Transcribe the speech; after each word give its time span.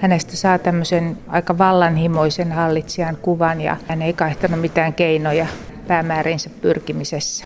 hänestä 0.00 0.36
saa 0.36 0.58
tämmöisen 0.58 1.18
aika 1.28 1.58
vallanhimoisen 1.58 2.52
hallitsijan 2.52 3.16
kuvan 3.16 3.60
ja 3.60 3.76
hän 3.88 4.02
ei 4.02 4.12
kaihtanut 4.12 4.60
mitään 4.60 4.94
keinoja 4.94 5.46
päämäärinsä 5.86 6.50
pyrkimisessä. 6.62 7.44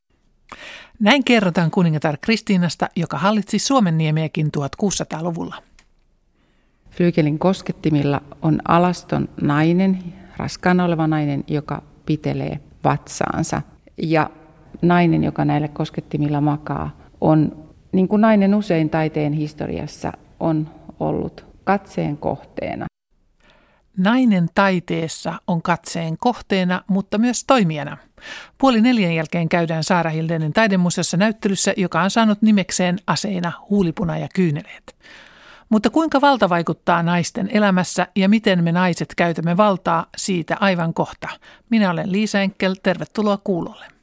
Näin 1.00 1.24
kerrotaan 1.24 1.70
kuningatar 1.70 2.16
Kristiinasta, 2.20 2.88
joka 2.96 3.18
hallitsi 3.18 3.58
Suomen 3.58 3.98
niemiäkin 3.98 4.50
1600-luvulla. 4.56 5.54
Flygelin 6.90 7.38
koskettimilla 7.38 8.22
on 8.42 8.60
alaston 8.68 9.28
nainen, 9.40 9.98
raskaana 10.36 10.84
oleva 10.84 11.06
nainen, 11.06 11.44
joka 11.48 11.82
pitelee 12.06 12.60
vatsaansa. 12.84 13.62
Ja 14.02 14.30
nainen, 14.82 15.24
joka 15.24 15.44
näillä 15.44 15.68
koskettimilla 15.68 16.40
makaa, 16.40 16.96
on, 17.20 17.66
niin 17.92 18.08
kuin 18.08 18.20
nainen 18.20 18.54
usein 18.54 18.90
taiteen 18.90 19.32
historiassa, 19.32 20.12
on 20.40 20.68
ollut 21.00 21.53
katseen 21.64 22.16
kohteena. 22.16 22.86
Nainen 23.96 24.48
taiteessa 24.54 25.34
on 25.46 25.62
katseen 25.62 26.16
kohteena, 26.18 26.82
mutta 26.88 27.18
myös 27.18 27.44
toimijana. 27.46 27.96
Puoli 28.58 28.80
neljän 28.80 29.14
jälkeen 29.14 29.48
käydään 29.48 29.84
Saara 29.84 30.10
Hildenin 30.10 30.52
taidemuseossa 30.52 31.16
näyttelyssä, 31.16 31.74
joka 31.76 32.02
on 32.02 32.10
saanut 32.10 32.42
nimekseen 32.42 32.98
aseina 33.06 33.52
huulipuna 33.70 34.18
ja 34.18 34.28
kyyneleet. 34.34 34.96
Mutta 35.68 35.90
kuinka 35.90 36.20
valta 36.20 36.48
vaikuttaa 36.48 37.02
naisten 37.02 37.48
elämässä 37.52 38.06
ja 38.16 38.28
miten 38.28 38.64
me 38.64 38.72
naiset 38.72 39.14
käytämme 39.16 39.56
valtaa 39.56 40.06
siitä 40.16 40.56
aivan 40.60 40.94
kohta. 40.94 41.28
Minä 41.70 41.90
olen 41.90 42.12
Liisa 42.12 42.40
Enkel, 42.40 42.74
tervetuloa 42.82 43.38
kuulolle. 43.44 43.93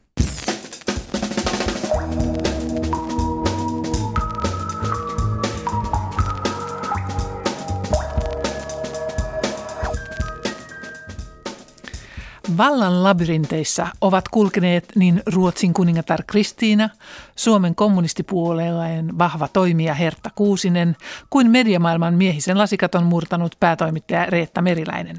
Vallan 12.57 13.03
labyrinteissa 13.03 13.87
ovat 14.01 14.27
kulkeneet 14.27 14.85
niin 14.95 15.23
Ruotsin 15.33 15.73
kuningatar 15.73 16.23
Kristiina, 16.27 16.89
Suomen 17.35 17.75
kommunistipuolueen 17.75 19.17
vahva 19.17 19.47
toimija 19.47 19.93
Hertta 19.93 20.29
Kuusinen 20.35 20.95
kuin 21.29 21.51
mediamaailman 21.51 22.13
miehisen 22.13 22.57
lasikaton 22.57 23.03
murtanut 23.03 23.55
päätoimittaja 23.59 24.25
Reetta 24.25 24.61
Meriläinen. 24.61 25.17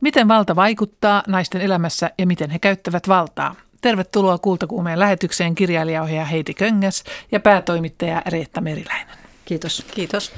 Miten 0.00 0.28
valta 0.28 0.56
vaikuttaa 0.56 1.22
naisten 1.26 1.60
elämässä 1.60 2.10
ja 2.18 2.26
miten 2.26 2.50
he 2.50 2.58
käyttävät 2.58 3.08
valtaa? 3.08 3.54
Tervetuloa 3.80 4.38
Kultakuumeen 4.38 4.98
lähetykseen 4.98 5.54
kirjailijaohjaaja 5.54 6.24
Heidi 6.24 6.54
Köngäs 6.54 7.04
ja 7.32 7.40
päätoimittaja 7.40 8.22
Reetta 8.26 8.60
Meriläinen. 8.60 9.16
Kiitos. 9.44 9.86
Kiitos. 9.94 10.32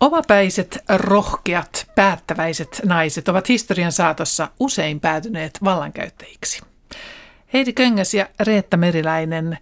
Omapäiset, 0.00 0.78
rohkeat, 0.88 1.90
päättäväiset 1.94 2.80
naiset 2.84 3.28
ovat 3.28 3.48
historian 3.48 3.92
saatossa 3.92 4.48
usein 4.60 5.00
päätyneet 5.00 5.58
vallankäyttäjiksi. 5.64 6.60
Heidi 7.52 7.72
Köngäs 7.72 8.14
ja 8.14 8.28
Reetta 8.40 8.76
Meriläinen, 8.76 9.58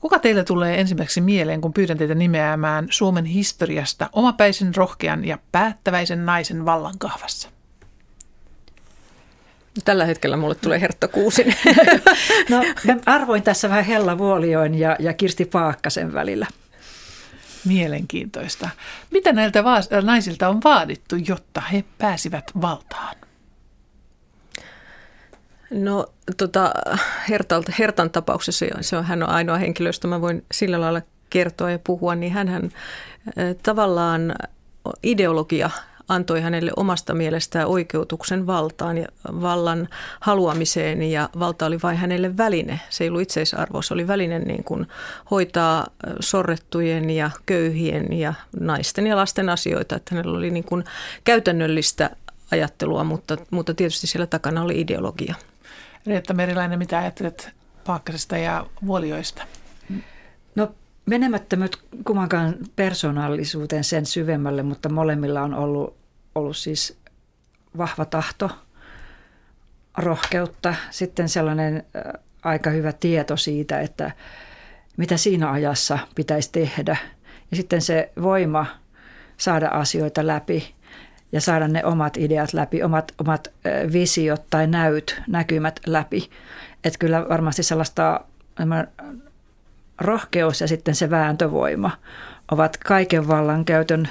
kuka 0.00 0.18
teille 0.18 0.44
tulee 0.44 0.80
ensimmäiseksi 0.80 1.20
mieleen, 1.20 1.60
kun 1.60 1.72
pyydän 1.72 1.98
teitä 1.98 2.14
nimeämään 2.14 2.86
Suomen 2.90 3.24
historiasta 3.24 4.10
omapäisen, 4.12 4.74
rohkean 4.74 5.24
ja 5.24 5.38
päättäväisen 5.52 6.26
naisen 6.26 6.64
vallankahvassa? 6.64 7.48
Tällä 9.84 10.04
hetkellä 10.04 10.36
mulle 10.36 10.54
tulee 10.54 10.80
Hertta 10.80 11.08
Kuusin. 11.08 11.54
no, 12.50 12.62
arvoin 13.06 13.42
tässä 13.42 13.68
vähän 13.68 13.84
Hella 13.84 14.18
Vuolioin 14.18 14.74
ja, 14.74 14.96
ja 14.98 15.12
Kirsti 15.12 15.44
Paakkasen 15.44 16.14
välillä. 16.14 16.46
Mielenkiintoista. 17.64 18.68
Mitä 19.10 19.32
näiltä 19.32 19.64
va- 19.64 20.02
naisilta 20.02 20.48
on 20.48 20.60
vaadittu, 20.64 21.16
jotta 21.16 21.60
he 21.60 21.84
pääsivät 21.98 22.50
valtaan? 22.62 23.16
No 25.70 26.06
tota, 26.36 26.72
Hertalta, 27.28 27.72
Hertan 27.78 28.10
tapauksessa, 28.10 28.66
se 28.80 28.96
on, 28.96 29.04
hän 29.04 29.22
on 29.22 29.28
ainoa 29.28 29.58
henkilö, 29.58 29.88
josta 29.88 30.08
mä 30.08 30.20
voin 30.20 30.44
sillä 30.52 30.80
lailla 30.80 31.02
kertoa 31.30 31.70
ja 31.70 31.78
puhua, 31.78 32.14
niin 32.14 32.32
hän 32.32 32.70
tavallaan 33.62 34.34
ideologia 35.02 35.70
antoi 36.08 36.40
hänelle 36.40 36.70
omasta 36.76 37.14
mielestään 37.14 37.66
oikeutuksen 37.66 38.46
valtaan 38.46 38.98
ja 38.98 39.08
vallan 39.24 39.88
haluamiseen 40.20 41.02
ja 41.02 41.28
valta 41.38 41.66
oli 41.66 41.78
vain 41.82 41.96
hänelle 41.96 42.36
väline. 42.36 42.80
Se 42.90 43.04
ei 43.04 43.08
ollut 43.08 43.22
itseisarvo, 43.22 43.82
se 43.82 43.94
oli 43.94 44.08
väline 44.08 44.38
niin 44.38 44.64
kuin 44.64 44.86
hoitaa 45.30 45.86
sorrettujen 46.20 47.10
ja 47.10 47.30
köyhien 47.46 48.12
ja 48.12 48.34
naisten 48.60 49.06
ja 49.06 49.16
lasten 49.16 49.48
asioita. 49.48 49.96
Että 49.96 50.14
hänellä 50.14 50.38
oli 50.38 50.50
niin 50.50 50.64
kuin 50.64 50.84
käytännöllistä 51.24 52.10
ajattelua, 52.50 53.04
mutta, 53.04 53.36
mutta 53.50 53.74
tietysti 53.74 54.06
siellä 54.06 54.26
takana 54.26 54.62
oli 54.62 54.80
ideologia. 54.80 55.34
Reetta 56.06 56.34
Meriläinen, 56.34 56.78
mitä 56.78 56.98
ajattelet 56.98 57.50
Paakkasesta 57.84 58.36
ja 58.36 58.66
Vuolioista? 58.86 59.42
Menemättä 61.06 61.56
nyt 61.56 61.76
kummankaan 62.04 62.54
persoonallisuuteen 62.76 63.84
sen 63.84 64.06
syvemmälle, 64.06 64.62
mutta 64.62 64.88
molemmilla 64.88 65.42
on 65.42 65.54
ollut, 65.54 65.96
ollut 66.34 66.56
siis 66.56 66.98
vahva 67.78 68.04
tahto, 68.04 68.50
rohkeutta, 69.98 70.74
sitten 70.90 71.28
sellainen 71.28 71.84
aika 72.42 72.70
hyvä 72.70 72.92
tieto 72.92 73.36
siitä, 73.36 73.80
että 73.80 74.10
mitä 74.96 75.16
siinä 75.16 75.50
ajassa 75.50 75.98
pitäisi 76.14 76.52
tehdä. 76.52 76.96
Ja 77.50 77.56
sitten 77.56 77.82
se 77.82 78.12
voima 78.22 78.66
saada 79.36 79.68
asioita 79.68 80.26
läpi 80.26 80.74
ja 81.32 81.40
saada 81.40 81.68
ne 81.68 81.84
omat 81.84 82.16
ideat 82.16 82.52
läpi, 82.52 82.82
omat, 82.82 83.12
omat 83.18 83.48
visiot 83.92 84.42
tai 84.50 84.66
näyt, 84.66 85.22
näkymät 85.28 85.80
läpi. 85.86 86.30
Että 86.84 86.98
kyllä 86.98 87.28
varmasti 87.28 87.62
sellaista 87.62 88.20
rohkeus 90.00 90.60
ja 90.60 90.68
sitten 90.68 90.94
se 90.94 91.10
vääntövoima 91.10 91.90
ovat 92.50 92.76
kaiken 92.76 93.28
vallan 93.28 93.64
käytön 93.64 94.08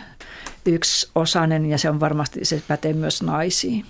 yksi 0.65 1.11
osainen 1.15 1.65
ja 1.65 1.77
se 1.77 1.89
on 1.89 1.99
varmasti, 1.99 2.45
se 2.45 2.61
pätee 2.67 2.93
myös 2.93 3.21
naisiin. 3.21 3.85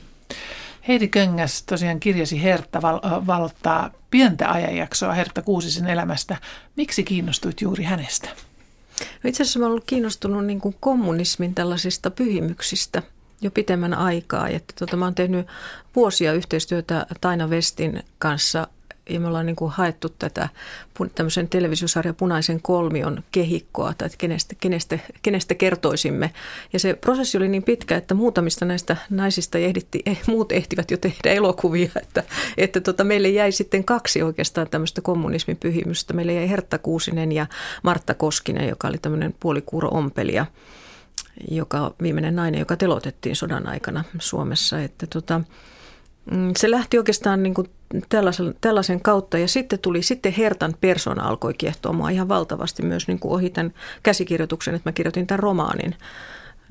Heidi 0.88 1.08
Köngäs 1.08 1.64
tosiaan 1.64 2.00
kirjasi 2.00 2.44
Hertta 2.44 2.82
val- 2.82 3.00
valottaa 3.28 3.92
pientä 4.12 4.52
ajanjaksoa 4.52 5.14
Hertta 5.14 5.42
Kuusisen 5.42 5.88
elämästä. 5.88 6.38
Miksi 6.76 7.04
kiinnostuit 7.04 7.62
juuri 7.62 7.84
hänestä? 7.84 8.30
No 9.00 9.28
itse 9.28 9.44
asiassa 9.44 9.60
olen 9.60 9.70
ollut 9.70 9.84
kiinnostunut 9.88 10.46
niin 10.46 10.62
kuin 10.62 10.76
kommunismin 10.80 11.56
tällaisista 11.56 12.12
pyhimyksistä 12.12 13.04
jo 13.42 13.52
pitemmän 13.52 13.94
aikaa. 13.94 14.48
Että 14.48 14.74
tota, 14.80 14.98
mä 14.98 15.06
olen 15.06 15.16
tehnyt 15.16 15.48
vuosia 15.96 16.34
yhteistyötä 16.34 17.06
Taina 17.22 17.50
Vestin 17.50 18.04
kanssa 18.20 18.68
ja 19.10 19.20
me 19.20 19.28
ollaan 19.28 19.46
niin 19.46 19.56
kuin 19.56 19.72
haettu 19.72 20.10
tätä 20.10 20.50
tämmöisen 21.16 21.50
televisiosarjan 21.50 22.16
Punaisen 22.16 22.62
kolmion 22.62 23.24
kehikkoa, 23.32 23.94
tai 23.94 24.06
että 24.06 24.18
kenestä, 24.18 24.56
kenestä, 24.60 25.00
kenestä 25.22 25.56
kertoisimme. 25.56 26.32
Ja 26.74 26.80
se 26.80 26.94
prosessi 26.94 27.38
oli 27.38 27.48
niin 27.48 27.64
pitkä, 27.64 27.98
että 27.98 28.14
muutamista 28.14 28.66
näistä 28.66 28.98
naisista 29.10 29.58
ehditti, 29.58 30.02
eh, 30.06 30.22
muut 30.28 30.52
ehtivät 30.52 30.92
jo 30.92 30.98
tehdä 30.98 31.32
elokuvia, 31.32 31.90
että, 32.04 32.24
että 32.58 32.82
tota, 32.82 33.04
meille 33.04 33.30
jäi 33.30 33.52
sitten 33.52 33.84
kaksi 33.84 34.22
oikeastaan 34.22 34.70
tämmöistä 34.70 35.02
kommunismin 35.02 35.58
pyhimystä. 35.58 36.14
Meille 36.14 36.34
jäi 36.34 36.50
Hertta 36.50 36.78
Kuusinen 36.78 37.32
ja 37.32 37.46
Martta 37.84 38.14
Koskinen, 38.14 38.70
joka 38.70 38.88
oli 38.88 38.98
tämmöinen 38.98 39.36
puolikuuro 39.40 39.90
ompelija 39.90 40.46
joka 41.52 41.94
viimeinen 42.02 42.36
nainen, 42.36 42.60
joka 42.60 42.78
telotettiin 42.78 43.36
sodan 43.36 43.68
aikana 43.68 44.04
Suomessa. 44.20 44.82
Että 44.82 45.08
tota, 45.08 45.42
se 46.58 46.72
lähti 46.72 46.98
oikeastaan 46.98 47.44
niin 47.44 47.54
kuin 47.54 47.70
tällaisen, 48.10 48.56
tällaisen 48.62 49.02
kautta 49.02 49.38
ja 49.38 49.48
sitten 49.48 49.80
tuli, 49.80 50.04
sitten 50.04 50.34
Hertan 50.34 50.76
persona 50.82 51.28
alkoi 51.28 51.54
kiehtoa 51.54 51.94
mua 51.94 52.10
ihan 52.10 52.28
valtavasti 52.28 52.84
myös 52.84 53.08
niin 53.08 53.20
kuin 53.20 53.32
ohi 53.32 53.50
tämän 53.50 53.74
käsikirjoituksen, 54.04 54.76
että 54.76 54.90
mä 54.90 54.94
kirjoitin 54.94 55.28
tämän 55.28 55.40
romaanin 55.40 55.96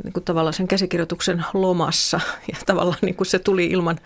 niin 0.04 0.12
kuin 0.12 0.24
tavallaan 0.24 0.54
sen 0.54 0.68
käsikirjoituksen 0.68 1.44
lomassa. 1.54 2.20
Ja 2.52 2.58
tavallaan 2.66 2.98
niin 3.02 3.14
kuin 3.14 3.26
se 3.26 3.38
tuli 3.38 3.66
ilman 3.66 3.98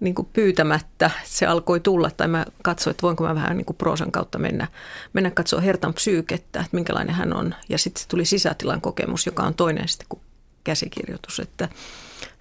niin 0.00 0.14
kuin 0.14 0.28
pyytämättä, 0.32 1.10
se 1.24 1.46
alkoi 1.46 1.80
tulla 1.80 2.10
tai 2.16 2.28
mä 2.28 2.46
katsoin, 2.62 2.92
että 2.92 3.02
voinko 3.02 3.24
mä 3.24 3.34
vähän 3.34 3.56
niin 3.56 3.64
kuin 3.64 3.76
proosan 3.76 4.12
kautta 4.12 4.38
mennä, 4.38 4.68
mennä 5.12 5.30
katsoa 5.30 5.60
Hertan 5.60 5.94
psyykettä, 5.94 6.60
että 6.60 6.76
minkälainen 6.76 7.14
hän 7.14 7.36
on. 7.36 7.54
Ja 7.68 7.78
sitten 7.78 8.04
tuli 8.08 8.24
sisätilan 8.24 8.80
kokemus, 8.80 9.26
joka 9.26 9.42
on 9.42 9.54
toinen 9.54 9.88
sitten 9.88 10.06
kuin 10.08 10.20
käsikirjoitus, 10.64 11.40
että 11.40 11.68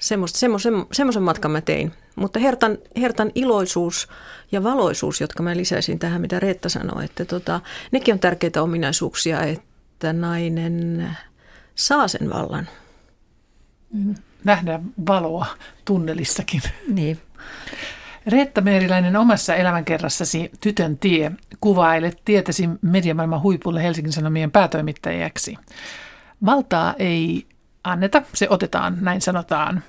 semmoisen, 0.02 0.52
semmoisen 0.92 1.24
matkan 1.24 1.52
mä 1.52 1.62
tein. 1.62 1.92
Mutta 2.16 2.40
Hertan, 2.40 2.78
Hertan 2.98 3.32
iloisuus 3.36 4.08
ja 4.52 4.64
valoisuus, 4.64 5.22
jotka 5.22 5.44
mä 5.44 5.58
lisäisin 5.58 6.00
tähän, 6.00 6.22
mitä 6.22 6.40
Reetta 6.40 6.70
sanoi, 6.70 7.06
että 7.06 7.26
tota, 7.26 7.62
nekin 7.92 8.14
on 8.14 8.20
tärkeitä 8.20 8.62
ominaisuuksia, 8.62 9.44
että 9.44 10.14
nainen 10.14 11.08
saa 11.76 12.08
sen 12.08 12.30
vallan. 12.30 12.70
Nähdään 14.44 14.84
valoa 15.08 15.46
tunnelissakin. 15.86 16.62
Niin. 16.88 17.20
Reetta 18.28 18.62
Meeriläinen 18.62 19.16
omassa 19.16 19.56
elämänkerrassasi 19.56 20.52
Tytön 20.60 20.98
tie 20.98 21.32
kuvailet 21.60 22.22
tietäsi 22.26 22.70
mediamaailman 22.82 23.42
huipulle 23.42 23.84
Helsingin 23.84 24.14
Sanomien 24.14 24.52
päätoimittajaksi. 24.52 25.58
Valtaa 26.46 26.94
ei 27.00 27.46
anneta, 27.84 28.22
se 28.34 28.48
otetaan, 28.50 28.98
näin 29.02 29.22
sanotaan. 29.22 29.84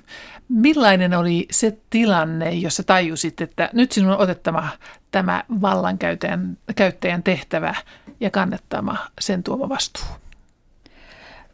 Millainen 0.49 1.15
oli 1.15 1.47
se 1.51 1.79
tilanne, 1.91 2.53
jossa 2.53 2.83
tajusit, 2.83 3.41
että 3.41 3.71
nyt 3.73 3.93
sinun 3.93 4.13
on 4.13 4.19
otettava 4.19 4.69
tämä 5.11 5.45
vallankäyttäjän 5.61 6.59
käyttäjän 6.77 7.23
tehtävä 7.23 7.75
ja 8.21 8.31
kannettama 8.31 8.97
sen 9.21 9.43
tuoma 9.43 9.69
vastuu? 9.69 10.05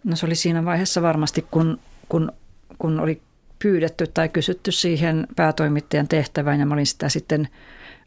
No 0.05 0.17
se 0.17 0.27
oli 0.27 0.35
siinä 0.35 0.65
vaiheessa 0.65 1.03
varmasti, 1.03 1.47
kun, 1.51 1.81
kun, 2.09 2.33
kun 2.79 3.01
oli 3.01 3.23
pyydetty 3.59 4.07
tai 4.07 4.29
kysytty 4.29 4.73
siihen 4.73 5.27
päätoimittajan 5.37 6.09
tehtävään 6.09 6.61
ja 6.61 6.67
mä 6.67 6.75
olin 6.75 6.87
sitä 6.87 7.09
sitten, 7.09 7.49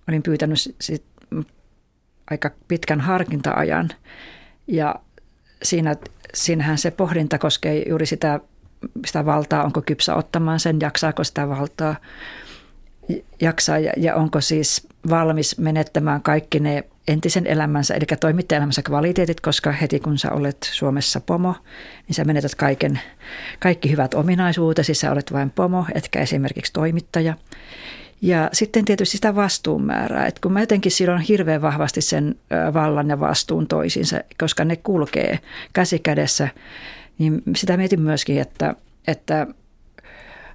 olin 0.08 0.24
pyytänyt 0.24 0.60
sit 0.82 1.06
aika 2.32 2.52
pitkän 2.68 3.02
harkinta-ajan 3.02 3.90
ja 4.68 4.96
siinä, 5.64 5.96
siinähän 6.34 6.78
se 6.78 6.92
pohdinta 6.92 7.38
koskee 7.38 7.84
juuri 7.90 8.06
sitä, 8.06 8.40
sitä 9.06 9.26
valtaa, 9.26 9.64
onko 9.64 9.82
kypsä 9.82 10.16
ottamaan 10.16 10.60
sen, 10.60 10.78
jaksaako 10.82 11.24
sitä 11.24 11.50
valtaa 11.50 11.96
jaksaa 13.42 13.80
ja, 13.80 13.94
ja 13.98 14.16
onko 14.16 14.42
siis 14.42 14.88
valmis 15.10 15.58
menettämään 15.58 16.22
kaikki 16.22 16.60
ne 16.60 16.84
entisen 17.08 17.48
elämänsä, 17.48 17.96
eli 17.96 18.06
toimittajaelämänsä 18.20 18.82
kvaliteetit, 18.82 19.42
koska 19.42 19.72
heti 19.72 20.00
kun 20.00 20.18
sä 20.18 20.32
olet 20.32 20.58
Suomessa 20.72 21.20
pomo, 21.20 21.56
niin 22.08 22.16
sä 22.16 22.26
menetät 22.26 22.56
kaiken, 22.56 23.00
kaikki 23.60 23.92
hyvät 23.92 24.14
ominaisuutesi, 24.14 24.94
sä 24.94 25.12
olet 25.12 25.34
vain 25.34 25.50
pomo, 25.50 25.86
etkä 25.96 26.20
esimerkiksi 26.20 26.74
toimittaja. 26.74 27.34
Ja 28.22 28.50
sitten 28.54 28.86
tietysti 28.86 29.18
sitä 29.18 29.36
vastuunmäärää, 29.36 30.26
että 30.26 30.42
kun 30.42 30.54
mä 30.54 30.60
jotenkin 30.60 30.92
silloin 30.92 31.22
hirveän 31.22 31.62
vahvasti 31.62 32.02
sen 32.02 32.36
vallan 32.74 33.10
ja 33.10 33.20
vastuun 33.20 33.68
toisiinsa, 33.68 34.20
koska 34.40 34.66
ne 34.66 34.76
kulkee 34.76 35.40
käsi 35.74 36.00
kädessä, 36.00 36.48
niin 37.18 37.42
sitä 37.56 37.78
mietin 37.78 38.02
myöskin, 38.02 38.42
että, 38.42 38.76
että 39.08 39.48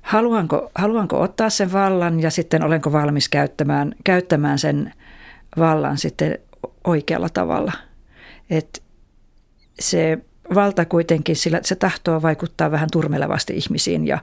haluanko, 0.03 0.71
haluanko 0.75 1.21
ottaa 1.21 1.51
sen 1.51 1.73
vallan 1.73 2.21
ja 2.21 2.31
sitten 2.31 2.65
olenko 2.65 2.93
valmis 2.93 3.29
käyttämään, 3.29 3.95
käyttämään 4.05 4.59
sen 4.59 4.93
vallan 5.59 5.99
sitten 5.99 6.39
oikealla 6.85 7.29
tavalla. 7.29 7.73
Et 8.51 8.83
se 9.81 10.19
valta 10.55 10.85
kuitenkin, 10.85 11.37
sillä 11.37 11.61
se 11.63 11.75
tahtoo 11.75 12.23
vaikuttaa 12.23 12.71
vähän 12.71 12.89
turmelevasti 12.93 13.57
ihmisiin 13.57 14.07
ja 14.07 14.19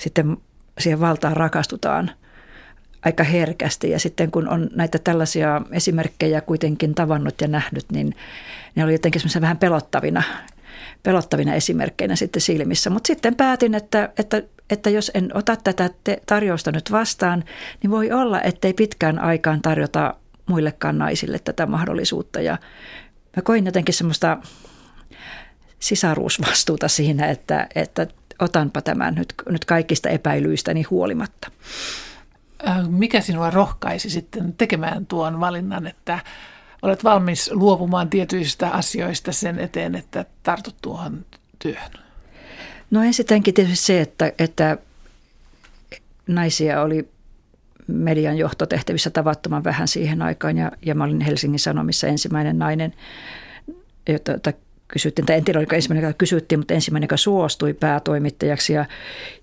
sitten 0.00 0.36
siihen 0.78 1.00
valtaan 1.00 1.36
rakastutaan 1.36 2.10
aika 3.04 3.24
herkästi. 3.24 3.90
Ja 3.90 3.98
sitten 3.98 4.30
kun 4.30 4.48
on 4.48 4.70
näitä 4.74 4.98
tällaisia 4.98 5.62
esimerkkejä 5.72 6.40
kuitenkin 6.40 6.94
tavannut 6.94 7.40
ja 7.40 7.48
nähnyt, 7.48 7.84
niin 7.92 8.14
ne 8.74 8.84
oli 8.84 8.92
jotenkin 8.92 9.20
semmoisia 9.20 9.40
vähän 9.40 9.58
pelottavina, 9.58 10.22
pelottavina 11.02 11.54
esimerkkeinä 11.54 12.16
sitten 12.16 12.42
silmissä. 12.42 12.90
Mutta 12.90 13.06
sitten 13.06 13.34
päätin, 13.34 13.74
että, 13.74 14.08
että, 14.18 14.42
että 14.70 14.90
jos 14.90 15.10
en 15.14 15.36
ota 15.36 15.56
tätä 15.56 15.90
tarjousta 16.26 16.72
nyt 16.72 16.92
vastaan, 16.92 17.44
niin 17.82 17.90
voi 17.90 18.12
olla, 18.12 18.42
ettei 18.42 18.72
pitkään 18.72 19.18
aikaan 19.18 19.62
tarjota 19.62 20.14
muillekaan 20.46 20.98
naisille 20.98 21.38
tätä 21.38 21.66
mahdollisuutta. 21.66 22.40
Ja 22.40 22.58
mä 23.36 23.42
koin 23.42 23.66
jotenkin 23.66 23.94
semmoista 23.94 24.38
sisaruusvastuuta 25.78 26.88
siinä, 26.88 27.26
että, 27.30 27.66
että 27.74 28.06
otanpa 28.38 28.82
tämän 28.82 29.14
nyt, 29.14 29.34
nyt 29.48 29.64
kaikista 29.64 30.08
epäilyistäni 30.08 30.82
huolimatta. 30.82 31.50
Äh, 32.68 32.88
mikä 32.88 33.20
sinua 33.20 33.50
rohkaisi 33.50 34.10
sitten 34.10 34.52
tekemään 34.52 35.06
tuon 35.06 35.40
valinnan, 35.40 35.86
että 35.86 36.18
olet 36.82 37.04
valmis 37.04 37.50
luopumaan 37.52 38.10
tietyistä 38.10 38.70
asioista 38.70 39.32
sen 39.32 39.58
eteen, 39.58 39.94
että 39.94 40.24
tartut 40.42 40.76
tuohon 40.82 41.24
työhön? 41.58 41.92
No 42.90 43.02
ensinnäkin 43.02 43.54
tietysti 43.54 43.86
se, 43.86 44.00
että, 44.00 44.32
että 44.38 44.78
naisia 46.26 46.82
oli 46.82 47.08
median 47.86 48.38
johtotehtävissä 48.38 49.10
tavattoman 49.10 49.64
vähän 49.64 49.88
siihen 49.88 50.22
aikaan 50.22 50.56
ja, 50.56 50.72
ja 50.82 50.94
mä 50.94 51.04
olin 51.04 51.20
Helsingin 51.20 51.58
Sanomissa 51.58 52.06
ensimmäinen 52.06 52.58
nainen, 52.58 52.94
jota 54.08 54.52
kysyttiin, 54.88 55.26
tai 55.26 55.36
en 55.36 55.44
tiedä 55.44 55.58
oliko 55.58 55.74
ensimmäinen, 55.74 56.08
joka 56.08 56.18
kysyttiin, 56.18 56.58
mutta 56.58 56.74
ensimmäinen, 56.74 57.04
joka 57.04 57.16
suostui 57.16 57.74
päätoimittajaksi 57.74 58.72
ja, 58.72 58.84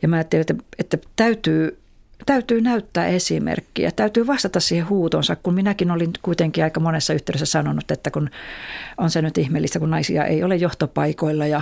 ja 0.02 0.08
mä 0.08 0.16
ajattelin, 0.16 0.42
että, 0.42 0.56
että 0.80 0.98
täytyy 1.16 1.79
täytyy 2.26 2.62
näyttää 2.62 3.08
esimerkkiä, 3.08 3.92
täytyy 3.92 4.28
vastata 4.28 4.60
siihen 4.60 4.90
huutonsa, 4.90 5.36
kun 5.36 5.54
minäkin 5.54 5.92
olin 5.92 6.12
kuitenkin 6.22 6.64
aika 6.64 6.80
monessa 6.80 7.14
yhteydessä 7.14 7.46
sanonut, 7.46 7.92
että 7.92 8.12
kun 8.12 8.30
on 8.98 9.10
se 9.10 9.22
nyt 9.22 9.38
ihmeellistä, 9.38 9.80
kun 9.80 9.90
naisia 9.90 10.26
ei 10.26 10.44
ole 10.44 10.56
johtopaikoilla 10.56 11.48
ja, 11.48 11.62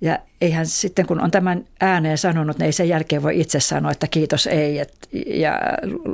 ja 0.00 0.18
eihän 0.40 0.66
sitten, 0.66 1.06
kun 1.06 1.20
on 1.20 1.30
tämän 1.30 1.64
ääneen 1.80 2.18
sanonut, 2.18 2.58
niin 2.58 2.66
ei 2.66 2.72
sen 2.72 2.88
jälkeen 2.88 3.22
voi 3.22 3.40
itse 3.40 3.60
sanoa, 3.60 3.90
että 3.92 4.06
kiitos 4.06 4.46
ei 4.46 4.78
et, 4.78 5.08
ja, 5.26 5.60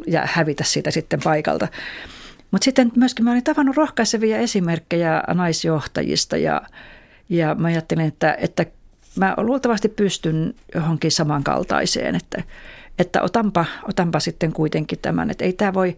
ja 0.07 0.23
hävitä 0.25 0.65
siitä 0.65 0.91
sitten 0.91 1.21
paikalta. 1.25 1.69
Mutta 2.51 2.65
sitten 2.65 2.93
myöskin 2.97 3.25
mä 3.25 3.31
olin 3.31 3.45
tavannut 3.45 3.77
rohkaisevia 3.77 4.39
esimerkkejä 4.39 5.23
naisjohtajista 5.35 6.37
ja, 6.37 6.63
ja 7.29 7.55
mä 7.55 7.69
ajattelin, 7.69 8.07
että, 8.07 8.37
että 8.41 8.67
mä 9.17 9.35
luultavasti 9.37 9.89
pystyn 9.89 10.55
johonkin 10.75 11.11
samankaltaiseen, 11.11 12.15
että, 12.15 12.43
että 12.99 13.23
otanpa, 13.23 13.65
otanpa 13.89 14.21
sitten 14.21 14.53
kuitenkin 14.53 14.99
tämän, 15.03 15.31
että 15.31 15.45
ei 15.45 15.53
tämä 15.53 15.75
voi, 15.75 15.97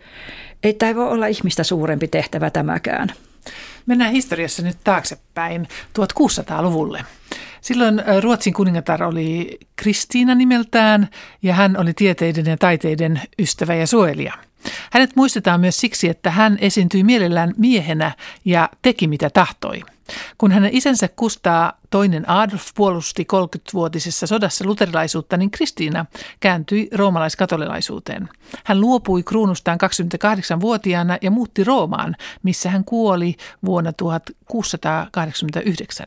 ei 0.62 0.74
tämä 0.74 0.94
voi 0.94 1.08
olla 1.08 1.26
ihmistä 1.26 1.64
suurempi 1.64 2.08
tehtävä 2.08 2.50
tämäkään. 2.50 3.12
Mennään 3.86 4.12
historiassa 4.12 4.62
nyt 4.62 4.76
taaksepäin 4.84 5.68
1600-luvulle. 5.98 7.04
Silloin 7.60 8.02
Ruotsin 8.22 8.54
kuningatar 8.54 9.02
oli 9.02 9.58
Kristiina 9.76 10.34
nimeltään 10.34 11.08
ja 11.42 11.54
hän 11.54 11.76
oli 11.76 11.94
tieteiden 11.94 12.46
ja 12.46 12.56
taiteiden 12.56 13.20
ystävä 13.38 13.74
ja 13.74 13.86
suojelija. 13.86 14.32
Hänet 14.92 15.16
muistetaan 15.16 15.60
myös 15.60 15.80
siksi, 15.80 16.08
että 16.08 16.30
hän 16.30 16.58
esiintyi 16.60 17.04
mielellään 17.04 17.54
miehenä 17.56 18.12
ja 18.44 18.68
teki 18.82 19.08
mitä 19.08 19.30
tahtoi. 19.30 19.82
Kun 20.38 20.52
hänen 20.52 20.74
isänsä 20.74 21.08
Kustaa 21.08 21.72
toinen 21.90 22.30
Adolf 22.30 22.66
puolusti 22.74 23.26
30-vuotisessa 23.32 24.26
sodassa 24.26 24.64
luterilaisuutta, 24.64 25.36
niin 25.36 25.50
Kristiina 25.50 26.06
kääntyi 26.40 26.88
roomalaiskatolilaisuuteen. 26.94 28.28
Hän 28.64 28.80
luopui 28.80 29.22
kruunustaan 29.22 29.78
28-vuotiaana 29.84 31.18
ja 31.22 31.30
muutti 31.30 31.64
Roomaan, 31.64 32.16
missä 32.42 32.70
hän 32.70 32.84
kuoli 32.84 33.36
vuonna 33.64 33.92
1689. 33.92 36.06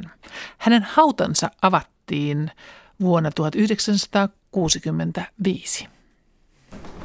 Hänen 0.57 0.87
hautansa 0.91 1.51
avattiin 1.61 2.51
vuonna 3.01 3.31
1965. 3.31 5.87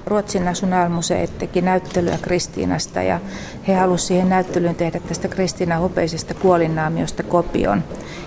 Ruotsin 0.07 0.45
nationalmuseet 0.45 1.39
teki 1.39 1.63
näyttelyä 1.63 2.19
Kristiinasta 2.23 3.03
ja 3.03 3.21
he 3.69 3.75
halusivat 3.75 4.09
siihen 4.09 4.29
näyttelyyn 4.29 4.75
tehdä 4.75 5.01
tästä 5.09 5.29
Kristiinan 5.29 5.81
hopeisesta 5.81 6.35
kuolinnaamiosta 6.35 7.23
kopion. 7.23 7.85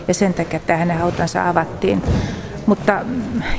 Ja 0.08 0.14
sen 0.14 0.34
takia 0.34 0.58
että 0.58 0.78
hänen 0.78 0.98
hautansa 0.98 1.50
avattiin. 1.50 2.04
Mutta 2.66 3.06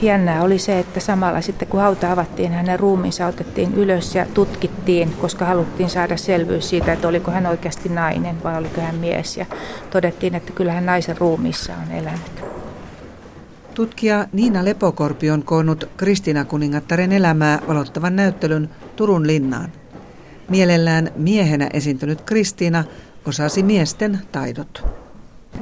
jännää 0.02 0.42
oli 0.42 0.58
se, 0.58 0.78
että 0.78 1.00
samalla 1.00 1.40
sitten 1.40 1.68
kun 1.68 1.80
hauta 1.80 2.12
avattiin, 2.12 2.52
hänen 2.52 2.80
ruumiinsa 2.80 3.26
otettiin 3.26 3.74
ylös 3.74 4.14
ja 4.14 4.26
tutkittiin, 4.34 5.14
koska 5.20 5.44
haluttiin 5.44 5.90
saada 5.90 6.16
selvyys 6.16 6.68
siitä, 6.68 6.92
että 6.92 7.08
oliko 7.08 7.30
hän 7.30 7.46
oikeasti 7.46 7.88
nainen 7.88 8.42
vai 8.42 8.58
oliko 8.58 8.80
hän 8.80 8.94
mies. 8.94 9.36
Ja 9.36 9.46
todettiin, 9.90 10.34
että 10.34 10.52
kyllähän 10.52 10.86
naisen 10.86 11.18
ruumiissa 11.18 11.72
on 11.72 11.96
elänyt. 11.96 12.59
Tutkija 13.80 14.26
Niina 14.32 14.64
Lepokorpi 14.64 15.30
on 15.30 15.42
koonnut 15.42 15.88
Kristina 15.96 16.44
kuningattaren 16.44 17.12
elämää 17.12 17.58
valottavan 17.68 18.16
näyttelyn 18.16 18.70
Turun 18.96 19.26
linnaan. 19.26 19.72
Mielellään 20.48 21.10
miehenä 21.16 21.68
esiintynyt 21.72 22.20
Kristiina 22.20 22.84
osasi 23.26 23.62
miesten 23.62 24.20
taidot. 24.32 24.84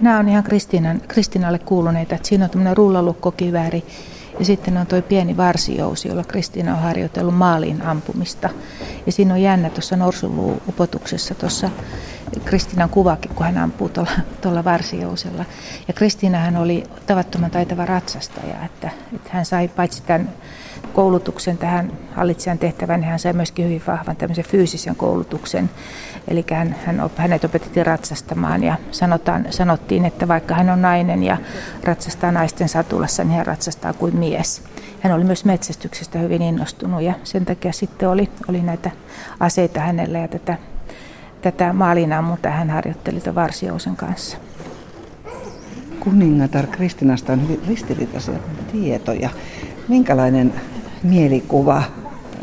Nämä 0.01 0.19
on 0.19 0.29
ihan 0.29 0.45
Kristiinan, 0.45 1.01
Kristiinalle 1.09 1.59
kuuluneita. 1.59 2.15
Että 2.15 2.29
siinä 2.29 2.45
on 2.45 2.51
tämmöinen 2.51 2.77
rullalokkokivääri 2.77 3.85
ja 4.39 4.45
sitten 4.45 4.77
on 4.77 4.87
tuo 4.87 5.03
pieni 5.03 5.37
varsijousi, 5.37 6.09
jolla 6.09 6.25
Kristiina 6.25 6.75
on 6.75 6.83
harjoitellut 6.83 7.37
maaliin 7.37 7.83
ampumista. 7.83 8.49
Ja 9.07 9.13
siinä 9.13 9.35
on 9.35 9.43
jännä 9.43 9.71
tuossa 9.71 9.97
norsuluu-upotuksessa 9.97 11.35
tuossa 11.35 11.71
Kristiinan 12.45 12.89
kuvakin, 12.89 13.35
kun 13.35 13.47
hän 13.47 13.59
ampuu 13.59 13.89
tuolla, 13.89 14.11
tuolla 14.41 14.65
varsijousella. 14.65 15.45
Ja 15.89 15.95
Kristiinahan 15.95 16.57
oli 16.57 16.85
tavattoman 17.07 17.51
taitava 17.51 17.87
ratsastaja, 17.87 18.65
että, 18.65 18.91
että 19.15 19.31
hän 19.33 19.47
sai 19.47 19.69
paitsi 19.69 20.03
tämän 20.03 20.31
koulutuksen 20.93 21.59
tähän 21.59 21.93
hallitsijan 22.13 22.59
tehtävään, 22.59 23.01
niin 23.01 23.11
hän 23.11 23.19
sai 23.19 23.33
myöskin 23.33 23.65
hyvin 23.65 23.83
vahvan 23.87 24.17
tämmöisen 24.17 24.45
fyysisen 24.45 24.97
koulutuksen. 24.97 25.71
Eli 26.29 26.45
hän, 26.53 26.77
hän, 26.87 27.11
hänet 27.17 27.45
opetettiin 27.45 27.87
ratsastamaan 27.87 28.65
ja 28.65 28.77
sanotaan, 28.91 29.47
sanottiin, 29.51 30.05
että 30.05 30.29
vaikka 30.29 30.55
hän 30.55 30.71
on 30.71 30.83
nainen 30.83 31.23
ja 31.23 31.37
ratsastaa 31.85 32.33
naisten 32.33 32.69
satulassa, 32.69 33.25
niin 33.25 33.37
hän 33.37 33.47
ratsastaa 33.47 33.93
kuin 33.93 34.17
mies. 34.17 34.63
Hän 35.01 35.13
oli 35.13 35.25
myös 35.25 35.45
metsästyksestä 35.45 36.19
hyvin 36.19 36.43
innostunut 36.43 37.03
ja 37.03 37.15
sen 37.25 37.45
takia 37.45 37.73
sitten 37.73 38.09
oli, 38.09 38.29
oli 38.49 38.61
näitä 38.61 38.91
aseita 39.41 39.81
hänellä 39.81 40.19
ja 40.19 40.29
tätä 40.29 40.59
tätä 41.43 41.73
maalinammuntaa 41.73 42.53
hän 42.53 42.71
harjoitteli 42.71 43.21
Varsiousen 43.35 43.97
kanssa. 43.97 44.39
kuningatar 46.01 46.67
Kristinasta 46.67 47.33
on 47.33 47.43
hyvin 47.43 47.61
ristiriitaisia 47.69 48.39
tietoja. 48.73 49.31
Minkälainen 49.89 50.55
mielikuva, 51.03 51.83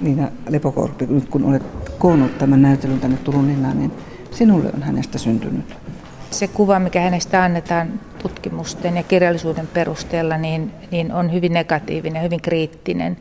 Niina 0.01 0.27
Lepokorpi, 0.49 1.05
nyt 1.05 1.29
kun 1.29 1.45
olet 1.45 1.63
koonnut 1.99 2.37
tämän 2.37 2.61
näytelyn 2.61 2.99
tänne 2.99 3.17
Turun 3.17 3.47
linnaan, 3.47 3.79
niin 3.79 3.91
sinulle 4.31 4.69
on 4.73 4.83
hänestä 4.83 5.17
syntynyt? 5.17 5.75
Se 6.31 6.47
kuva, 6.47 6.79
mikä 6.79 7.01
hänestä 7.01 7.43
annetaan 7.43 7.99
tutkimusten 8.21 8.97
ja 8.97 9.03
kirjallisuuden 9.03 9.67
perusteella, 9.67 10.37
niin, 10.37 10.71
niin 10.91 11.13
on 11.13 11.33
hyvin 11.33 11.53
negatiivinen, 11.53 12.23
hyvin 12.23 12.41
kriittinen 12.41 13.17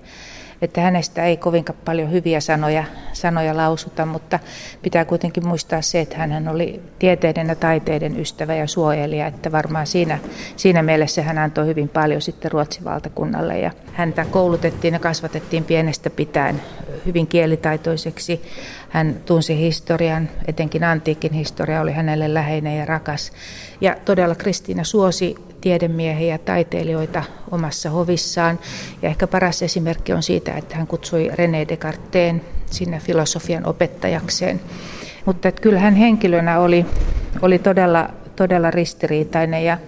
että 0.62 0.80
hänestä 0.80 1.24
ei 1.24 1.36
kovinkaan 1.36 1.78
paljon 1.84 2.12
hyviä 2.12 2.40
sanoja, 2.40 2.84
sanoja 3.12 3.56
lausuta, 3.56 4.06
mutta 4.06 4.38
pitää 4.82 5.04
kuitenkin 5.04 5.46
muistaa 5.46 5.82
se, 5.82 6.00
että 6.00 6.16
hän 6.18 6.48
oli 6.48 6.82
tieteiden 6.98 7.48
ja 7.48 7.54
taiteiden 7.54 8.20
ystävä 8.20 8.54
ja 8.54 8.66
suojelija, 8.66 9.26
että 9.26 9.52
varmaan 9.52 9.86
siinä, 9.86 10.18
siinä 10.56 10.82
mielessä 10.82 11.22
hän 11.22 11.38
antoi 11.38 11.66
hyvin 11.66 11.88
paljon 11.88 12.22
sitten 12.22 12.52
Ruotsin 12.52 12.84
valtakunnalle 12.84 13.58
ja 13.58 13.70
häntä 13.92 14.24
koulutettiin 14.24 14.94
ja 14.94 15.00
kasvatettiin 15.00 15.64
pienestä 15.64 16.10
pitäen 16.10 16.62
hyvin 17.06 17.26
kielitaitoiseksi. 17.26 18.42
Hän 18.88 19.16
tunsi 19.26 19.58
historian, 19.58 20.28
etenkin 20.46 20.84
antiikin 20.84 21.32
historia 21.32 21.80
oli 21.80 21.92
hänelle 21.92 22.34
läheinen 22.34 22.78
ja 22.78 22.84
rakas. 22.84 23.32
Ja 23.80 23.96
todella 24.04 24.34
Kristiina 24.34 24.84
suosi 24.84 25.34
tiedemiehiä 25.64 26.34
ja 26.34 26.38
taiteilijoita 26.38 27.24
omassa 27.50 27.90
hovissaan. 27.90 28.58
Ja 29.02 29.08
ehkä 29.08 29.26
paras 29.26 29.62
esimerkki 29.62 30.12
on 30.12 30.22
siitä, 30.22 30.52
että 30.52 30.76
hän 30.76 30.86
kutsui 30.86 31.28
René 31.28 31.68
Descartes'n 31.68 32.40
sinne 32.70 33.00
filosofian 33.00 33.66
opettajakseen. 33.66 34.60
Mutta 35.24 35.48
että 35.48 35.62
kyllä 35.62 35.78
hän 35.78 35.94
henkilönä 35.94 36.58
oli, 36.58 36.86
oli 37.42 37.58
todella, 37.58 38.08
todella 38.36 38.70
ristiriitainen 38.70 39.64
ja 39.64 39.78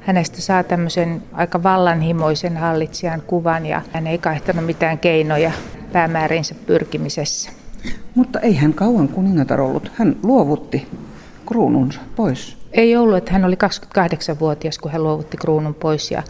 hänestä 0.00 0.40
saa 0.40 0.62
tämmöisen 0.62 1.22
aika 1.32 1.62
vallanhimoisen 1.62 2.56
hallitsijan 2.56 3.22
kuvan 3.26 3.66
ja 3.66 3.82
hän 3.92 4.06
ei 4.06 4.18
kaihtanut 4.18 4.66
mitään 4.66 4.98
keinoja 4.98 5.52
päämäärinsä 5.92 6.54
pyrkimisessä. 6.66 7.50
Mutta 8.14 8.40
ei 8.40 8.54
hän 8.54 8.74
kauan 8.74 9.08
kuningatar 9.08 9.60
ollut. 9.60 9.92
Hän 9.94 10.16
luovutti 10.22 10.86
kruununsa 11.46 12.00
pois. 12.16 12.61
Ei 12.72 12.96
ollut, 12.96 13.16
että 13.16 13.32
hän 13.32 13.44
oli 13.44 13.54
28-vuotias, 13.54 14.78
kun 14.78 14.92
hän 14.92 15.02
luovutti 15.02 15.36
kruunun 15.36 15.74
pois 15.74 16.10
ja, 16.10 16.22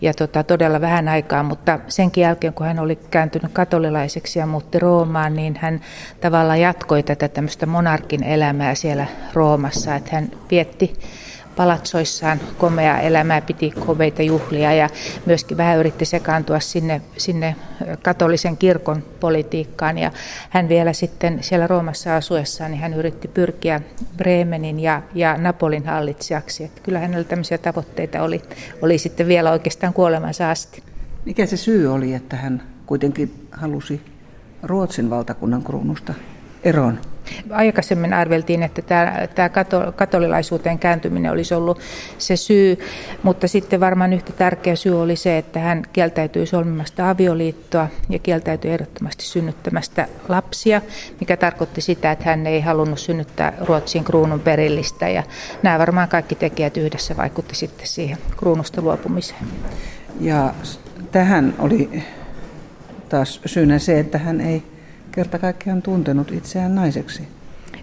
ja 0.00 0.14
tota, 0.14 0.42
todella 0.42 0.80
vähän 0.80 1.08
aikaa, 1.08 1.42
mutta 1.42 1.78
senkin 1.88 2.22
jälkeen, 2.22 2.54
kun 2.54 2.66
hän 2.66 2.78
oli 2.78 2.96
kääntynyt 3.10 3.52
katolilaiseksi 3.52 4.38
ja 4.38 4.46
muutti 4.46 4.78
Roomaan, 4.78 5.34
niin 5.34 5.58
hän 5.60 5.80
tavallaan 6.20 6.60
jatkoi 6.60 7.02
tätä 7.02 7.28
tämmöistä 7.28 7.66
monarkin 7.66 8.24
elämää 8.24 8.74
siellä 8.74 9.06
Roomassa, 9.32 9.94
että 9.94 10.10
hän 10.12 10.30
vietti 10.50 10.92
palatsoissaan 11.56 12.40
komea 12.58 13.00
elämää, 13.00 13.40
piti 13.40 13.70
komeita 13.70 14.22
juhlia 14.22 14.72
ja 14.72 14.88
myöskin 15.26 15.56
vähän 15.56 15.78
yritti 15.78 16.04
sekaantua 16.04 16.60
sinne, 16.60 17.02
sinne 17.16 17.56
katolisen 18.02 18.56
kirkon 18.56 19.02
politiikkaan. 19.20 19.98
Ja 19.98 20.10
hän 20.50 20.68
vielä 20.68 20.92
sitten 20.92 21.38
siellä 21.42 21.66
Roomassa 21.66 22.16
asuessaan, 22.16 22.70
niin 22.70 22.80
hän 22.80 22.94
yritti 22.94 23.28
pyrkiä 23.28 23.80
Bremenin 24.16 24.80
ja, 24.80 25.02
ja 25.14 25.36
Napolin 25.36 25.86
hallitsijaksi. 25.86 26.64
Että 26.64 26.80
kyllä 26.80 26.98
hänellä 26.98 27.24
tämmöisiä 27.24 27.58
tavoitteita 27.58 28.22
oli, 28.22 28.42
oli 28.82 28.98
sitten 28.98 29.28
vielä 29.28 29.52
oikeastaan 29.52 29.92
kuolemansa 29.92 30.50
asti. 30.50 30.82
Mikä 31.24 31.46
se 31.46 31.56
syy 31.56 31.92
oli, 31.92 32.14
että 32.14 32.36
hän 32.36 32.62
kuitenkin 32.86 33.48
halusi 33.52 34.00
Ruotsin 34.62 35.10
valtakunnan 35.10 35.62
kruunusta 35.62 36.14
eroon? 36.64 36.98
Aikaisemmin 37.50 38.12
arveltiin, 38.12 38.62
että 38.62 38.82
tämä, 38.82 39.28
tämä 39.34 39.50
katolilaisuuteen 39.96 40.78
kääntyminen 40.78 41.32
olisi 41.32 41.54
ollut 41.54 41.80
se 42.18 42.36
syy, 42.36 42.78
mutta 43.22 43.48
sitten 43.48 43.80
varmaan 43.80 44.12
yhtä 44.12 44.32
tärkeä 44.32 44.76
syy 44.76 45.02
oli 45.02 45.16
se, 45.16 45.38
että 45.38 45.60
hän 45.60 45.82
kieltäytyi 45.92 46.46
solmimasta 46.46 47.10
avioliittoa 47.10 47.88
ja 48.08 48.18
kieltäytyi 48.18 48.70
ehdottomasti 48.70 49.24
synnyttämästä 49.24 50.08
lapsia, 50.28 50.82
mikä 51.20 51.36
tarkoitti 51.36 51.80
sitä, 51.80 52.12
että 52.12 52.24
hän 52.24 52.46
ei 52.46 52.60
halunnut 52.60 52.98
synnyttää 52.98 53.52
Ruotsin 53.60 54.04
kruunun 54.04 54.40
perillistä 54.40 55.08
ja 55.08 55.22
nämä 55.62 55.78
varmaan 55.78 56.08
kaikki 56.08 56.34
tekijät 56.34 56.76
yhdessä 56.76 57.16
vaikutti 57.16 57.54
sitten 57.54 57.86
siihen 57.86 58.18
kruunusta 58.36 58.82
luopumiseen. 58.82 59.40
Ja 60.20 60.54
tähän 61.12 61.54
oli 61.58 62.02
taas 63.08 63.40
syynä 63.46 63.78
se, 63.78 64.00
että 64.00 64.18
hän 64.18 64.40
ei 64.40 64.62
kerta 65.16 65.38
kaikkiaan 65.38 65.82
tuntenut 65.82 66.32
itseään 66.32 66.74
naiseksi? 66.74 67.28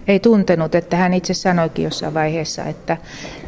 Ei 0.06 0.20
tuntenut, 0.20 0.74
että 0.74 0.96
hän 0.96 1.14
itse 1.14 1.34
sanoikin 1.34 1.84
jossain 1.84 2.14
vaiheessa, 2.14 2.64
että, 2.64 2.96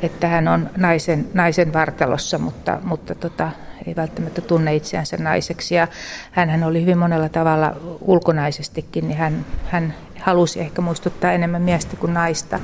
että 0.03 0.29
hän 0.29 0.49
on 0.49 0.71
naisen, 0.77 1.27
naisen 1.35 1.73
vartalossa, 1.73 2.39
mutta, 2.39 2.79
mutta 2.85 3.15
tota, 3.15 3.51
ei 3.87 3.97
välttämättä 3.97 4.41
tunne 4.41 4.75
itseänsä 4.75 5.17
naiseksi. 5.17 5.75
Ja 5.75 5.89
hän 6.33 6.65
oli 6.65 6.81
hyvin 6.81 6.99
monella 6.99 7.29
tavalla 7.29 7.77
ulkonaisestikin, 8.01 9.09
niin 9.09 9.19
hän, 9.19 9.45
hän 9.67 9.95
halusi 10.21 10.61
ehkä 10.61 10.83
muistuttaa 10.83 11.33
enemmän 11.33 11.63
miestä 11.63 11.97
kuin 11.97 12.15
naista. 12.15 12.61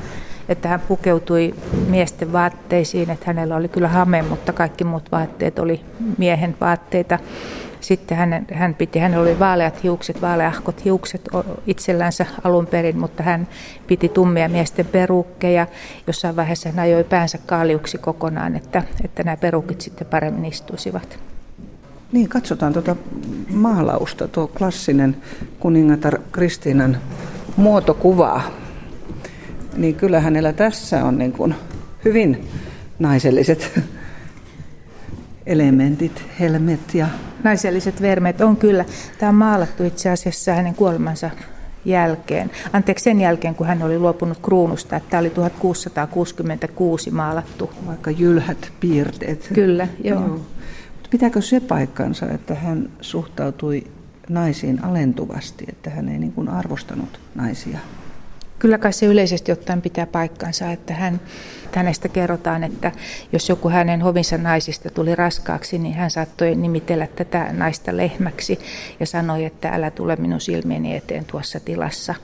Että 0.48 0.68
hän 0.68 0.80
pukeutui 0.80 1.54
miesten 1.88 2.32
vaatteisiin, 2.32 3.10
että 3.10 3.26
hänellä 3.26 3.56
oli 3.56 3.68
kyllä 3.68 3.88
hame, 3.88 4.22
mutta 4.22 4.52
kaikki 4.52 4.84
muut 4.84 5.12
vaatteet 5.12 5.58
oli 5.58 5.84
miehen 6.18 6.56
vaatteita. 6.60 7.18
Sitten 7.82 8.18
hän, 8.18 8.46
hän 8.52 8.74
piti, 8.74 8.98
hän 8.98 9.14
oli 9.14 9.38
vaaleat 9.38 9.82
hiukset, 9.82 10.22
vaaleahkot 10.22 10.84
hiukset 10.84 11.28
itsellänsä 11.66 12.26
alun 12.44 12.66
perin, 12.66 12.98
mutta 12.98 13.22
hän 13.22 13.48
piti 13.86 14.08
tummia 14.08 14.48
miesten 14.48 14.86
perukkeja. 14.86 15.66
Jossain 16.06 16.36
vaiheessa 16.36 16.68
hän 16.68 16.78
ajoi 16.78 17.04
päänsä 17.04 17.38
kaaliuksi 17.46 17.98
kokonaan, 17.98 18.56
että, 18.56 18.82
että 19.04 19.22
nämä 19.22 19.36
perukit 19.36 19.80
sitten 19.80 20.06
paremmin 20.06 20.44
istuisivat. 20.44 21.18
Niin, 22.12 22.28
katsotaan 22.28 22.72
tuota 22.72 22.96
maalausta, 23.50 24.28
tuo 24.28 24.48
klassinen 24.48 25.16
kuningatar 25.60 26.18
Kristiinan 26.32 26.96
muotokuvaa. 27.56 28.42
Niin 29.76 29.94
kyllä 29.94 30.20
hänellä 30.20 30.52
tässä 30.52 31.04
on 31.04 31.18
niin 31.18 31.32
kuin 31.32 31.54
hyvin 32.04 32.48
naiselliset 32.98 33.80
elementit, 35.46 36.24
helmet 36.40 36.94
ja... 36.94 37.06
Naiselliset 37.44 38.02
vermeet 38.02 38.40
on 38.40 38.56
kyllä. 38.56 38.84
Tämä 39.18 39.30
on 39.30 39.34
maalattu 39.34 39.84
itse 39.84 40.10
asiassa 40.10 40.52
hänen 40.52 40.74
kuolemansa 40.74 41.30
jälkeen. 41.84 42.50
Anteeksi, 42.72 43.02
sen 43.02 43.20
jälkeen, 43.20 43.54
kun 43.54 43.66
hän 43.66 43.82
oli 43.82 43.98
luopunut 43.98 44.38
kruunusta. 44.38 44.96
Että 44.96 45.10
tämä 45.10 45.20
oli 45.20 45.30
1666 45.30 47.10
maalattu. 47.10 47.70
Vaikka 47.86 48.10
jylhät 48.10 48.72
piirteet. 48.80 49.50
Kyllä, 49.54 49.88
joo. 50.04 50.20
joo. 50.20 50.40
Pitääkö 51.10 51.40
se 51.40 51.60
paikkansa, 51.60 52.30
että 52.30 52.54
hän 52.54 52.90
suhtautui 53.00 53.84
naisiin 54.28 54.84
alentuvasti, 54.84 55.64
että 55.68 55.90
hän 55.90 56.08
ei 56.08 56.18
niin 56.18 56.32
kuin 56.32 56.48
arvostanut 56.48 57.20
naisia? 57.34 57.78
Kyllä 58.58 58.78
kai 58.78 58.92
se 58.92 59.06
yleisesti 59.06 59.52
ottaen 59.52 59.82
pitää 59.82 60.06
paikkansa, 60.06 60.72
että 60.72 60.94
hän, 60.94 61.20
hänestä 61.76 62.08
kerrotaan, 62.08 62.64
että 62.64 62.92
jos 63.32 63.48
joku 63.48 63.68
hänen 63.68 64.00
hovinsa 64.00 64.38
naisista 64.38 64.90
tuli 64.90 65.14
raskaaksi, 65.14 65.78
niin 65.78 65.94
hän 65.94 66.10
saattoi 66.10 66.54
nimitellä 66.54 67.06
tätä 67.06 67.48
naista 67.52 67.96
lehmäksi 67.96 68.58
ja 69.00 69.06
sanoi, 69.06 69.44
että 69.44 69.68
älä 69.68 69.90
tule 69.90 70.16
minun 70.16 70.40
silmieni 70.40 70.96
eteen 70.96 71.24
tuossa 71.24 71.60
tilassa. 71.60 72.14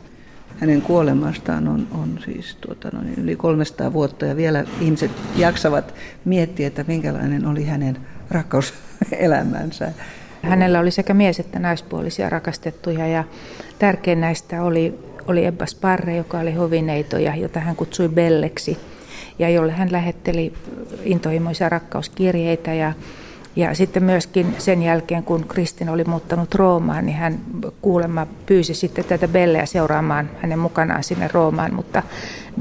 Hänen 0.60 0.82
kuolemastaan 0.82 1.68
on, 1.68 1.86
on 1.94 2.18
siis 2.24 2.56
tuota, 2.60 2.90
noin 2.92 3.14
yli 3.16 3.36
300 3.36 3.92
vuotta 3.92 4.26
ja 4.26 4.36
vielä 4.36 4.64
ihmiset 4.80 5.10
jaksavat 5.36 5.94
miettiä, 6.24 6.66
että 6.66 6.84
minkälainen 6.86 7.46
oli 7.46 7.64
hänen 7.64 7.96
rakkauselämänsä. 8.30 9.92
Hänellä 10.42 10.80
oli 10.80 10.90
sekä 10.90 11.14
mies- 11.14 11.40
että 11.40 11.58
naispuolisia 11.58 12.30
rakastettuja 12.30 13.06
ja 13.06 13.24
tärkein 13.78 14.20
näistä 14.20 14.62
oli 14.62 14.98
oli 15.28 15.44
Ebba 15.44 15.66
Sparre, 15.66 16.16
joka 16.16 16.38
oli 16.38 16.52
hovineito 16.52 17.18
ja 17.18 17.36
jota 17.36 17.60
hän 17.60 17.76
kutsui 17.76 18.08
Belleksi 18.08 18.78
ja 19.38 19.50
jolle 19.50 19.72
hän 19.72 19.92
lähetteli 19.92 20.52
intohimoisia 21.04 21.68
rakkauskirjeitä 21.68 22.74
ja 22.74 22.92
ja 23.56 23.74
sitten 23.74 24.04
myöskin 24.04 24.54
sen 24.58 24.82
jälkeen, 24.82 25.22
kun 25.22 25.44
Kristin 25.48 25.88
oli 25.88 26.04
muuttanut 26.04 26.54
Roomaan, 26.54 27.06
niin 27.06 27.18
hän 27.18 27.40
kuulemma 27.82 28.26
pyysi 28.46 28.74
sitten 28.74 29.04
tätä 29.04 29.28
Belleä 29.28 29.66
seuraamaan 29.66 30.30
hänen 30.42 30.58
mukanaan 30.58 31.04
sinne 31.04 31.28
Roomaan, 31.32 31.74
mutta 31.74 32.02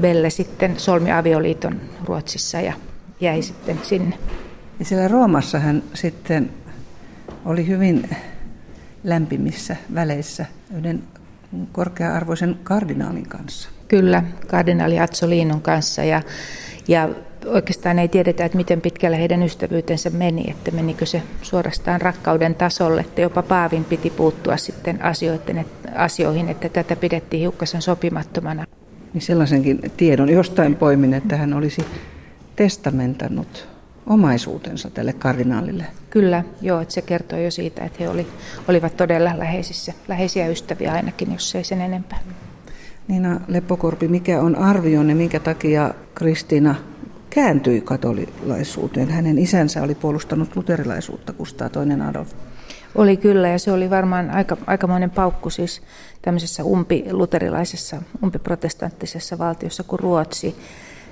Belle 0.00 0.30
sitten 0.30 0.80
solmi 0.80 1.12
avioliiton 1.12 1.80
Ruotsissa 2.04 2.60
ja 2.60 2.72
jäi 3.20 3.42
sitten 3.42 3.80
sinne. 3.82 4.18
Ja 4.78 4.84
siellä 4.84 5.08
Roomassa 5.08 5.58
hän 5.58 5.82
sitten 5.94 6.50
oli 7.44 7.66
hyvin 7.66 8.10
lämpimissä 9.04 9.76
väleissä 9.94 10.46
yhden 10.76 11.02
korkea-arvoisen 11.72 12.58
kardinaalin 12.64 13.28
kanssa. 13.28 13.68
Kyllä, 13.88 14.22
kardinaali 14.46 15.00
Azzolinon 15.00 15.60
kanssa 15.60 16.04
ja, 16.04 16.22
ja 16.88 17.08
oikeastaan 17.46 17.98
ei 17.98 18.08
tiedetä, 18.08 18.44
että 18.44 18.56
miten 18.56 18.80
pitkälle 18.80 19.18
heidän 19.18 19.42
ystävyytensä 19.42 20.10
meni, 20.10 20.50
että 20.50 20.70
menikö 20.70 21.06
se 21.06 21.22
suorastaan 21.42 22.00
rakkauden 22.00 22.54
tasolle, 22.54 23.00
että 23.00 23.20
jopa 23.20 23.42
Paavin 23.42 23.84
piti 23.84 24.10
puuttua 24.10 24.56
sitten 24.56 25.02
asioiden, 25.02 25.66
asioihin, 25.94 26.48
että 26.48 26.68
tätä 26.68 26.96
pidettiin 26.96 27.40
hiukkasen 27.40 27.82
sopimattomana. 27.82 28.64
Niin 29.14 29.22
sellaisenkin 29.22 29.80
tiedon 29.96 30.28
jostain 30.28 30.76
poimin, 30.76 31.14
että 31.14 31.36
hän 31.36 31.54
olisi 31.54 31.84
testamentannut 32.56 33.68
omaisuutensa 34.06 34.90
tälle 34.90 35.12
kardinaalille. 35.12 35.84
Kyllä, 36.10 36.44
joo, 36.60 36.80
että 36.80 36.94
se 36.94 37.02
kertoo 37.02 37.38
jo 37.38 37.50
siitä, 37.50 37.84
että 37.84 37.98
he 38.00 38.08
oli, 38.08 38.26
olivat 38.68 38.96
todella 38.96 39.38
läheisissä, 39.38 39.92
läheisiä 40.08 40.48
ystäviä 40.48 40.92
ainakin, 40.92 41.32
jos 41.32 41.54
ei 41.54 41.64
sen 41.64 41.80
enempää. 41.80 42.18
Niina 43.08 43.40
Leppokorpi, 43.48 44.08
mikä 44.08 44.40
on 44.40 44.56
arvionne, 44.56 45.14
minkä 45.14 45.40
takia 45.40 45.94
Kristiina 46.14 46.74
kääntyi 47.30 47.80
katolilaisuuteen? 47.80 49.10
Hänen 49.10 49.38
isänsä 49.38 49.82
oli 49.82 49.94
puolustanut 49.94 50.56
luterilaisuutta, 50.56 51.32
Kustaa 51.32 51.68
toinen 51.68 52.02
Adolf. 52.02 52.32
Oli 52.94 53.16
kyllä, 53.16 53.48
ja 53.48 53.58
se 53.58 53.72
oli 53.72 53.90
varmaan 53.90 54.30
aika, 54.30 54.56
aikamoinen 54.66 55.10
paukku 55.10 55.50
siis 55.50 55.82
tämmöisessä 56.22 56.64
umpiluterilaisessa, 56.64 58.02
umpiprotestanttisessa 58.22 59.38
valtiossa 59.38 59.82
kuin 59.82 60.00
Ruotsi. 60.00 60.56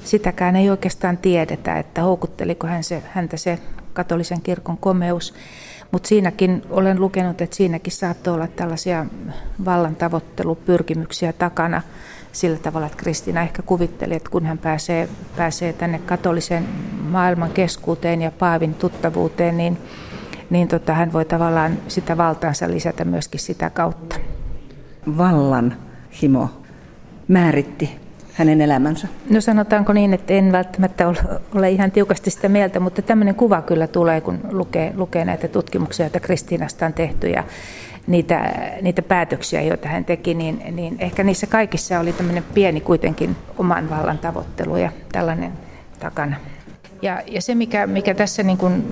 Sitäkään 0.05 0.57
ei 0.57 0.71
oikeastaan 0.71 1.17
tiedetä, 1.17 1.79
että 1.79 2.03
houkutteliko 2.03 2.67
hän 2.67 2.85
se, 2.85 3.03
häntä 3.13 3.37
se 3.37 3.59
katolisen 3.93 4.43
kirkon 4.43 4.77
komeus. 4.77 5.35
Mutta 5.93 6.09
siinäkin 6.09 6.63
olen 6.71 7.01
lukenut, 7.01 7.41
että 7.41 7.57
siinäkin 7.57 7.93
saattoi 7.93 8.35
olla 8.35 8.47
tällaisia 8.47 9.07
vallan 9.65 9.97
tavoittelupyrkimyksiä 9.97 11.33
takana 11.33 11.83
sillä 12.33 12.59
tavalla, 12.59 12.87
että 12.87 12.99
Kristina 12.99 13.43
ehkä 13.43 13.63
kuvitteli, 13.63 14.15
että 14.15 14.31
kun 14.31 14.47
hän 14.47 14.59
pääsee, 14.59 15.09
pääsee 15.37 15.73
tänne 15.73 15.99
katolisen 15.99 16.65
maailman 17.09 17.51
keskuuteen 17.51 18.23
ja 18.23 18.31
Paavin 18.31 18.75
tuttavuuteen, 18.75 19.57
niin, 19.57 19.79
niin 20.51 20.69
tota, 20.69 20.95
hän 20.95 21.13
voi 21.13 21.25
tavallaan 21.25 21.79
sitä 21.89 22.17
valtaansa 22.17 22.71
lisätä 22.71 23.05
myöskin 23.05 23.41
sitä 23.41 23.71
kautta. 23.71 24.17
Vallan 25.19 25.77
himo 26.23 26.51
määritti 27.29 28.06
hänen 28.37 28.61
elämänsä? 28.61 29.09
No 29.31 29.41
sanotaanko 29.41 29.93
niin, 29.93 30.15
että 30.15 30.35
en 30.35 30.53
välttämättä 30.53 31.09
ole 31.55 31.71
ihan 31.71 31.91
tiukasti 31.91 32.31
sitä 32.31 32.49
mieltä, 32.49 32.81
mutta 32.81 33.03
tämmöinen 33.03 33.35
kuva 33.35 33.63
kyllä 33.63 33.87
tulee, 33.87 34.21
kun 34.21 34.41
lukee, 34.51 34.93
lukee 34.97 35.25
näitä 35.25 35.49
tutkimuksia, 35.49 36.07
joita 36.07 36.21
Kristiinasta 36.21 36.87
on 36.87 36.93
tehty 36.93 37.29
ja 37.29 37.45
niitä, 38.07 38.55
niitä 38.83 39.03
päätöksiä, 39.03 39.63
joita 39.63 39.89
hän 39.89 40.05
teki, 40.05 40.35
niin, 40.35 40.63
niin 40.71 40.97
ehkä 40.99 41.25
niissä 41.25 41.47
kaikissa 41.47 42.01
oli 42.01 42.13
tämmöinen 42.13 42.45
pieni 42.55 42.81
kuitenkin 42.81 43.37
oman 43.59 43.91
vallan 43.91 44.19
tavoittelu 44.19 44.77
ja 44.77 44.91
tällainen 45.13 45.53
takana. 46.01 46.37
Ja, 47.03 47.23
ja 47.27 47.43
se, 47.43 47.55
mikä, 47.55 47.87
mikä 47.87 48.15
tässä 48.15 48.43
niin 48.43 48.59
kuin 48.59 48.85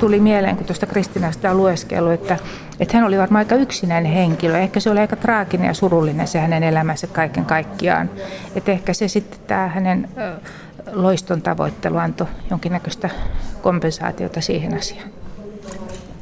tuli 0.00 0.20
mieleen, 0.20 0.56
kun 0.56 0.66
tuosta 0.66 0.86
Kristinasta 0.86 1.50
on 1.50 1.56
lueskellut, 1.56 2.12
että, 2.12 2.36
että 2.80 2.96
hän 2.96 3.06
oli 3.06 3.18
varmaan 3.18 3.38
aika 3.38 3.54
yksinäinen 3.54 4.12
henkilö. 4.12 4.58
Ehkä 4.58 4.80
se 4.80 4.90
oli 4.90 5.00
aika 5.00 5.16
traaginen 5.16 5.66
ja 5.66 5.74
surullinen 5.74 6.26
se 6.26 6.38
hänen 6.38 6.62
elämänsä 6.62 7.06
kaiken 7.06 7.44
kaikkiaan. 7.44 8.10
Että 8.54 8.72
ehkä 8.72 8.92
se 8.92 9.08
sitten 9.08 9.40
tämä 9.46 9.68
hänen 9.68 10.08
loiston 10.92 11.42
tavoittelu 11.42 11.96
antoi 11.96 12.26
jonkinnäköistä 12.50 13.10
kompensaatiota 13.62 14.40
siihen 14.40 14.78
asiaan. 14.78 15.08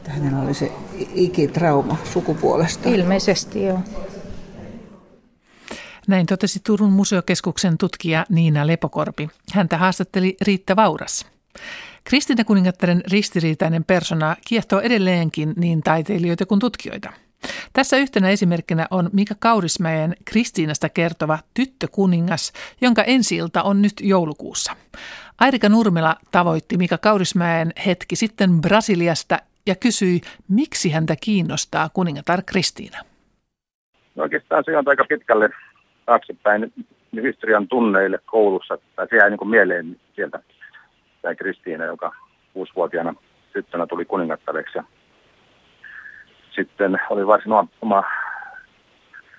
Hänellä 0.08 0.40
oli 0.40 0.54
se 0.54 0.72
ikitrauma 1.14 1.96
sukupuolesta. 2.04 2.88
Ilmeisesti 2.88 3.64
joo. 3.64 3.78
Näin 6.06 6.26
totesi 6.26 6.60
Turun 6.66 6.92
museokeskuksen 6.92 7.78
tutkija 7.78 8.24
Niina 8.28 8.66
Lepokorpi. 8.66 9.28
Häntä 9.52 9.78
haastatteli 9.78 10.36
Riitta 10.46 10.76
Vauras. 10.76 11.26
Kristina 12.04 12.44
kuningattaren 12.44 13.02
ristiriitainen 13.10 13.84
persona 13.84 14.36
kiehtoo 14.48 14.80
edelleenkin 14.80 15.54
niin 15.56 15.82
taiteilijoita 15.82 16.46
kuin 16.46 16.60
tutkijoita. 16.60 17.12
Tässä 17.72 17.96
yhtenä 17.96 18.28
esimerkkinä 18.28 18.86
on 18.90 19.10
Mika 19.12 19.34
Kaurismäen 19.38 20.16
Kristiinasta 20.24 20.88
kertova 20.88 21.38
Tyttökuningas, 21.54 22.52
jonka 22.80 23.02
ensi 23.02 23.38
on 23.64 23.82
nyt 23.82 23.92
joulukuussa. 24.00 24.76
Airika 25.40 25.68
Nurmela 25.68 26.16
tavoitti 26.30 26.76
Mika 26.76 26.98
Kaurismäen 26.98 27.72
hetki 27.86 28.16
sitten 28.16 28.60
Brasiliasta 28.60 29.38
ja 29.66 29.74
kysyi, 29.74 30.20
miksi 30.48 30.90
häntä 30.90 31.16
kiinnostaa 31.20 31.88
kuningatar 31.88 32.42
Kristiina. 32.46 32.98
No 34.14 34.22
oikeastaan 34.22 34.64
se 34.66 34.78
on 34.78 34.88
aika 34.88 35.04
pitkälle 35.08 35.48
taaksepäin 36.06 36.72
historian 37.22 37.68
tunneille 37.68 38.18
koulussa. 38.26 38.78
Tai 38.96 39.06
se 39.10 39.16
jäi 39.16 39.30
niin 39.30 39.38
kuin 39.38 39.48
mieleen 39.48 39.96
sieltä 40.14 40.40
tämä 41.22 41.34
Kristiina, 41.34 41.84
joka 41.84 42.12
kuusivuotiaana 42.52 43.14
tyttönä 43.52 43.86
tuli 43.86 44.04
kuningattareksi. 44.04 44.78
Sitten 46.50 47.00
oli 47.10 47.26
varsin 47.26 47.52
oma, 47.82 48.04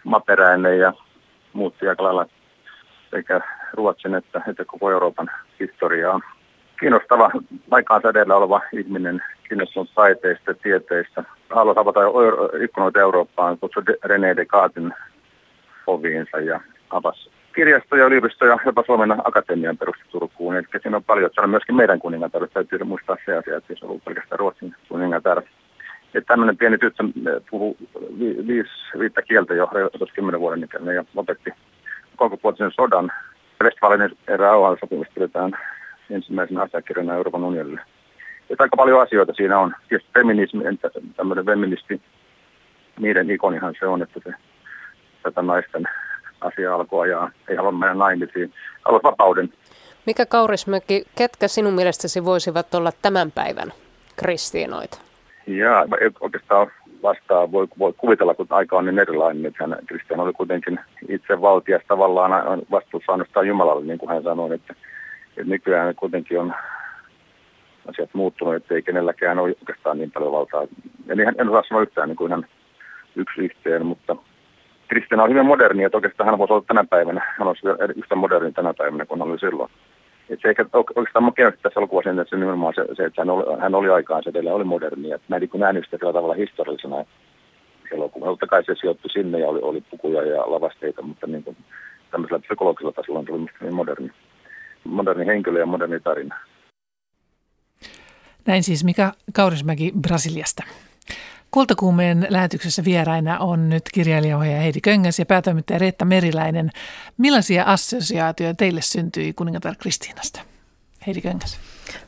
maperäinen 0.04 0.80
ja 0.80 0.94
muutti 1.54 1.88
aika 1.88 2.04
lailla 2.04 2.26
sekä 3.12 3.42
Ruotsin 3.74 4.16
että, 4.16 4.42
että 4.48 4.66
koko 4.66 4.92
Euroopan 4.92 5.30
historiaa. 5.60 6.20
Kiinnostava 6.80 7.32
aikaansädeellä 7.72 8.36
oleva 8.36 8.62
ihminen, 8.74 9.24
kiinnostunut 9.50 9.92
taiteista 9.96 10.52
ja 10.52 10.56
tieteistä. 10.64 11.24
Haluaa 11.50 11.80
avata 11.80 12.00
ikkunoita 12.64 13.00
Eurooppaan, 13.00 13.58
kutsui 13.58 13.84
René 14.06 14.36
Descartesin 14.36 14.94
oviinsa 15.88 16.40
ja 16.40 16.62
avasi 16.90 17.30
kirjastoja, 17.58 18.06
yliopistoja, 18.06 18.58
jopa 18.66 18.84
Suomen 18.86 19.16
Akatemian 19.24 19.78
perusti 19.78 20.04
Turkuun. 20.12 20.56
Eli 20.56 20.66
siinä 20.82 20.98
on 20.98 21.04
paljon, 21.04 21.30
se 21.34 21.42
on 21.42 21.50
myöskin 21.50 21.76
meidän 21.76 22.00
kuningatar. 22.00 22.48
Täytyy 22.48 22.84
muistaa 22.84 23.18
se 23.26 23.38
asia, 23.38 23.58
että 23.58 23.74
se 23.74 23.86
on 23.86 23.90
ollut 23.90 24.06
pelkästään 24.06 24.40
Ruotsin 24.40 24.76
kuningatar. 24.90 25.42
Että 26.14 26.28
tämmöinen 26.28 26.58
pieni 26.58 26.78
tyttö 26.78 27.04
eh, 27.04 27.42
puhuu 27.50 27.78
vi, 28.20 28.48
viisi, 28.48 28.72
viittä 29.00 29.22
kieltä 29.22 29.54
jo 29.54 29.68
tuossa 29.98 30.16
kymmenen 30.16 30.40
vuoden 30.40 30.64
ikäinen 30.64 30.96
ja 30.96 31.04
lopetti 31.14 31.50
kokopuolisen 32.16 32.72
sodan. 32.72 33.12
Westfalenin 33.64 34.18
rauhansopimus 34.38 35.08
pidetään 35.14 35.58
ensimmäisenä 36.10 36.62
asiakirjana 36.62 37.16
Euroopan 37.16 37.44
unionille. 37.44 37.82
Että 38.50 38.64
aika 38.64 38.78
paljon 38.78 39.02
asioita 39.02 39.34
siinä 39.34 39.60
on. 39.60 39.76
Tietysti 39.90 40.12
feminismi, 40.14 40.64
tämmöinen 41.16 41.46
feministi, 41.46 42.02
niiden 43.00 43.30
ikonihan 43.32 43.76
se 43.80 43.88
on, 43.88 44.02
että 44.02 44.20
se 44.24 44.34
tätä 45.24 45.42
naisten 45.42 45.84
asia 46.42 46.76
alkoi 46.76 47.10
ja 47.10 47.32
ei 47.48 47.56
halua 47.56 47.72
mennä 47.72 47.94
naimisiin. 47.94 48.54
Haluat 48.86 49.04
vapauden. 49.04 49.54
Mikä 50.06 50.26
Kaurismäki, 50.26 51.06
ketkä 51.18 51.48
sinun 51.48 51.74
mielestäsi 51.74 52.26
voisivat 52.26 52.76
olla 52.76 52.92
tämän 53.02 53.32
päivän 53.32 53.74
kristiinoita? 54.16 54.98
Ja 55.48 55.86
oikeastaan 56.20 56.68
vastaa 57.04 57.52
voi, 57.52 57.68
voi 57.80 57.94
kuvitella, 57.98 58.34
kun 58.34 58.48
aika 58.50 58.78
on 58.78 58.86
niin 58.86 59.00
erilainen, 59.00 59.46
että 59.46 59.64
hän, 59.68 59.78
Kristian 59.86 60.20
oli 60.20 60.34
kuitenkin 60.34 60.80
itse 61.10 61.42
valtias 61.42 61.82
tavallaan 61.88 62.62
vastuussa 62.72 63.12
ainoastaan 63.12 63.48
Jumalalle, 63.48 63.86
niin 63.86 63.98
kuin 63.98 64.10
hän 64.10 64.24
sanoi, 64.24 64.56
että, 64.56 64.76
että 65.38 65.50
nykyään 65.50 65.96
kuitenkin 65.96 66.40
on 66.40 66.54
asiat 67.88 68.10
muuttunut, 68.14 68.56
että 68.56 68.76
ei 68.76 68.82
kenelläkään 68.82 69.40
ole 69.40 69.56
oikeastaan 69.62 69.98
niin 69.98 70.12
paljon 70.12 70.32
valtaa. 70.32 70.68
Ja 71.06 71.16
niin, 71.16 71.28
en 71.38 71.50
osaa 71.50 71.64
sanoa 71.68 71.82
yhtään 71.82 72.10
niin 72.10 72.18
kuin 72.18 72.32
hän 72.32 72.48
yksi 73.16 73.42
yhteen, 73.42 73.86
mutta 73.86 74.16
Kristiina 74.88 75.24
on 75.24 75.30
hyvin 75.30 75.46
moderni, 75.46 75.84
että 75.84 75.98
oikeastaan 75.98 76.30
hän 76.30 76.40
voisi 76.40 76.54
olla 76.54 76.66
tänä 76.68 76.84
päivänä, 76.84 77.36
hän 77.40 77.48
olisi 77.48 77.68
yhtä 77.96 78.16
moderni 78.16 78.52
tänä 78.52 78.74
päivänä 78.74 79.06
kuin 79.06 79.20
hän 79.20 79.30
oli 79.30 79.40
silloin. 79.40 79.72
Et 80.30 80.40
se 80.42 80.50
ehkä 80.50 80.66
oikeastaan 80.74 81.24
makea 81.24 81.52
tässä 81.52 81.80
elokuvassa 81.80 82.10
että 82.10 82.24
se 82.30 82.36
nimenomaan 82.36 82.74
se, 82.76 82.86
se 82.96 83.06
että 83.06 83.22
hän 83.22 83.30
oli, 83.30 83.62
hän 83.62 83.76
oli 83.76 83.90
aikaan 83.90 84.24
se 84.24 84.30
edelleen 84.30 84.56
oli 84.56 84.64
moderni. 84.64 85.12
Että 85.12 85.26
mä 85.30 85.36
en 85.36 85.40
niin 85.40 85.60
nähnyt 85.60 85.86
sitä 85.86 85.98
tavalla 85.98 86.34
historiallisena 86.34 87.06
elokuva. 87.92 88.26
Totta 88.26 88.48
kai 88.48 88.64
se 88.64 88.76
sijoittui 88.80 89.12
sinne 89.12 89.40
ja 89.40 89.48
oli, 89.48 89.60
oli 89.62 89.82
pukuja 89.82 90.26
ja 90.26 90.52
lavasteita, 90.52 91.02
mutta 91.02 91.28
niin 91.28 91.44
kuin 91.44 91.58
tämmöisellä 92.12 92.40
psykologisella 92.40 92.92
tasolla 92.92 93.20
on 93.20 93.26
tullut 93.26 93.52
niin 93.62 93.74
moderni, 93.74 94.12
moderni 94.84 95.26
henkilö 95.26 95.60
ja 95.60 95.66
moderni 95.66 96.00
tarina. 96.00 96.36
Näin 98.48 98.64
siis 98.64 98.84
Mika 98.84 99.12
Kaurismäki 99.34 99.92
Brasiliasta. 100.02 100.64
Kultakuumeen 101.52 102.28
lähetyksessä 102.30 102.84
vieraina 102.84 103.40
on 103.40 103.70
nyt 103.70 103.84
kirjailijaohjaaja 103.94 104.62
Heidi 104.62 104.82
Köngäs 104.82 105.20
ja 105.20 105.26
päätoimittaja 105.26 105.80
Reetta 105.80 106.06
Meriläinen. 106.06 106.72
Millaisia 107.18 107.64
assosiaatioita 107.64 108.58
teille 108.58 108.82
syntyi 108.82 109.34
kuningatar 109.34 109.76
Kristiinasta? 109.76 110.42
Heidi 111.08 111.22
Köngäs. 111.22 111.58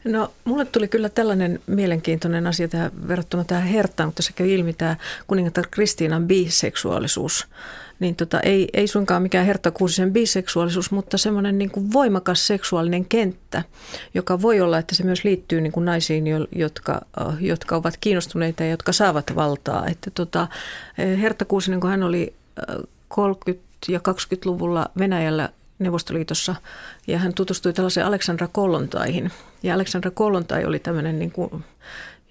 No, 0.04 0.32
mulle 0.46 0.66
tuli 0.66 0.88
kyllä 0.88 1.10
tällainen 1.10 1.60
mielenkiintoinen 1.68 2.48
asia 2.48 2.68
tähän, 2.68 2.92
verrattuna 3.08 3.44
tähän 3.44 3.68
Hertaan, 3.68 4.08
mutta 4.08 4.24
se 4.24 4.34
käy 4.34 4.50
ilmi 4.50 4.74
tämä 4.74 4.96
kuningatar 5.28 5.68
Kristiinan 5.72 6.28
biseksuaalisuus 6.28 7.48
niin 8.00 8.16
tota, 8.16 8.40
ei, 8.40 8.70
ei 8.74 8.88
suinkaan 8.88 9.22
mikään 9.22 9.46
Hertta 9.46 9.72
Kuusisen 9.72 10.14
biseksuaalisuus, 10.14 10.92
mutta 10.92 11.18
semmoinen 11.18 11.58
niin 11.58 11.72
kuin 11.72 11.94
voimakas 11.94 12.48
seksuaalinen 12.48 13.06
kenttä, 13.06 13.64
joka 14.14 14.42
voi 14.42 14.62
olla, 14.62 14.78
että 14.78 14.96
se 14.96 15.04
myös 15.04 15.24
liittyy 15.24 15.62
niin 15.62 15.72
kuin 15.72 15.86
naisiin, 15.86 16.26
jotka, 16.56 17.02
äh, 17.22 17.44
jotka 17.44 17.76
ovat 17.76 17.98
kiinnostuneita 18.02 18.64
ja 18.64 18.70
jotka 18.70 18.92
saavat 18.92 19.36
valtaa. 19.36 19.88
Että 19.88 20.12
tota, 20.12 20.48
Hertta 20.98 21.46
Kuusinen, 21.46 21.80
kun 21.80 21.90
hän 21.90 22.04
oli 22.04 22.34
30- 22.60 22.64
äh, 23.50 23.56
ja 23.88 24.00
20-luvulla 24.00 24.90
Venäjällä 25.00 25.50
Neuvostoliitossa 25.80 26.56
ja 27.08 27.18
hän 27.18 27.34
tutustui 27.34 27.74
tällaiseen 27.74 28.06
Aleksandra 28.06 28.48
Kollontaihin. 28.48 29.32
Ja 29.64 29.74
Aleksandra 29.74 30.12
Kollontai 30.12 30.66
oli 30.66 30.80
tämmöinen 30.80 31.20
niin 31.20 31.32
kuin 31.32 31.64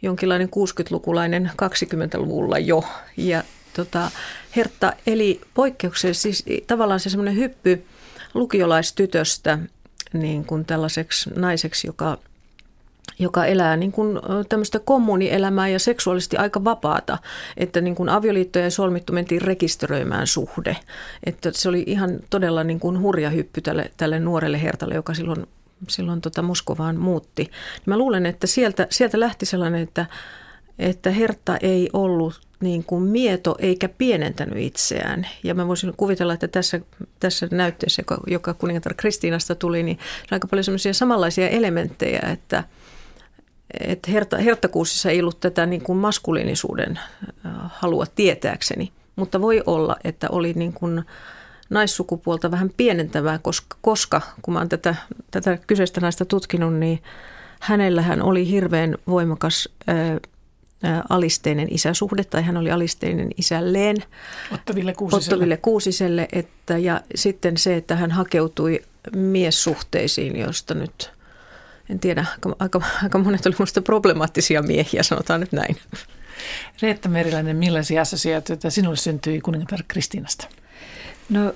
jonkinlainen 0.02 0.48
60-lukulainen 0.48 1.50
20-luvulla 1.62 2.59
jo. 2.59 2.85
Ja 3.16 3.42
tota, 3.76 4.11
Hertta 4.59 4.92
eli 5.07 5.40
poikkeuksellisesti, 5.55 6.33
siis 6.33 6.64
tavallaan 6.66 7.01
se 7.01 7.11
semmoinen 7.11 7.37
hyppy 7.37 7.85
lukiolaistytöstä 8.35 9.59
niin 10.12 10.44
kuin 10.44 10.64
tällaiseksi 10.64 11.31
naiseksi, 11.37 11.87
joka 11.87 12.18
joka 13.18 13.47
elää 13.47 13.77
niin 13.77 13.92
kuin 13.92 14.18
tämmöistä 14.49 14.79
kommunielämää 14.79 15.68
ja 15.68 15.79
seksuaalisesti 15.79 16.37
aika 16.37 16.64
vapaata, 16.64 17.18
että 17.57 17.81
niin 17.81 17.94
kuin 17.94 18.09
avioliittoja 18.09 18.71
solmittu 18.71 19.12
mentiin 19.12 19.42
rekisteröimään 19.42 20.27
suhde. 20.27 20.77
Että 21.25 21.51
se 21.55 21.68
oli 21.68 21.85
ihan 21.87 22.21
todella 22.31 22.64
niin 22.64 22.81
kuin 22.81 23.01
hurja 23.01 23.31
hyppy 23.31 23.61
tälle, 23.61 23.90
tälle 23.97 24.21
nuorelle 24.21 24.62
hertalle, 24.62 24.94
joka 24.94 25.14
silloin, 25.14 25.47
silloin 25.88 26.21
tota 26.21 26.42
Moskovaan 26.42 26.97
muutti. 26.97 27.51
Mä 27.87 27.99
luulen, 27.99 28.27
että 28.27 28.47
sieltä, 28.47 28.87
sieltä 28.90 29.21
lähti 29.21 29.47
sellainen, 29.47 29.83
että, 29.83 30.07
että 30.79 31.11
Hertta 31.11 31.57
ei 31.57 31.90
ollut 31.92 32.48
niin 32.61 32.85
kuin 32.85 33.03
mieto 33.03 33.57
eikä 33.59 33.88
pienentänyt 33.88 34.59
itseään. 34.59 35.27
Ja 35.42 35.55
mä 35.55 35.68
voisin 35.68 35.92
kuvitella, 35.97 36.35
että 36.35 36.49
tässä, 36.49 36.81
tässä 37.21 37.49
näytteessä, 37.51 38.01
joka, 38.01 38.18
joka 38.27 38.55
kuningatar 38.55 38.94
Kristiinasta 38.94 39.55
tuli, 39.55 39.83
niin 39.83 39.99
on 39.99 40.27
aika 40.31 40.49
paljon 40.49 40.64
semmoisia 40.64 40.94
samanlaisia 40.94 41.49
elementtejä, 41.49 42.21
että– 42.33 42.64
että 43.81 44.11
herta, 44.11 44.37
herttakuusissa 44.37 45.11
ei 45.11 45.21
ollut 45.21 45.40
tätä 45.40 45.66
niin 45.66 45.83
kuin 45.83 45.99
maskuliinisuuden 45.99 46.99
halua 47.68 48.07
tietääkseni, 48.14 48.92
mutta 49.16 49.40
voi 49.40 49.62
olla, 49.66 49.97
että 50.05 50.27
oli 50.31 50.53
niin 50.53 50.73
kuin 50.73 51.05
naissukupuolta 51.71 52.51
vähän 52.51 52.71
pienentävää, 52.77 53.38
koska, 53.38 53.77
koska 53.81 54.21
kun 54.42 54.55
mä 54.55 54.61
oon 54.61 54.68
tätä, 54.68 54.94
tätä 55.31 55.59
kyseistä 55.66 56.01
naista 56.01 56.25
tutkinut, 56.25 56.75
niin 56.75 57.03
hänellähän 57.61 58.23
oli 58.23 58.51
hirveän 58.51 58.97
voimakas 59.07 59.68
ää, 59.87 60.18
alisteinen 61.09 61.69
isäsuhde, 61.71 62.25
tai 62.25 62.43
hän 62.43 62.57
oli 62.57 62.71
alisteinen 62.71 63.31
isälleen. 63.37 63.97
Ottaville 64.53 64.95
Kuusiselle. 64.95 65.25
Ottaville 65.25 65.57
Kuusiselle, 65.57 66.29
että, 66.33 66.79
ja 66.79 67.01
sitten 67.14 67.57
se, 67.57 67.77
että 67.77 67.97
hän 67.97 68.11
hakeutui 68.11 68.83
miessuhteisiin, 69.17 70.38
josta 70.38 70.75
nyt 70.75 71.11
en 71.91 71.99
tiedä, 71.99 72.25
aika, 72.33 72.57
aika, 72.59 72.83
aika 73.03 73.19
monet 73.19 73.47
oli 73.47 73.55
minusta 73.59 73.83
problemaattisia 73.83 74.62
miehiä, 74.62 75.03
sanotaan 75.03 75.41
nyt 75.41 75.53
näin. 75.53 75.77
Reetta 76.83 77.09
Meriläinen, 77.09 77.57
millaisia 77.57 78.03
assosiaatioita 78.03 78.71
sinulle 78.71 78.97
syntyi 78.97 79.41
kuningatar 79.41 79.81
Kristiinasta? 79.88 80.49
No 81.29 81.55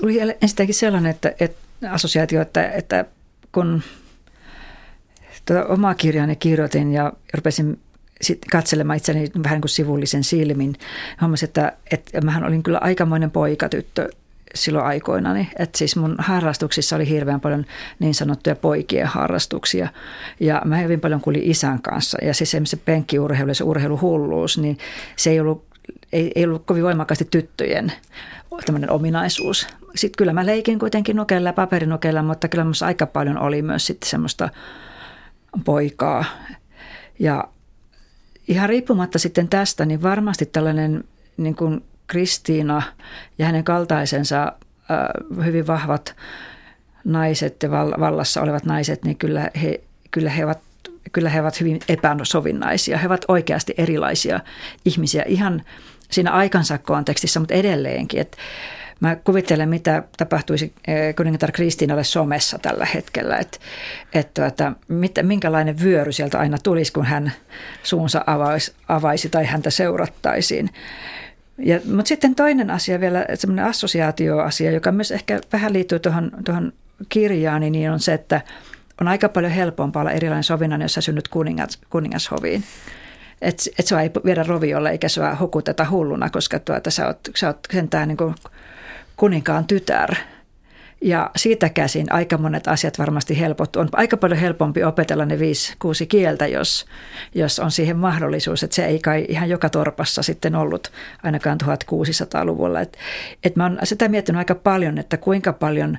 tuli 0.00 0.18
ensinnäkin 0.20 0.74
sellainen 0.74 1.10
että, 1.10 1.34
että 1.40 1.58
assosiaatio, 1.90 2.42
että, 2.42 2.70
että 2.70 3.04
kun 3.52 3.82
tuota 5.44 5.66
omaa 5.66 5.94
kirjaani 5.94 6.36
kirjoitin 6.36 6.92
ja 6.92 7.12
rupesin 7.34 7.80
sit 8.24 8.44
katselemaan 8.52 8.96
itseni 8.96 9.30
vähän 9.44 9.54
niin 9.54 9.60
kuin 9.60 9.70
sivullisen 9.70 10.24
silmin, 10.24 10.76
huomasin, 11.20 11.48
että, 11.48 11.72
että 11.90 12.20
mähän 12.20 12.44
olin 12.44 12.62
kyllä 12.62 12.78
aikamoinen 12.78 13.30
poikatyttö 13.30 14.08
silloin 14.54 14.84
aikoinani. 14.84 15.48
Että 15.58 15.78
siis 15.78 15.96
mun 15.96 16.14
harrastuksissa 16.18 16.96
oli 16.96 17.08
hirveän 17.08 17.40
paljon 17.40 17.64
niin 17.98 18.14
sanottuja 18.14 18.56
poikien 18.56 19.06
harrastuksia. 19.06 19.88
Ja 20.40 20.62
mä 20.64 20.78
hyvin 20.78 21.00
paljon 21.00 21.20
kuulin 21.20 21.42
isän 21.42 21.82
kanssa. 21.82 22.18
Ja 22.22 22.34
siis 22.34 22.56
se 22.64 22.76
penkkiurheilu 22.76 23.50
ja 23.50 23.54
se 23.54 23.64
urheiluhulluus, 23.64 24.58
niin 24.58 24.78
se 25.16 25.30
ei 25.30 25.40
ollut, 25.40 25.64
ei, 26.12 26.32
ei 26.34 26.44
ollut 26.44 26.66
kovin 26.66 26.82
voimakkaasti 26.82 27.28
tyttöjen 27.30 27.92
tämmöinen 28.66 28.90
ominaisuus. 28.90 29.66
Sitten 29.94 30.18
kyllä 30.18 30.32
mä 30.32 30.46
leikin 30.46 30.78
kuitenkin 30.78 31.16
nukella 31.16 31.48
ja 31.48 31.52
paperinukella, 31.52 32.22
mutta 32.22 32.48
kyllä 32.48 32.64
minussa 32.64 32.86
aika 32.86 33.06
paljon 33.06 33.38
oli 33.38 33.62
myös 33.62 33.86
sitten 33.86 34.10
semmoista 34.10 34.48
poikaa. 35.64 36.24
Ja 37.18 37.44
ihan 38.48 38.68
riippumatta 38.68 39.18
sitten 39.18 39.48
tästä, 39.48 39.84
niin 39.84 40.02
varmasti 40.02 40.46
tällainen 40.46 41.04
niin 41.36 41.56
kuin 41.56 41.84
Kristiina 42.06 42.82
ja 43.38 43.46
hänen 43.46 43.64
kaltaisensa 43.64 44.42
äh, 44.42 45.44
hyvin 45.44 45.66
vahvat 45.66 46.16
naiset 47.04 47.62
ja 47.62 47.70
vallassa 47.70 48.42
olevat 48.42 48.64
naiset, 48.64 49.04
niin 49.04 49.16
kyllä 49.16 49.50
he, 49.62 49.80
kyllä 50.10 50.30
he 50.30 50.44
ovat 50.44 50.60
kyllä 51.12 51.30
he 51.30 51.40
ovat 51.40 51.60
hyvin 51.60 51.80
epäsovinnaisia. 51.88 52.98
He 52.98 53.06
ovat 53.06 53.24
oikeasti 53.28 53.74
erilaisia 53.76 54.40
ihmisiä 54.84 55.22
ihan 55.26 55.62
siinä 56.10 56.30
aikansa 56.30 56.78
kontekstissa, 56.78 57.40
mutta 57.40 57.54
edelleenkin. 57.54 58.20
Et 58.20 58.36
mä 59.00 59.16
kuvittelen, 59.16 59.68
mitä 59.68 60.02
tapahtuisi 60.16 60.72
äh, 60.88 60.94
kuningatar 61.16 61.52
Kristiinalle 61.52 62.04
somessa 62.04 62.58
tällä 62.58 62.86
hetkellä, 62.94 63.36
että 63.36 63.58
et 64.12 64.34
tuota, 64.34 64.72
mitä, 64.88 65.22
minkälainen 65.22 65.80
vyöry 65.80 66.12
sieltä 66.12 66.38
aina 66.38 66.58
tulisi, 66.62 66.92
kun 66.92 67.04
hän 67.04 67.32
suunsa 67.82 68.24
avaisi, 68.26 68.72
avaisi 68.88 69.28
tai 69.28 69.44
häntä 69.44 69.70
seurattaisiin. 69.70 70.70
Ja, 71.58 71.80
mutta 71.84 72.08
sitten 72.08 72.34
toinen 72.34 72.70
asia 72.70 73.00
vielä, 73.00 73.26
semmoinen 73.34 73.64
assosiaatioasia, 73.64 74.70
joka 74.70 74.92
myös 74.92 75.10
ehkä 75.10 75.40
vähän 75.52 75.72
liittyy 75.72 75.98
tuohon, 75.98 76.30
tuohon 76.44 76.72
kirjaani, 77.08 77.70
niin 77.70 77.90
on 77.90 78.00
se, 78.00 78.12
että 78.12 78.40
on 79.00 79.08
aika 79.08 79.28
paljon 79.28 79.52
helpompaa 79.52 80.00
olla 80.00 80.12
erilainen 80.12 80.44
sovinnan, 80.44 80.82
jos 80.82 80.94
sä 80.94 81.00
synnyt 81.00 81.28
kuningas, 81.28 81.78
kuningashoviin. 81.90 82.64
Että 83.42 83.62
et 83.78 83.86
sua 83.86 84.00
ei 84.00 84.10
viedä 84.24 84.42
roviolle 84.42 84.90
eikä 84.90 85.08
sua 85.08 85.36
hukuteta 85.40 85.86
hulluna, 85.90 86.30
koska 86.30 86.58
tuota, 86.58 86.90
sä, 86.90 87.06
oot, 87.06 87.18
sä 87.36 87.46
oot 87.46 87.58
sentään 87.72 88.08
niin 88.08 88.34
kuninkaan 89.16 89.66
tytär– 89.66 90.14
ja 91.04 91.30
siitä 91.36 91.68
käsin 91.68 92.12
aika 92.12 92.38
monet 92.38 92.68
asiat 92.68 92.98
varmasti 92.98 93.40
helpottuu. 93.40 93.82
On 93.82 93.88
aika 93.92 94.16
paljon 94.16 94.40
helpompi 94.40 94.84
opetella 94.84 95.24
ne 95.24 95.38
viisi, 95.38 95.74
kuusi 95.78 96.06
kieltä, 96.06 96.46
jos, 96.46 96.86
jos 97.34 97.58
on 97.58 97.70
siihen 97.70 97.96
mahdollisuus. 97.96 98.62
Että 98.62 98.76
se 98.76 98.86
ei 98.86 98.98
kai 98.98 99.26
ihan 99.28 99.48
joka 99.48 99.70
torpassa 99.70 100.22
sitten 100.22 100.54
ollut 100.54 100.92
ainakaan 101.22 101.58
1600-luvulla. 101.64 102.80
Et, 102.80 102.98
et 103.44 103.56
mä 103.56 103.64
oon 103.64 103.78
sitä 103.82 104.08
miettinyt 104.08 104.38
aika 104.38 104.54
paljon, 104.54 104.98
että 104.98 105.16
kuinka 105.16 105.52
paljon 105.52 105.98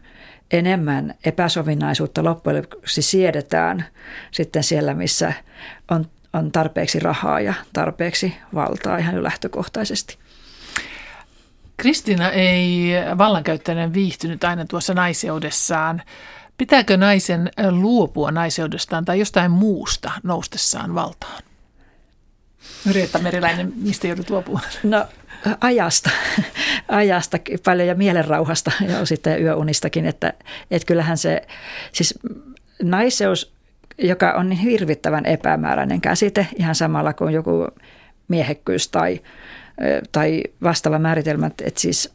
enemmän 0.51 1.13
epäsovinnaisuutta 1.25 2.23
loppujen 2.23 2.57
lopuksi 2.57 3.01
siedetään 3.01 3.85
sitten 4.31 4.63
siellä, 4.63 4.93
missä 4.93 5.33
on, 5.91 6.05
on 6.33 6.51
tarpeeksi 6.51 6.99
rahaa 6.99 7.41
ja 7.41 7.53
tarpeeksi 7.73 8.33
valtaa 8.53 8.97
ihan 8.97 9.15
jo 9.15 9.23
lähtökohtaisesti. 9.23 10.17
Kristina 11.77 12.29
ei 12.29 12.91
vallankäyttäjänä 13.17 13.93
viihtynyt 13.93 14.43
aina 14.43 14.65
tuossa 14.65 14.93
naiseudessaan. 14.93 16.01
Pitääkö 16.57 16.97
naisen 16.97 17.51
luopua 17.69 18.31
naiseudestaan 18.31 19.05
tai 19.05 19.19
jostain 19.19 19.51
muusta 19.51 20.11
noustessaan 20.23 20.95
valtaan? 20.95 21.43
Rietta 22.91 23.19
Meriläinen, 23.19 23.73
mistä 23.75 24.07
joudut 24.07 24.29
luopumaan? 24.29 24.65
No 24.83 25.05
ajasta, 25.61 26.09
ajasta 26.87 27.37
paljon 27.65 27.87
ja 27.87 27.95
mielenrauhasta 27.95 28.71
ja 28.87 29.05
sitten 29.05 29.41
yöunistakin, 29.41 30.05
että, 30.05 30.33
että 30.71 30.85
kyllähän 30.85 31.17
se, 31.17 31.41
siis 31.91 32.19
naiseus, 32.83 33.53
joka 33.97 34.31
on 34.31 34.49
niin 34.49 34.59
hirvittävän 34.59 35.25
epämääräinen 35.25 36.01
käsite, 36.01 36.47
ihan 36.55 36.75
samalla 36.75 37.13
kuin 37.13 37.33
joku 37.33 37.67
miehekkyys 38.27 38.87
tai 38.87 39.21
tai 40.11 40.43
vastaava 40.63 40.99
määritelmä, 40.99 41.47
että 41.47 41.81
siis 41.81 42.13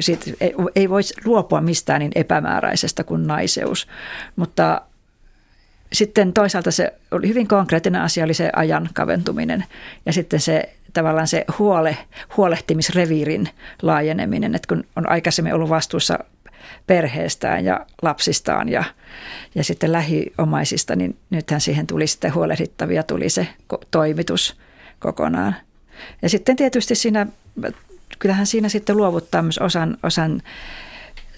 siitä 0.00 0.30
ei, 0.76 0.90
voisi 0.90 1.14
luopua 1.24 1.60
mistään 1.60 2.00
niin 2.00 2.12
epämääräisestä 2.14 3.04
kuin 3.04 3.26
naiseus. 3.26 3.88
Mutta 4.36 4.80
sitten 5.92 6.32
toisaalta 6.32 6.70
se 6.70 6.94
oli 7.10 7.28
hyvin 7.28 7.48
konkreettinen 7.48 8.00
asia, 8.00 8.24
oli 8.24 8.34
se 8.34 8.50
ajan 8.56 8.88
kaventuminen 8.94 9.64
ja 10.06 10.12
sitten 10.12 10.40
se 10.40 10.74
tavallaan 10.92 11.26
se 11.26 11.44
huole, 11.58 11.96
huolehtimisreviirin 12.36 13.48
laajeneminen, 13.82 14.54
että 14.54 14.68
kun 14.68 14.84
on 14.96 15.08
aikaisemmin 15.08 15.54
ollut 15.54 15.68
vastuussa 15.68 16.18
perheestään 16.86 17.64
ja 17.64 17.86
lapsistaan 18.02 18.68
ja, 18.68 18.84
ja 19.54 19.64
sitten 19.64 19.92
lähiomaisista, 19.92 20.96
niin 20.96 21.16
nythän 21.30 21.60
siihen 21.60 21.86
tuli 21.86 22.06
sitten 22.06 22.34
huolehdittavia, 22.34 23.02
tuli 23.02 23.28
se 23.28 23.48
toimitus 23.90 24.56
kokonaan. 24.98 25.56
Ja 26.22 26.28
sitten 26.28 26.56
tietysti 26.56 26.94
siinä, 26.94 27.26
kyllähän 28.18 28.46
siinä 28.46 28.68
sitten 28.68 28.96
luovuttaa 28.96 29.42
myös 29.42 29.58
osan, 29.58 29.98
osan 30.02 30.42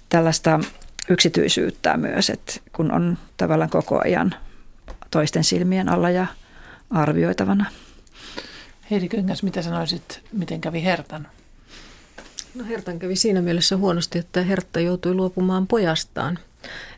tällaista 0.09 0.61
yksityisyyttä 1.09 1.97
myös, 1.97 2.31
että 2.31 2.53
kun 2.73 2.93
on 2.93 3.19
tavallaan 3.37 3.71
koko 3.71 4.01
ajan 4.05 4.35
toisten 5.11 5.45
silmien 5.45 5.89
alla 5.89 6.11
ja 6.11 6.27
arvioitavana. 6.91 7.67
Heidi 8.91 9.09
Köngäs, 9.09 9.43
mitä 9.43 9.63
sanoisit, 9.63 10.21
miten 10.33 10.61
kävi 10.61 10.85
Hertan? 10.85 11.29
No 12.55 12.65
Hertan 12.65 12.99
kävi 12.99 13.17
siinä 13.17 13.43
mielessä 13.43 13.77
huonosti, 13.77 14.19
että 14.19 14.43
Hertta 14.43 14.81
joutui 14.81 15.15
luopumaan 15.15 15.67
pojastaan. 15.67 16.39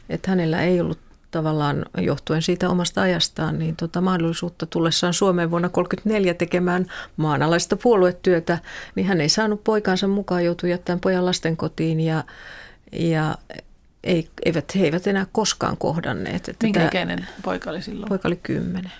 Että 0.08 0.30
hänellä 0.30 0.62
ei 0.62 0.80
ollut 0.80 1.07
tavallaan 1.30 1.86
johtuen 1.98 2.42
siitä 2.42 2.68
omasta 2.68 3.02
ajastaan, 3.02 3.58
niin 3.58 3.76
tota 3.76 4.00
mahdollisuutta 4.00 4.66
tullessaan 4.66 5.14
Suomeen 5.14 5.50
vuonna 5.50 5.68
1934 5.68 6.34
tekemään 6.34 6.86
maanalaista 7.16 7.76
puoluetyötä, 7.76 8.58
niin 8.94 9.06
hän 9.06 9.20
ei 9.20 9.28
saanut 9.28 9.64
poikansa 9.64 10.08
mukaan, 10.08 10.44
joutui 10.44 10.70
jättämään 10.70 11.00
pojan 11.00 11.26
lastenkotiin 11.26 12.00
ja, 12.00 12.24
ja 12.92 13.38
ei, 14.04 14.28
eivät, 14.44 14.74
he 14.74 14.84
eivät 14.84 15.06
enää 15.06 15.26
koskaan 15.32 15.76
kohdanneet. 15.76 16.48
Että 16.48 16.66
Minkä 16.66 16.86
ikäinen 16.86 17.26
poika 17.42 17.70
oli 17.70 17.82
silloin? 17.82 18.08
Poika 18.08 18.28
oli 18.28 18.36
10, 18.36 18.92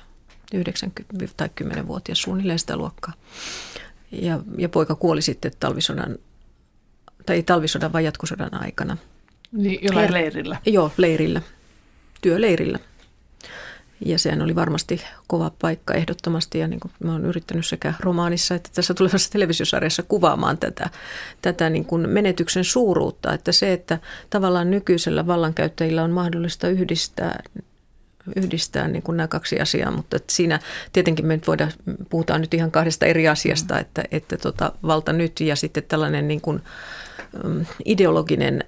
90 0.55 1.27
tai 1.37 1.51
10-vuotias 1.65 2.23
suunnilleen 2.23 2.59
sitä 2.59 2.77
luokkaa. 2.77 3.15
Ja, 4.13 4.41
ja 4.59 4.69
poika 4.69 4.95
kuoli 4.95 5.23
sitten 5.23 5.53
talvisodan, 5.61 6.17
tai 7.27 7.37
ei 7.37 7.43
talvisodan, 7.43 7.93
vaan 7.93 8.05
jatkosodan 8.05 8.63
aikana. 8.63 8.97
Niin, 9.53 9.79
jollain 9.83 10.15
leirillä? 10.15 10.57
Joo, 10.67 10.93
leirillä 10.97 11.43
työleirillä. 12.21 12.79
Ja 14.07 14.19
sehän 14.19 14.43
oli 14.43 14.55
varmasti 14.55 15.03
kova 15.27 15.51
paikka 15.59 15.95
ehdottomasti 15.95 16.59
ja 16.59 16.69
niin 16.69 16.81
kuin 16.81 16.93
mä 17.05 17.13
oon 17.13 17.25
yrittänyt 17.25 17.67
sekä 17.67 17.95
romaanissa 18.01 18.55
että 18.55 18.71
tässä 18.75 18.95
tulevassa 18.95 19.31
televisiosarjassa 19.31 20.03
kuvaamaan 20.03 20.59
tätä, 20.59 20.91
tätä 21.43 21.71
niin 21.71 21.85
kuin 21.85 22.09
menetyksen 22.09 22.65
suuruutta. 22.65 23.33
Että 23.33 23.53
se, 23.53 23.73
että 23.73 23.99
tavallaan 24.31 24.71
nykyisellä 24.71 25.27
vallankäyttäjillä 25.27 26.03
on 26.03 26.11
mahdollista 26.11 26.69
yhdistää 26.69 27.43
yhdistää 28.37 28.89
niin 28.89 29.03
kuin 29.03 29.17
nämä 29.17 29.29
kaksi 29.29 29.61
asiaa, 29.61 29.91
mutta 29.91 30.17
että 30.17 30.35
siinä 30.35 30.61
tietenkin 30.93 31.27
me 31.27 31.37
nyt 31.37 31.47
voidaan, 31.47 31.73
puhutaan 32.11 32.41
nyt 32.41 32.55
ihan 32.55 32.71
kahdesta 32.71 33.07
eri 33.07 33.29
asiasta, 33.29 33.75
mm. 33.75 33.81
että, 33.81 34.05
että 34.11 34.37
tota, 34.37 34.73
valta 34.83 35.13
nyt 35.13 35.41
ja 35.41 35.57
sitten 35.57 35.83
tällainen 35.83 36.29
niin 36.29 36.41
kuin, 36.41 36.63
mm, 37.45 37.67
ideologinen 37.85 38.65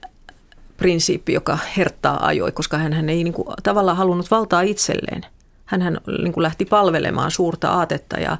prinsiippi, 0.80 1.32
joka 1.32 1.58
herttaa 1.76 2.26
ajoi, 2.26 2.52
koska 2.52 2.78
hän 2.78 3.08
ei 3.08 3.24
niin 3.24 3.32
kuin, 3.32 3.46
tavallaan 3.62 3.96
halunnut 3.96 4.30
valtaa 4.30 4.60
itselleen. 4.60 5.26
Hän 5.64 6.00
niin 6.22 6.42
lähti 6.42 6.64
palvelemaan 6.64 7.30
suurta 7.30 7.70
aatetta 7.70 8.20
ja 8.20 8.38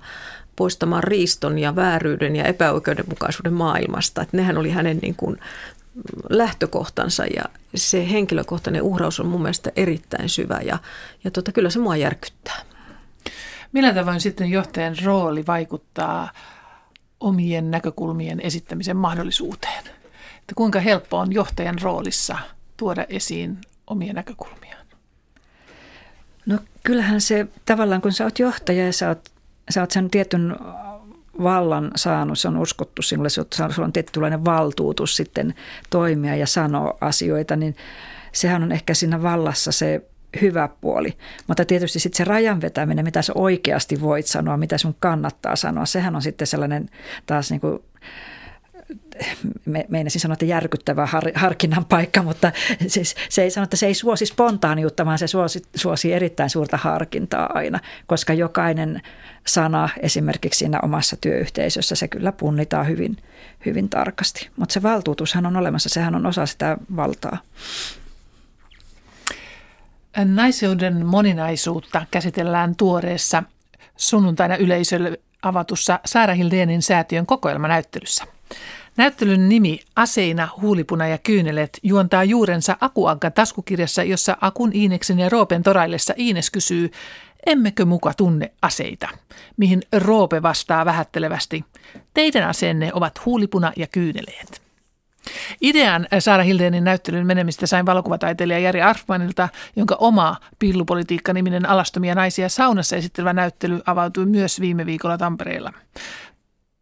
poistamaan 0.57 1.05
riiston 1.05 1.59
ja 1.59 1.76
vääryyden 1.76 2.37
ja 2.37 2.44
epäoikeudenmukaisuuden 2.44 3.53
maailmasta. 3.53 4.22
Että 4.22 4.37
nehän 4.37 4.59
oli 4.59 4.70
hänen 4.70 4.98
niin 5.03 5.14
kuin 5.14 5.40
lähtökohtansa 6.31 7.26
ja 7.26 7.42
se 7.74 8.11
henkilökohtainen 8.11 8.83
uhraus 8.83 9.20
on 9.20 9.26
mun 9.26 9.42
mielestä 9.42 9.72
erittäin 9.76 10.29
syvä 10.29 10.61
ja, 10.64 10.79
ja 11.24 11.31
tota, 11.31 11.53
kyllä 11.53 11.70
se 11.70 11.79
mua 11.79 11.96
järkyttää. 11.96 12.62
Millä 13.72 13.94
tavoin 13.94 14.20
sitten 14.20 14.50
johtajan 14.50 14.96
rooli 15.05 15.46
vaikuttaa 15.46 16.31
omien 17.20 17.70
näkökulmien 17.70 18.40
esittämisen 18.40 18.96
mahdollisuuteen? 18.96 19.99
Että 20.50 20.56
kuinka 20.56 20.80
helppo 20.80 21.18
on 21.18 21.32
johtajan 21.32 21.78
roolissa 21.82 22.38
tuoda 22.76 23.06
esiin 23.08 23.58
omia 23.86 24.12
näkökulmiaan? 24.12 24.86
No 26.46 26.58
kyllähän 26.84 27.20
se 27.20 27.46
tavallaan, 27.64 28.00
kun 28.00 28.12
sä 28.12 28.24
oot 28.24 28.38
johtaja 28.38 28.86
ja 28.86 28.92
sä 28.92 29.08
oot, 29.08 29.28
sä 29.70 29.80
oot 29.80 29.90
sen 29.90 30.10
tietyn 30.10 30.56
vallan 31.42 31.90
saanut, 31.96 32.38
se 32.38 32.48
on 32.48 32.56
uskottu 32.56 33.02
sinulle, 33.02 33.28
sulla 33.28 33.84
on 33.84 33.92
tietynlainen 33.92 34.44
valtuutus 34.44 35.16
sitten 35.16 35.54
toimia 35.90 36.36
ja 36.36 36.46
sanoa 36.46 36.98
asioita, 37.00 37.56
niin 37.56 37.76
sehän 38.32 38.62
on 38.62 38.72
ehkä 38.72 38.94
siinä 38.94 39.22
vallassa 39.22 39.72
se 39.72 40.10
hyvä 40.40 40.68
puoli. 40.80 41.16
Mutta 41.46 41.64
tietysti 41.64 41.98
sitten 41.98 42.16
se 42.16 42.24
rajan 42.24 42.60
vetäminen, 42.60 43.04
mitä 43.04 43.22
sä 43.22 43.32
oikeasti 43.34 44.00
voit 44.00 44.26
sanoa, 44.26 44.56
mitä 44.56 44.78
sun 44.78 44.96
kannattaa 45.00 45.56
sanoa, 45.56 45.86
sehän 45.86 46.16
on 46.16 46.22
sitten 46.22 46.46
sellainen 46.46 46.88
taas 47.26 47.50
niin 47.50 47.60
kuin 47.60 47.82
me, 49.64 49.87
meinasin 49.88 50.20
sanoa, 50.20 50.33
että 50.33 50.44
järkyttävä 50.44 51.07
har, 51.07 51.24
harkinnan 51.35 51.85
paikka, 51.85 52.22
mutta 52.22 52.53
siis 52.87 53.14
se 53.29 53.42
ei 53.42 53.50
sano, 53.50 53.64
että 53.64 53.76
se 53.76 53.87
ei 53.87 53.94
suosi 53.94 54.26
spontaaniutta, 54.26 55.07
vaan 55.07 55.18
se 55.18 55.26
suosi, 55.26 55.62
suosi 55.74 56.12
erittäin 56.12 56.50
suurta 56.50 56.76
harkintaa 56.76 57.50
aina, 57.55 57.81
koska 58.07 58.35
jokainen 58.35 59.03
sana 59.46 59.88
esimerkiksi 60.03 60.59
siinä 60.59 60.81
omassa 60.83 61.16
työyhteisössä, 61.20 61.94
se 61.94 62.09
kyllä 62.09 62.33
punnitaan 62.33 62.87
hyvin, 62.87 63.16
hyvin 63.66 63.88
tarkasti. 63.88 64.48
Mutta 64.57 64.72
se 64.72 64.83
valtuutushan 64.83 65.46
on 65.46 65.57
olemassa, 65.57 65.88
sehän 65.88 66.14
on 66.14 66.26
osa 66.26 66.46
sitä 66.46 66.76
valtaa. 66.96 67.38
Naiseuden 70.24 71.07
moninaisuutta 71.07 72.07
käsitellään 72.11 72.76
tuoreessa 72.76 73.42
sunnuntaina 73.96 74.57
yleisölle 74.57 75.20
avatussa 75.42 76.00
Saara 76.05 76.35
Hildeenin 76.35 76.83
säätiön 76.83 77.26
kokoelmanäyttelyssä. 77.26 78.24
Näyttelyn 79.00 79.48
nimi 79.48 79.80
Aseina, 79.96 80.48
huulipuna 80.60 81.08
ja 81.08 81.18
kyyneleet 81.18 81.78
juontaa 81.82 82.24
juurensa 82.24 82.76
Akuankan 82.80 83.32
taskukirjassa, 83.32 84.02
jossa 84.02 84.36
Akun 84.40 84.70
Iineksen 84.74 85.18
ja 85.18 85.28
Roopen 85.28 85.62
toraillessa 85.62 86.14
Iines 86.18 86.50
kysyy, 86.50 86.90
emmekö 87.46 87.84
muka 87.84 88.12
tunne 88.16 88.52
aseita? 88.62 89.08
Mihin 89.56 89.82
Roope 89.98 90.42
vastaa 90.42 90.84
vähättelevästi, 90.84 91.64
teidän 92.14 92.48
aseenne 92.48 92.90
ovat 92.94 93.26
huulipuna 93.26 93.72
ja 93.76 93.86
kyyneleet. 93.86 94.62
Idean 95.60 96.06
Saara 96.18 96.42
Hildeenin 96.42 96.84
näyttelyn 96.84 97.26
menemistä 97.26 97.66
sain 97.66 97.86
valokuvataiteilija 97.86 98.58
Jari 98.58 98.82
Arfmanilta, 98.82 99.48
jonka 99.76 99.94
oma 99.94 100.36
Pillupolitiikka-niminen 100.58 101.68
alastomia 101.68 102.14
naisia 102.14 102.48
saunassa 102.48 102.96
esittelevä 102.96 103.32
näyttely 103.32 103.80
avautui 103.86 104.26
myös 104.26 104.60
viime 104.60 104.86
viikolla 104.86 105.18
Tampereella. 105.18 105.72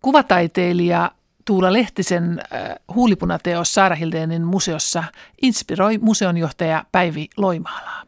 Kuvataiteilija 0.03 1.11
Tuula 1.49 1.73
Lehtisen 1.73 2.41
äh, 2.53 2.75
huulipunateos 2.95 3.75
Saara 3.75 3.97
Hildeenin 3.97 4.43
museossa 4.43 5.05
inspiroi 5.43 5.99
museonjohtaja 5.99 6.85
Päivi 6.93 7.29
Loimaalaa. 7.37 8.03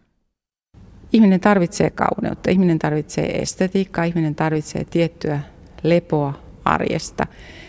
Ihminen 1.13 1.41
tarvitsee 1.41 1.91
kauneutta, 1.91 2.51
ihminen 2.51 2.79
tarvitsee 2.79 3.43
estetiikkaa, 3.43 4.05
ihminen 4.05 4.35
tarvitsee 4.35 4.85
tiettyä 4.85 5.41
lepoa 5.83 6.41
arjesta. 6.65 7.27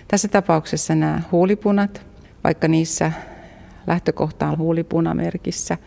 Tässä 0.07 0.27
tapauksessa 0.27 0.95
nämä 0.95 1.21
huulipunat, 1.31 2.05
vaikka 2.43 2.67
niissä 2.67 3.11
lähtökohta 3.87 4.47
on 4.47 4.57
huulipunamerkissä, 4.57 5.77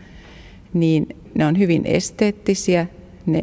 niin 0.73 1.07
ne 1.35 1.45
on 1.45 1.57
hyvin 1.57 1.85
esteettisiä, 1.85 2.87
ne 3.25 3.41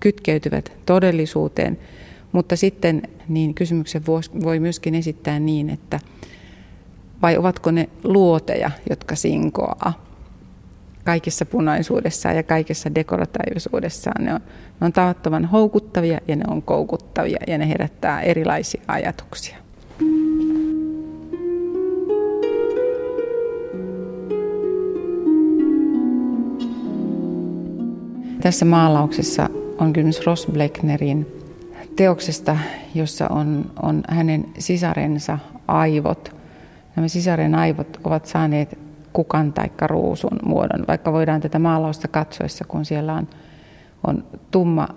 kytkeytyvät 0.00 0.72
todellisuuteen– 0.86 1.78
mutta 2.32 2.56
sitten 2.56 3.02
niin 3.28 3.54
kysymyksen 3.54 4.02
voi 4.44 4.60
myöskin 4.60 4.94
esittää 4.94 5.38
niin, 5.38 5.70
että 5.70 6.00
vai 7.22 7.36
ovatko 7.36 7.70
ne 7.70 7.88
luoteja, 8.04 8.70
jotka 8.90 9.16
sinkoaa 9.16 10.12
kaikessa 11.04 11.46
punaisuudessaan 11.46 12.36
ja 12.36 12.42
kaikessa 12.42 12.94
dekoratiivisuudessaan. 12.94 14.24
Ne 14.24 14.34
on, 14.34 14.40
ne 14.80 14.84
on 14.86 14.92
tavattoman 14.92 15.44
houkuttavia 15.44 16.20
ja 16.28 16.36
ne 16.36 16.44
on 16.48 16.62
koukuttavia 16.62 17.38
ja 17.46 17.58
ne 17.58 17.68
herättää 17.68 18.20
erilaisia 18.20 18.82
ajatuksia. 18.88 19.56
Tässä 28.40 28.64
maalauksessa 28.64 29.48
on 29.78 29.92
kysymys 29.92 30.26
Ross 30.26 30.46
Blecknerin 30.46 31.26
teoksesta, 31.96 32.56
jossa 32.94 33.28
on, 33.28 33.70
on 33.82 34.02
hänen 34.08 34.44
sisarensa 34.58 35.38
aivot. 35.68 36.36
Nämä 36.96 37.08
sisaren 37.08 37.54
aivot 37.54 38.00
ovat 38.04 38.26
saaneet 38.26 38.78
kukan 39.12 39.52
tai 39.52 39.70
ruusun 39.82 40.38
muodon, 40.44 40.84
vaikka 40.88 41.12
voidaan 41.12 41.40
tätä 41.40 41.58
maalausta 41.58 42.08
katsoessa, 42.08 42.64
kun 42.64 42.84
siellä 42.84 43.14
on, 43.14 43.28
on 44.06 44.24
tumma 44.50 44.88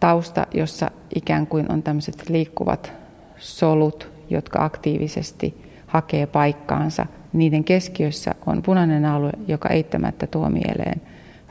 tausta, 0.00 0.46
jossa 0.54 0.90
ikään 1.14 1.46
kuin 1.46 1.72
on 1.72 1.82
tämmöiset 1.82 2.28
liikkuvat 2.28 2.92
solut, 3.38 4.08
jotka 4.30 4.64
aktiivisesti 4.64 5.72
hakee 5.86 6.26
paikkaansa. 6.26 7.06
Niiden 7.32 7.64
keskiössä 7.64 8.34
on 8.46 8.62
punainen 8.62 9.04
alue, 9.04 9.32
joka 9.48 9.68
eittämättä 9.68 10.26
tuo 10.26 10.50
mieleen 10.50 11.00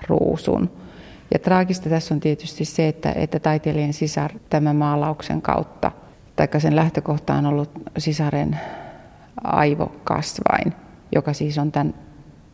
ruusun. 0.08 0.70
Ja 1.34 1.40
traagista 1.40 1.90
tässä 1.90 2.14
on 2.14 2.20
tietysti 2.20 2.66
se, 2.66 2.88
että, 2.88 3.12
että 3.12 3.40
taiteilijan 3.40 3.94
sisar 3.94 4.32
tämän 4.50 4.76
maalauksen 4.76 5.42
kautta, 5.42 5.92
tai 6.36 6.48
sen 6.62 6.76
lähtökohta 6.76 7.34
on 7.34 7.46
ollut 7.46 7.70
sisaren 7.98 8.60
aivokasvain, 9.44 10.74
joka 11.16 11.34
siis 11.34 11.58
on 11.58 11.72
tämän 11.72 11.94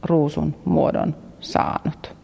ruusun 0.04 0.56
muodon 0.66 1.16
saanut. 1.40 2.16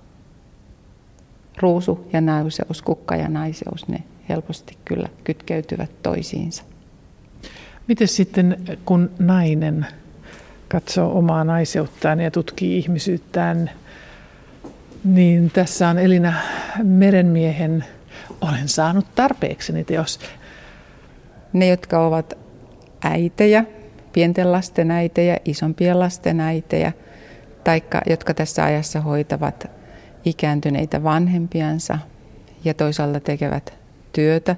Ruusu 1.61 2.07
ja 2.13 2.21
naiseus, 2.21 2.81
kukka 2.81 3.15
ja 3.15 3.29
naiseus, 3.29 3.87
ne 3.87 4.03
helposti 4.29 4.77
kyllä 4.85 5.09
kytkeytyvät 5.23 5.89
toisiinsa. 6.03 6.63
Miten 7.87 8.07
sitten, 8.07 8.57
kun 8.85 9.09
nainen 9.19 9.85
katsoo 10.67 11.17
omaa 11.17 11.43
naiseuttaan 11.43 12.19
ja 12.19 12.31
tutkii 12.31 12.77
ihmisyyttään, 12.77 13.69
niin 15.03 15.51
tässä 15.51 15.89
on 15.89 15.97
Elina 15.97 16.33
Merenmiehen 16.83 17.85
Olen 18.41 18.67
saanut 18.67 19.05
tarpeekseni 19.15 19.83
teos. 19.83 20.19
Ne, 21.53 21.67
jotka 21.67 21.99
ovat 21.99 22.33
äitejä, 23.03 23.63
pienten 24.13 24.51
lasten 24.51 24.91
äitejä, 24.91 25.37
isompien 25.45 25.99
lasten 25.99 26.39
äitejä, 26.39 26.93
taikka 27.63 28.01
jotka 28.09 28.33
tässä 28.33 28.63
ajassa 28.63 29.01
hoitavat 29.01 29.67
ikääntyneitä 30.25 31.03
vanhempiansa 31.03 31.99
ja 32.63 32.73
toisaalta 32.73 33.19
tekevät 33.19 33.73
työtä, 34.13 34.55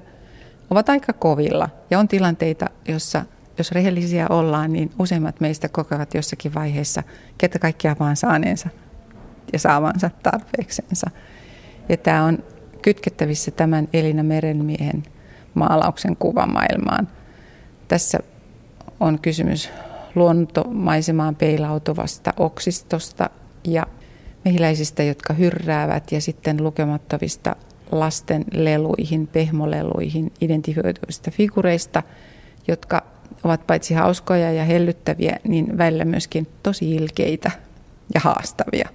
ovat 0.70 0.88
aika 0.88 1.12
kovilla. 1.12 1.68
Ja 1.90 1.98
on 1.98 2.08
tilanteita, 2.08 2.66
jossa 2.88 3.24
jos 3.58 3.72
rehellisiä 3.72 4.26
ollaan, 4.30 4.72
niin 4.72 4.90
useimmat 4.98 5.40
meistä 5.40 5.68
kokevat 5.68 6.14
jossakin 6.14 6.54
vaiheessa, 6.54 7.02
ketä 7.38 7.58
kaikkia 7.58 7.96
vaan 8.00 8.16
saaneensa 8.16 8.68
ja 9.52 9.58
saavansa 9.58 10.10
tarpeeksensa. 10.22 11.10
Ja 11.88 11.96
tämä 11.96 12.24
on 12.24 12.38
kytkettävissä 12.82 13.50
tämän 13.50 13.88
Elina 13.92 14.22
Merenmiehen 14.22 15.02
maalauksen 15.54 16.16
kuvamaailmaan. 16.16 17.08
Tässä 17.88 18.18
on 19.00 19.18
kysymys 19.18 19.70
luontomaisemaan 20.14 21.36
peilautuvasta 21.36 22.32
oksistosta 22.36 23.30
ja 23.64 23.86
mehiläisistä, 24.44 25.02
jotka 25.02 25.34
hyrräävät 25.34 26.12
ja 26.12 26.20
sitten 26.20 26.64
lukemattomista 26.64 27.56
lasten 27.92 28.44
leluihin, 28.52 29.26
pehmoleluihin 29.26 30.32
identifioituvista 30.40 31.30
figureista, 31.30 32.02
jotka 32.68 33.02
ovat 33.44 33.66
paitsi 33.66 33.94
hauskoja 33.94 34.52
ja 34.52 34.64
hellyttäviä, 34.64 35.36
niin 35.44 35.78
välillä 35.78 36.04
myöskin 36.04 36.46
tosi 36.62 36.94
ilkeitä 36.94 37.50
ja 38.14 38.20
haastavia, 38.20 38.88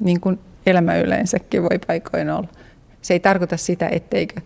niin 0.00 0.20
kuin 0.20 0.38
elämä 0.66 0.96
yleensäkin 0.96 1.62
voi 1.62 1.78
paikoin 1.86 2.30
olla. 2.30 2.48
Se 3.02 3.14
ei 3.14 3.20
tarkoita 3.20 3.56
sitä, 3.56 3.88
etteikö 3.88 4.40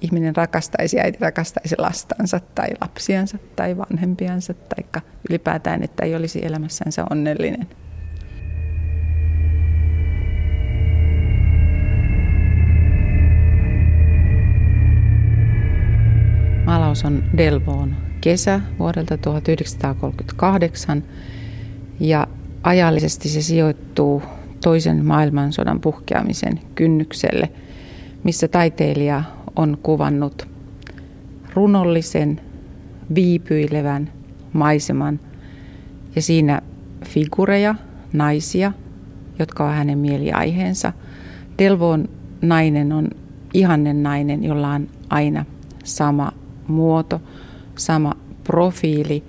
ihminen 0.00 0.36
rakastaisi, 0.36 1.00
äiti 1.00 1.18
rakastaisi 1.20 1.74
lastansa 1.78 2.40
tai 2.54 2.68
lapsiansa 2.80 3.38
tai 3.56 3.76
vanhempiansa 3.76 4.54
tai 4.54 5.02
ylipäätään, 5.30 5.82
että 5.82 6.04
ei 6.04 6.14
olisi 6.14 6.46
elämässänsä 6.46 7.04
onnellinen. 7.10 7.68
Maalaus 16.66 17.04
on 17.04 17.24
Delvoon 17.36 17.96
kesä 18.20 18.60
vuodelta 18.78 19.16
1938 19.16 21.04
ja 22.00 22.26
ajallisesti 22.62 23.28
se 23.28 23.42
sijoittuu 23.42 24.22
toisen 24.62 25.06
maailmansodan 25.06 25.80
puhkeamisen 25.80 26.60
kynnykselle, 26.74 27.50
missä 28.24 28.48
taiteilija 28.48 29.22
on 29.56 29.78
kuvannut 29.82 30.48
runollisen, 31.54 32.40
viipyilevän 33.14 34.12
maiseman 34.52 35.20
ja 36.16 36.22
siinä 36.22 36.62
figureja, 37.04 37.74
naisia, 38.12 38.72
jotka 39.38 39.64
on 39.66 39.74
hänen 39.74 39.98
mieliaiheensa. 39.98 40.92
Delvon 41.58 42.08
nainen 42.42 42.92
on 42.92 43.08
ihannen 43.54 44.02
nainen, 44.02 44.44
jolla 44.44 44.68
on 44.68 44.88
aina 45.10 45.44
sama 45.84 46.32
muoto, 46.68 47.20
sama 47.76 48.14
profiili. 48.44 49.24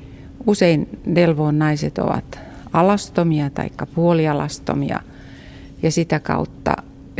Usein 0.47 0.89
Delvon 1.15 1.59
naiset 1.59 1.97
ovat 1.97 2.39
alastomia 2.73 3.49
tai 3.49 3.69
puolialastomia 3.95 4.99
ja 5.83 5.91
sitä 5.91 6.19
kautta 6.19 6.73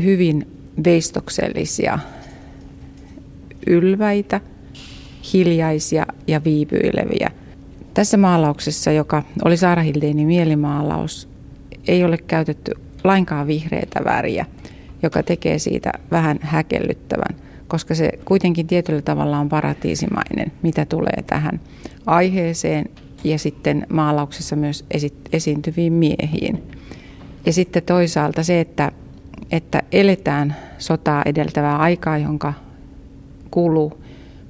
hyvin 0.03 0.47
veistoksellisia, 0.83 1.99
ylväitä, 3.67 4.41
hiljaisia 5.33 6.05
ja 6.27 6.43
viipyileviä. 6.43 7.31
Tässä 7.93 8.17
maalauksessa, 8.17 8.91
joka 8.91 9.23
oli 9.45 9.57
Saara 9.57 9.81
Hildeinin 9.81 10.27
mielimaalaus, 10.27 11.29
ei 11.87 12.03
ole 12.03 12.17
käytetty 12.17 12.71
lainkaan 13.03 13.47
vihreätä 13.47 14.01
väriä, 14.05 14.45
joka 15.03 15.23
tekee 15.23 15.59
siitä 15.59 15.91
vähän 16.11 16.39
häkellyttävän 16.41 17.43
koska 17.73 17.95
se 17.95 18.09
kuitenkin 18.25 18.67
tietyllä 18.67 19.01
tavalla 19.01 19.39
on 19.39 19.49
paratiisimainen, 19.49 20.51
mitä 20.61 20.85
tulee 20.85 21.23
tähän 21.27 21.59
aiheeseen 22.05 22.85
ja 23.23 23.39
sitten 23.39 23.87
maalauksessa 23.89 24.55
myös 24.55 24.85
esi- 24.91 25.13
esiintyviin 25.33 25.93
miehiin. 25.93 26.63
Ja 27.45 27.53
sitten 27.53 27.83
toisaalta 27.83 28.43
se, 28.43 28.59
että, 28.59 28.91
että 29.51 29.81
eletään 29.91 30.55
sotaa 30.77 31.21
edeltävää 31.25 31.77
aikaa, 31.77 32.17
jonka 32.17 32.53
kuuluu 33.51 34.03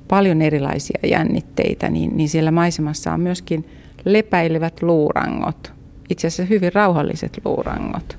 paljon 0.07 0.41
erilaisia 0.41 0.99
jännitteitä, 1.03 1.89
niin, 1.89 2.17
niin 2.17 2.29
siellä 2.29 2.51
maisemassa 2.51 3.13
on 3.13 3.19
myöskin 3.19 3.69
lepäilevät 4.05 4.81
luurangot, 4.81 5.73
itse 6.09 6.27
asiassa 6.27 6.49
hyvin 6.49 6.73
rauhalliset 6.73 7.41
luurangot. 7.45 8.17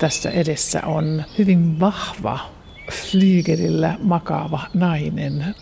Tässä 0.00 0.30
edessä 0.30 0.82
on 0.86 1.24
hyvin 1.38 1.80
vahva 1.80 2.38
flyygelillä 2.92 3.94
makaava 4.02 4.60
nainen. 4.74 5.54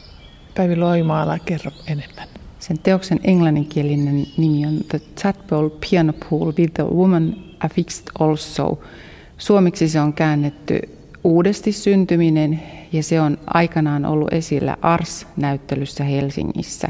Päivi 0.54 0.76
Loimaala, 0.76 1.38
kerro 1.38 1.70
enemmän. 1.86 2.31
Sen 2.62 2.79
teoksen 2.79 3.20
englanninkielinen 3.25 4.27
nimi 4.37 4.66
on 4.66 4.79
The 4.88 5.01
Tadpole 5.22 5.70
Piano 5.90 6.12
Pool 6.12 6.53
with 6.59 6.75
the 6.75 6.85
Woman 6.85 7.37
Affixed 7.61 8.05
Also. 8.18 8.79
Suomeksi 9.38 9.88
se 9.88 10.01
on 10.01 10.12
käännetty 10.12 10.81
uudesti 11.25 11.72
syntyminen 11.72 12.62
ja 12.92 13.03
se 13.03 13.20
on 13.20 13.38
aikanaan 13.46 14.05
ollut 14.05 14.33
esillä 14.33 14.77
Ars-näyttelyssä 14.83 16.05
Helsingissä, 16.05 16.88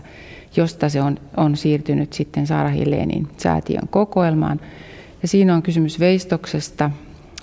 josta 0.56 0.88
se 0.88 1.02
on, 1.02 1.18
on 1.36 1.56
siirtynyt 1.56 2.12
sitten 2.12 2.46
Saara 2.46 2.70
Hillenin 2.70 3.28
säätiön 3.36 3.88
kokoelmaan. 3.88 4.60
Ja 5.22 5.28
siinä 5.28 5.54
on 5.54 5.62
kysymys 5.62 6.00
veistoksesta, 6.00 6.90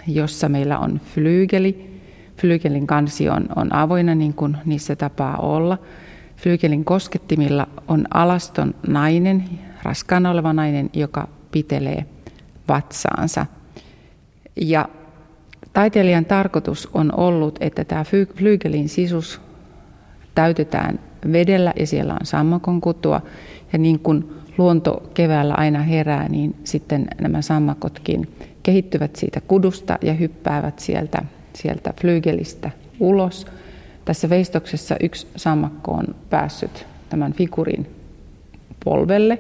jossa 0.08 0.50
meillä 0.50 0.80
on 0.80 1.02
flygeli. 1.14 2.00
Flygelin 2.38 2.88
kansi 2.88 3.30
on, 3.30 3.46
on 3.56 3.76
avoinna 3.76 4.16
niin 4.16 4.34
kuin 4.34 4.58
niissä 4.66 4.96
tapaa 4.96 5.38
olla. 5.38 5.78
Flygelin 6.40 6.86
koskettimilla 6.86 7.68
on 7.88 8.06
alaston 8.14 8.76
nainen, 8.88 9.44
raskaana 9.84 10.32
oleva 10.32 10.54
nainen, 10.54 10.90
joka 10.94 11.28
pitelee 11.52 12.06
vatsaansa. 12.68 13.46
Ja 14.56 14.90
taiteilijan 15.74 16.26
tarkoitus 16.26 16.90
on 16.94 17.20
ollut, 17.20 17.58
että 17.62 17.86
tämä 17.86 18.04
flygelin 18.36 18.90
sisus 18.90 19.42
täytetään 20.36 21.00
vedellä 21.34 21.74
ja 21.80 21.88
siellä 21.88 22.14
on 22.14 22.26
sammakon 22.26 22.82
kutua. 22.82 23.22
Ja 23.74 23.80
niin 23.80 24.00
kuin 24.00 24.34
luonto 24.58 25.10
keväällä 25.14 25.54
aina 25.54 25.80
herää, 25.80 26.30
niin 26.30 26.56
sitten 26.64 27.08
nämä 27.22 27.42
sammakotkin 27.42 28.34
kehittyvät 28.64 29.16
siitä 29.16 29.42
kudusta 29.42 29.98
ja 30.02 30.14
hyppäävät 30.14 30.80
sieltä, 30.80 31.22
sieltä 31.54 31.94
flygelistä 32.02 32.72
ulos. 33.00 33.48
Tässä 34.10 34.30
veistoksessa 34.30 34.96
yksi 35.00 35.28
sammakko 35.36 35.92
on 35.92 36.16
päässyt 36.30 36.86
tämän 37.10 37.34
figurin 37.34 37.88
polvelle. 38.86 39.40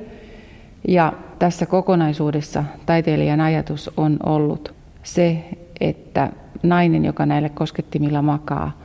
Ja 0.87 1.13
tässä 1.39 1.65
kokonaisuudessa 1.65 2.63
taiteilijan 2.85 3.41
ajatus 3.41 3.91
on 3.97 4.17
ollut 4.25 4.73
se, 5.03 5.43
että 5.79 6.31
nainen, 6.63 7.05
joka 7.05 7.25
näille 7.25 7.49
koskettimilla 7.49 8.21
makaa, 8.21 8.77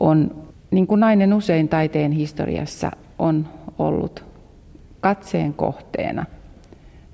on, 0.00 0.46
niin 0.70 0.86
kuin 0.86 1.00
nainen 1.00 1.34
usein 1.34 1.68
taiteen 1.68 2.12
historiassa 2.12 2.90
on 3.18 3.48
ollut 3.78 4.24
katseen 5.00 5.54
kohteena. 5.54 6.24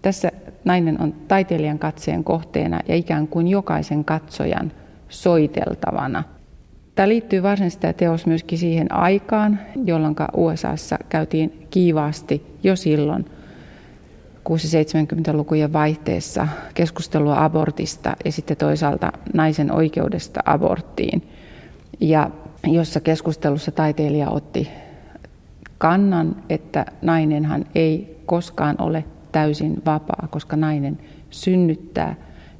Tässä 0.02 0.32
nainen 0.64 1.00
on 1.00 1.14
taiteilijan 1.28 1.78
katseen 1.78 2.24
kohteena 2.24 2.80
ja 2.88 2.94
ikään 2.94 3.28
kuin 3.28 3.48
jokaisen 3.48 4.04
katsojan 4.04 4.72
soiteltavana. 5.08 6.24
Tämä 6.94 7.08
liittyy 7.08 7.42
varsinaisesti 7.42 7.80
tämä 7.80 7.92
teos 7.92 8.26
myöskin 8.26 8.58
siihen 8.58 8.92
aikaan, 8.94 9.58
jolloin 9.84 10.16
USAssa 10.36 10.98
käytiin 11.08 11.66
kiivaasti 11.70 12.46
jo 12.62 12.76
silloin 12.76 13.24
670-lukujen 14.48 15.72
vaihteessa 15.72 16.48
keskustelua 16.74 17.44
abortista 17.44 18.16
ja 18.24 18.32
sitten 18.32 18.56
toisaalta 18.56 19.12
naisen 19.34 19.72
oikeudesta 19.72 20.40
aborttiin. 20.44 21.28
Ja 22.00 22.30
jossa 22.66 23.00
keskustelussa 23.00 23.70
taiteilija 23.70 24.30
otti 24.30 24.68
kannan, 25.78 26.36
että 26.48 26.86
nainenhan 27.02 27.64
ei 27.74 28.22
koskaan 28.26 28.76
ole 28.78 29.04
täysin 29.32 29.82
vapaa, 29.86 30.28
koska 30.30 30.56
nainen 30.56 30.98
synnyttää 31.30 32.14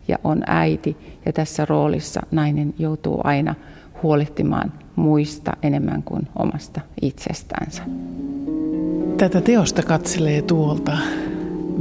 ja 0.09 0.19
on 0.25 0.43
äiti. 0.47 0.97
Ja 1.27 1.33
tässä 1.33 1.65
roolissa 1.65 2.21
nainen 2.31 2.75
joutuu 2.79 3.21
aina 3.25 3.55
huolehtimaan 4.03 4.73
muista 4.97 5.53
enemmän 5.63 6.03
kuin 6.03 6.29
omasta 6.39 6.81
itsestänsä. 7.03 7.83
Tätä 9.19 9.41
teosta 9.41 9.83
katselee 9.83 10.43
tuolta 10.43 10.99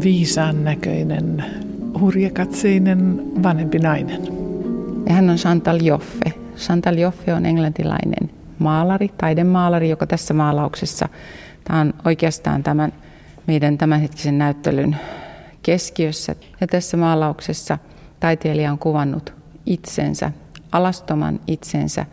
viisaan 0.04 0.64
näköinen, 0.64 1.46
hurjakatseinen 2.00 3.22
vanhempi 3.44 3.80
nainen. 3.80 4.22
Ja 5.08 5.14
hän 5.14 5.30
on 5.30 5.36
Chantal 5.36 5.80
Joffe. 5.82 6.34
Chantal 6.58 6.98
Joffe 6.98 7.34
on 7.34 7.46
englantilainen 7.46 8.32
maalari, 8.60 9.10
taidemaalari, 9.18 9.90
joka 9.90 10.08
tässä 10.08 10.34
maalauksessa, 10.34 11.10
tämä 11.64 11.80
on 11.80 11.94
oikeastaan 12.06 12.64
tämän 12.64 12.94
meidän 13.48 13.78
tämänhetkisen 13.78 14.38
näyttelyn 14.38 14.98
keskiössä. 15.64 16.36
Ja 16.62 16.68
tässä 16.68 16.98
maalauksessa 16.98 17.78
taiteilija 18.20 18.72
on 18.72 18.78
kuvannut 18.78 19.34
itsensä, 19.66 20.32
alastoman 20.72 21.40
itsensä 21.48 22.06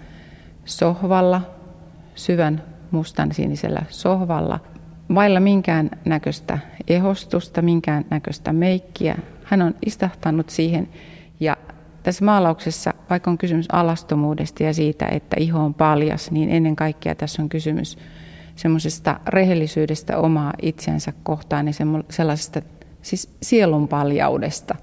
sohvalla, 0.68 1.40
syvän 2.14 2.62
mustan 2.90 3.34
sinisellä 3.34 3.82
sohvalla, 3.88 4.60
vailla 5.14 5.40
minkään 5.40 5.90
näköistä 6.04 6.58
ehostusta, 6.88 7.62
minkään 7.62 8.04
näköistä 8.10 8.52
meikkiä. 8.52 9.16
Hän 9.44 9.62
on 9.62 9.74
istahtanut 9.86 10.50
siihen 10.50 10.88
ja 11.40 11.56
tässä 12.02 12.24
maalauksessa, 12.24 12.94
vaikka 13.10 13.30
on 13.30 13.38
kysymys 13.38 13.66
alastomuudesta 13.72 14.62
ja 14.62 14.74
siitä, 14.74 15.06
että 15.06 15.36
iho 15.40 15.64
on 15.64 15.74
paljas, 15.74 16.30
niin 16.30 16.50
ennen 16.50 16.76
kaikkea 16.76 17.14
tässä 17.14 17.42
on 17.42 17.48
kysymys 17.48 17.98
semmoisesta 18.56 19.20
rehellisyydestä 19.26 20.18
omaa 20.18 20.52
itseänsä 20.62 21.12
kohtaan 21.22 21.66
ja 21.66 21.72
sellaisesta 22.10 22.62
siis 23.02 23.36
sielunpaljaudesta 23.42 24.74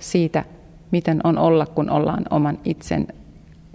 siitä, 0.00 0.44
miten 0.90 1.20
on 1.24 1.38
olla, 1.38 1.66
kun 1.66 1.90
ollaan 1.90 2.24
oman 2.30 2.58
itsen 2.64 3.06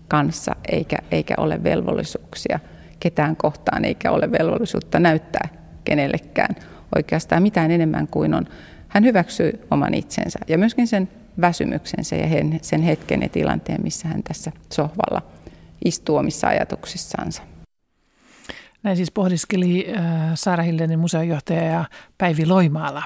kanssa, 0.07 0.55
eikä, 0.71 0.97
eikä 1.11 1.33
ole 1.37 1.63
velvollisuuksia 1.63 2.59
ketään 2.99 3.35
kohtaan, 3.35 3.85
eikä 3.85 4.11
ole 4.11 4.31
velvollisuutta 4.31 4.99
näyttää 4.99 5.49
kenellekään 5.83 6.55
oikeastaan 6.95 7.43
mitään 7.43 7.71
enemmän 7.71 8.07
kuin 8.07 8.33
on. 8.33 8.45
Hän 8.87 9.03
hyväksyy 9.03 9.67
oman 9.71 9.93
itsensä 9.93 10.39
ja 10.47 10.57
myöskin 10.57 10.87
sen 10.87 11.09
väsymyksensä 11.41 12.15
ja 12.15 12.27
sen 12.61 12.81
hetken 12.81 13.21
ja 13.21 13.29
tilanteen, 13.29 13.83
missä 13.83 14.07
hän 14.07 14.23
tässä 14.23 14.51
sohvalla 14.73 15.21
istuu 15.85 16.15
omissa 16.15 16.47
ajatukissansa. 16.47 17.41
Näin 18.83 18.97
siis 18.97 19.11
pohdiskeli 19.11 19.93
äh, 19.97 20.03
Saara 20.35 20.63
Hillenin 20.63 20.99
museojohtaja 20.99 21.85
Päivi 22.17 22.45
Loimaala. 22.45 23.03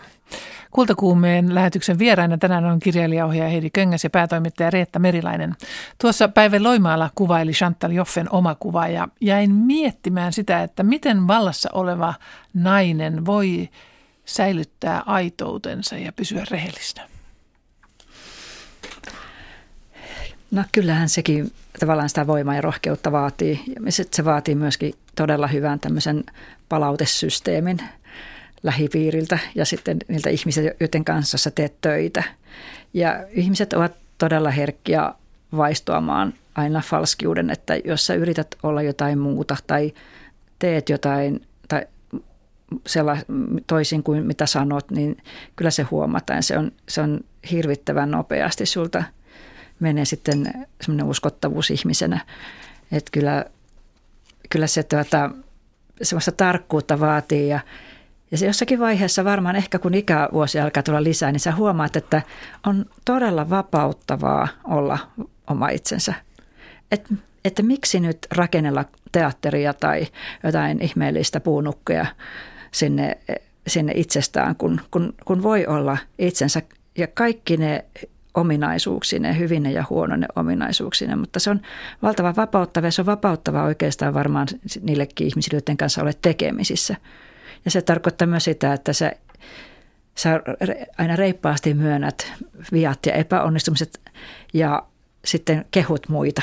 Kultakuumeen 0.72 1.56
lähetyksen 1.56 2.00
vieraina 2.00 2.38
tänään 2.38 2.66
on 2.66 2.80
kirjailijaohjaaja 2.80 3.52
Heidi 3.52 3.70
Köngäs 3.70 4.04
ja 4.04 4.10
päätoimittaja 4.10 4.70
Reetta 4.70 5.00
Merilainen. 5.00 5.56
Tuossa 6.02 6.28
Päivi 6.28 6.60
Loimaala 6.60 7.10
kuvaili 7.16 7.52
Chantal 7.52 7.92
Joffen 7.92 8.28
oma 8.32 8.56
kuva 8.56 8.88
ja 8.88 9.08
jäin 9.22 9.52
miettimään 9.52 10.34
sitä, 10.34 10.64
että 10.64 10.84
miten 10.84 11.28
vallassa 11.28 11.70
oleva 11.74 12.14
nainen 12.54 13.26
voi 13.26 13.70
säilyttää 14.26 15.04
aitoutensa 15.06 15.98
ja 15.98 16.12
pysyä 16.12 16.44
rehellisenä. 16.52 17.08
No 20.52 20.64
kyllähän 20.72 21.10
sekin 21.10 21.52
tavallaan 21.80 22.10
sitä 22.10 22.28
voimaa 22.28 22.56
ja 22.56 22.62
rohkeutta 22.62 23.12
vaatii. 23.12 23.64
Ja 23.86 23.92
se 23.92 24.26
vaatii 24.26 24.56
myöskin 24.56 24.94
todella 25.16 25.48
hyvän 25.48 25.80
tämmöisen 25.80 26.24
palautesysteemin 26.70 27.78
lähipiiriltä 28.64 29.40
ja 29.56 29.66
sitten 29.66 29.98
niiltä 30.08 30.30
ihmisiltä, 30.30 30.76
joiden 30.80 31.06
kanssa 31.06 31.38
sä 31.38 31.52
teet 31.52 31.82
töitä. 31.82 32.24
Ja 32.94 33.26
ihmiset 33.32 33.74
ovat 33.74 33.94
todella 34.18 34.50
herkkiä 34.50 35.14
vaistoamaan 35.58 36.34
aina 36.56 36.82
falskiuden, 36.86 37.50
että 37.50 37.76
jos 37.76 38.08
sä 38.08 38.14
yrität 38.14 38.56
olla 38.64 38.82
jotain 38.82 39.20
muuta 39.20 39.58
tai 39.68 39.94
teet 40.60 40.90
jotain 40.90 41.42
tai 41.68 41.86
toisin 43.68 44.04
kuin 44.04 44.26
mitä 44.26 44.46
sanot, 44.46 44.92
niin 44.92 45.18
kyllä 45.56 45.72
se 45.72 45.84
huomataan. 45.84 46.44
Se 46.44 46.58
on, 46.58 46.72
se 46.90 47.02
on 47.02 47.20
hirvittävän 47.52 48.12
nopeasti 48.12 48.66
sulta– 48.66 49.04
menee 49.82 50.06
sitten 50.06 50.68
semmoinen 50.82 51.06
uskottavuus 51.06 51.72
ihmisenä. 51.72 52.20
Että 52.92 53.12
kyllä, 53.12 53.46
kyllä 54.50 54.68
se 54.68 54.84
tuota, 54.84 55.30
semmoista 56.02 56.32
tarkkuutta 56.32 57.00
vaatii 57.00 57.48
ja, 57.48 57.60
ja 58.32 58.38
se 58.38 58.46
jossakin 58.46 58.80
vaiheessa 58.80 59.26
varmaan 59.26 59.56
ehkä 59.56 59.80
kun 59.80 59.94
ikävuosi 59.94 60.60
alkaa 60.60 60.84
tulla 60.84 61.04
lisää, 61.04 61.32
niin 61.32 61.40
sä 61.40 61.56
huomaat, 61.56 61.96
että 61.96 62.22
on 62.66 62.86
todella 63.06 63.50
vapauttavaa 63.50 64.48
olla 64.64 64.98
oma 65.48 65.70
itsensä. 65.70 66.14
Et, 66.92 67.14
että 67.46 67.64
miksi 67.64 68.00
nyt 68.00 68.18
rakennella 68.32 68.86
teatteria 69.12 69.74
tai 69.74 70.08
jotain 70.44 70.82
ihmeellistä 70.82 71.40
puunukkeja 71.40 72.06
sinne, 72.72 73.18
sinne 73.68 73.94
itsestään, 73.96 74.56
kun, 74.56 74.82
kun, 74.92 75.14
kun 75.26 75.44
voi 75.44 75.66
olla 75.68 75.98
itsensä 76.20 76.62
ja 76.98 77.08
kaikki 77.08 77.58
ne 77.58 77.86
ominaisuuksineen, 78.34 79.40
hyvine 79.40 79.72
ja 79.72 79.86
huonone 79.90 80.28
ominaisuuksineen, 80.36 81.20
mutta 81.20 81.40
se 81.40 81.50
on 81.50 81.62
valtava 82.02 82.36
vapauttava 82.36 82.88
ja 82.88 82.92
se 82.92 83.02
on 83.02 83.06
vapauttava 83.06 83.64
oikeastaan 83.64 84.14
varmaan 84.14 84.48
niillekin 84.82 85.28
ihmisille, 85.28 85.58
joiden 85.58 85.78
kanssa 85.78 86.02
olet 86.02 86.22
tekemisissä. 86.22 86.96
Ja 87.66 87.72
se 87.72 87.82
tarkoittaa 87.82 88.28
myös 88.28 88.44
sitä, 88.44 88.74
että 88.74 88.94
sä, 88.94 89.12
sä 90.16 90.42
aina 90.98 91.16
reippaasti 91.16 91.74
myönnät 91.74 92.34
viat 92.72 93.06
ja 93.06 93.14
epäonnistumiset 93.14 94.02
ja 94.54 94.84
sitten 95.26 95.66
kehut 95.72 96.10
muita. 96.10 96.42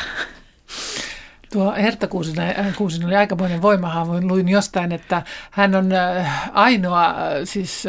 Tuo 1.52 1.72
Hertta 1.72 2.06
Kuusinen, 2.06 2.54
äh, 2.58 2.76
Kuusinen 2.76 3.06
oli 3.06 3.16
aikamoinen 3.16 3.62
voimahaavo. 3.62 4.20
Luin 4.20 4.48
jostain, 4.48 4.92
että 4.92 5.22
hän 5.50 5.74
on 5.74 5.92
äh, 5.92 6.50
ainoa 6.52 7.08
äh, 7.08 7.16
siis 7.44 7.84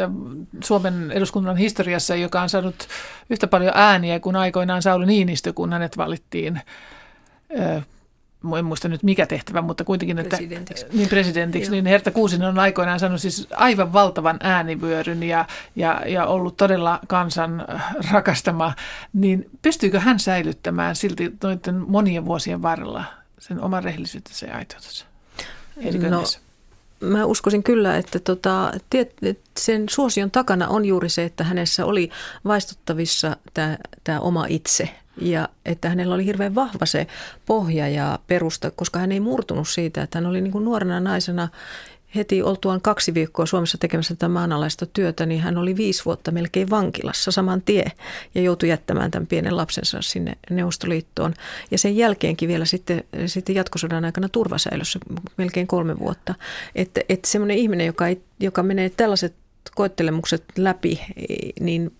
Suomen 0.64 1.10
eduskunnan 1.10 1.56
historiassa, 1.56 2.14
joka 2.14 2.42
on 2.42 2.48
saanut 2.48 2.88
yhtä 3.30 3.46
paljon 3.46 3.72
ääniä 3.74 4.20
kuin 4.20 4.36
aikoinaan 4.36 4.82
Sauli 4.82 5.06
Niinistö, 5.06 5.52
kun 5.52 5.72
hänet 5.72 5.96
valittiin 5.96 6.60
en 8.58 8.64
muista 8.64 8.88
nyt 8.88 9.02
mikä 9.02 9.26
tehtävä, 9.26 9.62
mutta 9.62 9.84
kuitenkin, 9.84 10.18
että 10.18 10.36
presidentiksi. 10.36 10.86
niin 10.92 11.08
presidentiksi, 11.08 11.70
niin 11.70 11.86
Herta 11.86 12.10
Kuusinen 12.10 12.48
on 12.48 12.58
aikoinaan 12.58 13.00
saanut 13.00 13.20
siis 13.20 13.46
aivan 13.50 13.92
valtavan 13.92 14.36
äänivyöryn 14.42 15.22
ja, 15.22 15.44
ja, 15.76 16.02
ja 16.06 16.26
ollut 16.26 16.56
todella 16.56 17.00
kansan 17.08 17.66
rakastama, 18.10 18.74
niin 19.12 19.50
pystyykö 19.62 20.00
hän 20.00 20.18
säilyttämään 20.20 20.96
silti 20.96 21.32
noiden 21.42 21.84
monien 21.88 22.24
vuosien 22.24 22.62
varrella 22.62 23.04
sen 23.38 23.60
oman 23.60 23.84
rehellisyytensä 23.84 24.46
ja 24.46 24.56
aitoutensa? 24.56 25.06
No, 26.10 26.49
mä 27.00 27.24
uskoisin 27.24 27.62
kyllä, 27.62 27.96
että 27.96 28.18
tota, 28.18 28.72
sen 29.58 29.88
suosion 29.88 30.30
takana 30.30 30.68
on 30.68 30.84
juuri 30.84 31.08
se, 31.08 31.24
että 31.24 31.44
hänessä 31.44 31.86
oli 31.86 32.10
vaistuttavissa 32.44 33.36
tämä 34.04 34.20
oma 34.20 34.46
itse. 34.48 34.88
Ja 35.20 35.48
että 35.64 35.88
hänellä 35.88 36.14
oli 36.14 36.24
hirveän 36.24 36.54
vahva 36.54 36.86
se 36.86 37.06
pohja 37.46 37.88
ja 37.88 38.18
perusta, 38.26 38.70
koska 38.70 38.98
hän 38.98 39.12
ei 39.12 39.20
murtunut 39.20 39.68
siitä, 39.68 40.02
että 40.02 40.18
hän 40.18 40.26
oli 40.26 40.40
niin 40.40 40.52
kuin 40.52 40.64
nuorena 40.64 41.00
naisena 41.00 41.48
heti 42.14 42.42
oltuaan 42.42 42.80
kaksi 42.80 43.14
viikkoa 43.14 43.46
Suomessa 43.46 43.78
tekemässä 43.78 44.14
tätä 44.14 44.28
maanalaista 44.28 44.86
työtä, 44.86 45.26
niin 45.26 45.40
hän 45.40 45.58
oli 45.58 45.76
viisi 45.76 46.04
vuotta 46.04 46.30
melkein 46.30 46.70
vankilassa 46.70 47.30
saman 47.30 47.62
tie 47.62 47.92
ja 48.34 48.42
joutui 48.42 48.68
jättämään 48.68 49.10
tämän 49.10 49.26
pienen 49.26 49.56
lapsensa 49.56 49.98
sinne 50.02 50.32
Neuvostoliittoon. 50.50 51.34
Ja 51.70 51.78
sen 51.78 51.96
jälkeenkin 51.96 52.48
vielä 52.48 52.64
sitten, 52.64 53.04
sitten 53.26 53.54
jatkosodan 53.54 54.04
aikana 54.04 54.28
turvasäilössä 54.28 54.98
melkein 55.36 55.66
kolme 55.66 55.98
vuotta. 55.98 56.34
Että, 56.74 57.00
että 57.08 57.28
semmoinen 57.28 57.58
ihminen, 57.58 57.86
joka, 57.86 58.06
ei, 58.06 58.22
joka 58.40 58.62
menee 58.62 58.90
tällaiset 58.90 59.34
koettelemukset 59.74 60.44
läpi, 60.56 61.00
niin 61.60 61.92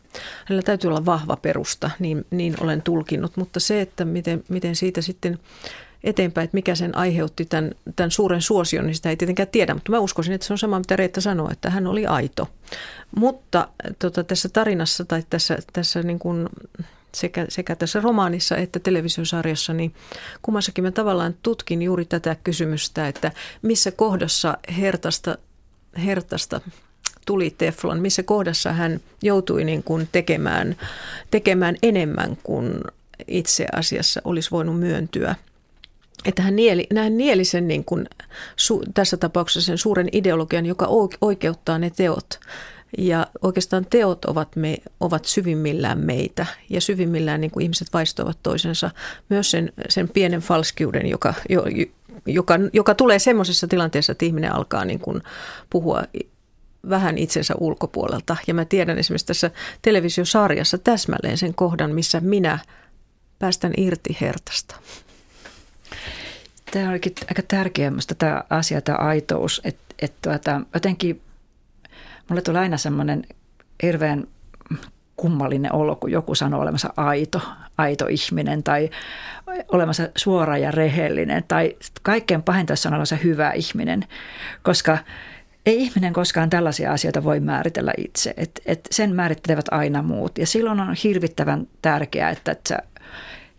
hänellä 0.45 0.63
täytyy 0.63 0.89
olla 0.89 1.07
vahva 1.07 1.37
perusta, 1.37 1.91
niin, 1.99 2.25
niin 2.31 2.55
olen 2.61 2.83
tulkinnut. 2.83 3.37
Mutta 3.37 3.61
se, 3.61 3.81
että 3.81 4.05
miten, 4.05 4.45
miten 4.49 4.77
siitä 4.77 5.03
sitten 5.03 5.39
eteenpäin, 6.05 6.45
että 6.45 6.55
mikä 6.55 6.75
sen 6.75 6.97
aiheutti 6.97 7.45
tämän, 7.45 7.71
tämän 7.97 8.11
suuren 8.11 8.43
suosion, 8.43 8.87
niin 8.87 8.95
sitä 8.95 9.11
ei 9.11 9.17
tietenkään 9.17 9.49
tiedä. 9.49 9.75
Mutta 9.75 9.93
mä 9.93 9.99
uskoisin, 9.99 10.35
että 10.35 10.47
se 10.47 10.53
on 10.53 10.59
sama, 10.59 10.79
mitä 10.79 10.97
Reetta 10.97 11.21
sanoi, 11.21 11.53
että 11.53 11.71
hän 11.71 11.87
oli 11.87 12.07
aito. 12.07 12.49
Mutta 13.17 13.69
tota, 13.99 14.25
tässä 14.25 14.49
tarinassa 14.49 15.05
tai 15.05 15.23
tässä, 15.31 15.59
tässä 15.73 16.03
niin 16.03 16.19
kuin 16.19 16.49
sekä, 17.15 17.47
sekä 17.49 17.77
tässä 17.77 18.01
romaanissa 18.01 18.57
että 18.57 18.79
televisiosarjassa, 18.79 19.73
niin 19.73 19.95
kummassakin 20.43 20.85
mä 20.85 20.91
tavallaan 20.91 21.35
tutkin 21.43 21.83
juuri 21.83 22.05
tätä 22.05 22.37
kysymystä, 22.45 23.09
että 23.09 23.33
missä 23.63 23.91
kohdassa 23.91 24.59
Hertasta, 24.79 25.39
Hertasta 26.05 26.61
tuli 27.27 27.55
Teflon, 27.59 28.01
missä 28.01 28.23
kohdassa 28.23 28.73
hän 28.73 29.01
joutui 29.23 29.65
niin 29.65 29.83
kuin 29.83 30.09
tekemään, 30.13 30.77
tekemään 31.31 31.77
enemmän 31.83 32.39
kuin 32.43 32.81
itse 33.27 33.67
asiassa 33.73 34.21
olisi 34.25 34.51
voinut 34.51 34.81
myöntyä– 34.81 35.35
että 36.25 36.43
hän 36.43 36.57
nieli, 36.57 36.87
hän 36.97 37.17
nieli 37.17 37.45
sen 37.45 37.69
niin 37.69 37.85
kuin, 37.85 38.07
su, 38.57 38.83
tässä 38.95 39.17
tapauksessa 39.17 39.67
sen 39.67 39.79
suuren 39.79 40.09
ideologian, 40.13 40.67
joka 40.67 40.89
oikeuttaa 41.21 41.79
ne 41.79 41.91
teot. 41.91 42.41
Ja 42.99 43.27
oikeastaan 43.43 43.87
teot 43.91 44.25
ovat, 44.25 44.57
me, 44.57 44.79
ovat 45.01 45.25
syvimmillään 45.25 45.99
meitä 45.99 46.47
ja 46.71 46.81
syvimmillään 46.81 47.41
niin 47.41 47.51
kuin 47.51 47.63
ihmiset 47.63 47.89
vaistoavat 47.93 48.39
toisensa. 48.43 48.91
Myös 49.29 49.51
sen, 49.51 49.73
sen 49.89 50.09
pienen 50.09 50.41
falskiuden, 50.41 51.07
joka, 51.07 51.35
joka, 52.27 52.55
joka 52.73 52.95
tulee 52.95 53.19
semmoisessa 53.19 53.69
tilanteessa, 53.69 54.13
että 54.13 54.25
ihminen 54.25 54.55
alkaa 54.55 54.85
niin 54.85 55.01
kuin 55.01 55.23
puhua 55.71 56.03
vähän 56.89 57.19
itsensä 57.19 57.55
ulkopuolelta. 57.59 58.37
Ja 58.47 58.55
mä 58.55 58.65
tiedän 58.65 58.99
esimerkiksi 58.99 59.27
tässä 59.27 59.51
televisiosarjassa 59.83 60.79
täsmälleen 60.79 61.39
sen 61.39 61.55
kohdan, 61.55 61.95
missä 61.95 62.21
minä 62.21 62.59
päästän 63.39 63.73
irti 63.77 64.17
hertasta. 64.21 64.77
Tämä 66.71 66.91
olikin 66.91 67.13
aika 67.31 67.43
tärkeä 67.49 67.91
minusta 67.91 68.15
tämä 68.15 68.45
asia, 68.51 68.81
tämä 68.81 68.99
aitous, 68.99 69.61
että, 69.65 69.95
että 69.99 70.31
tuota, 70.31 70.61
jotenkin 70.75 71.21
mulle 72.29 72.43
tulee 72.43 72.61
aina 72.61 72.77
semmoinen 72.77 73.25
hirveän 73.83 74.27
kummallinen 75.17 75.75
olo, 75.75 75.97
kun 75.97 76.13
joku 76.13 76.35
sanoo 76.35 76.61
olemassa 76.61 76.93
aito, 76.97 77.41
aito 77.79 78.07
ihminen 78.07 78.63
tai 78.63 78.91
olemassa 79.69 80.09
suora 80.17 80.59
ja 80.59 80.71
rehellinen 80.71 81.45
tai 81.49 81.77
kaikkein 82.03 82.43
pahinta, 82.43 82.75
on 82.87 82.93
olemassa 82.93 83.17
hyvä 83.17 83.51
ihminen, 83.53 84.05
koska 84.63 84.99
ei 85.67 85.83
ihminen 85.83 86.13
koskaan 86.13 86.51
tällaisia 86.51 86.93
asioita 86.93 87.25
voi 87.25 87.41
määritellä 87.41 87.93
itse. 87.97 88.35
Et, 88.37 88.61
et 88.67 88.89
sen 88.91 89.15
määrittelevät 89.15 89.67
aina 89.71 90.03
muut 90.03 90.39
ja 90.39 90.47
silloin 90.47 90.81
on 90.81 90.95
hirvittävän 91.05 91.67
tärkeää, 91.83 92.31
että, 92.31 92.53
että 92.53 92.69
sä 92.69 92.79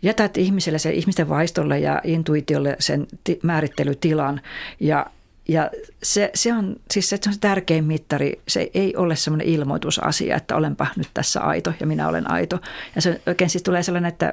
jätät 0.02 0.36
ihmiselle, 0.36 0.78
se 0.78 0.90
ihmisten 0.90 1.28
vaistolle 1.28 1.78
ja 1.78 2.00
intuitiolle 2.04 2.76
sen 2.78 3.06
t- 3.24 3.42
määrittelytilan 3.42 4.40
ja 4.80 5.06
ja 5.48 5.70
se, 6.02 6.30
se, 6.34 6.52
on, 6.52 6.76
siis 6.90 7.08
se 7.08 7.18
on 7.26 7.32
se 7.32 7.40
tärkein 7.40 7.84
mittari. 7.84 8.40
Se 8.48 8.70
ei 8.74 8.96
ole 8.96 9.16
semmoinen 9.16 9.48
ilmoitusasia, 9.48 10.36
että 10.36 10.56
olenpa 10.56 10.86
nyt 10.96 11.08
tässä 11.14 11.40
aito 11.40 11.72
ja 11.80 11.86
minä 11.86 12.08
olen 12.08 12.30
aito. 12.30 12.60
Ja 12.94 13.02
se 13.02 13.20
oikein 13.26 13.50
siis 13.50 13.62
tulee 13.62 13.82
sellainen, 13.82 14.08
että 14.08 14.32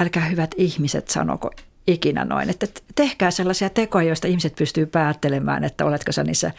älkää 0.00 0.24
hyvät 0.24 0.54
ihmiset 0.56 1.08
sanoko 1.08 1.50
ikinä 1.86 2.24
noin. 2.24 2.50
Että 2.50 2.66
tehkää 2.94 3.30
sellaisia 3.30 3.70
tekoja, 3.70 4.06
joista 4.06 4.28
ihmiset 4.28 4.56
pystyy 4.56 4.86
päättelemään, 4.86 5.64
että 5.64 5.84
oletko 5.84 6.12
sä 6.12 6.24
niissä 6.24 6.50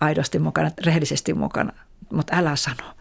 aidosti 0.00 0.38
mukana, 0.38 0.70
rehellisesti 0.86 1.34
mukana, 1.34 1.72
mutta 2.12 2.36
älä 2.36 2.56
sano. 2.56 2.94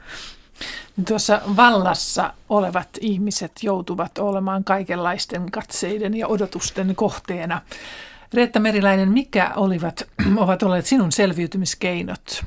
Tuossa 1.07 1.41
vallassa 1.55 2.33
olevat 2.49 2.89
ihmiset 2.99 3.51
joutuvat 3.61 4.17
olemaan 4.17 4.63
kaikenlaisten 4.63 5.51
katseiden 5.51 6.17
ja 6.17 6.27
odotusten 6.27 6.95
kohteena. 6.95 7.61
Reetta 8.33 8.59
Meriläinen, 8.59 9.11
mikä 9.11 9.51
olivat, 9.55 10.07
ovat 10.37 10.63
olleet 10.63 10.85
sinun 10.85 11.11
selviytymiskeinot 11.11 12.45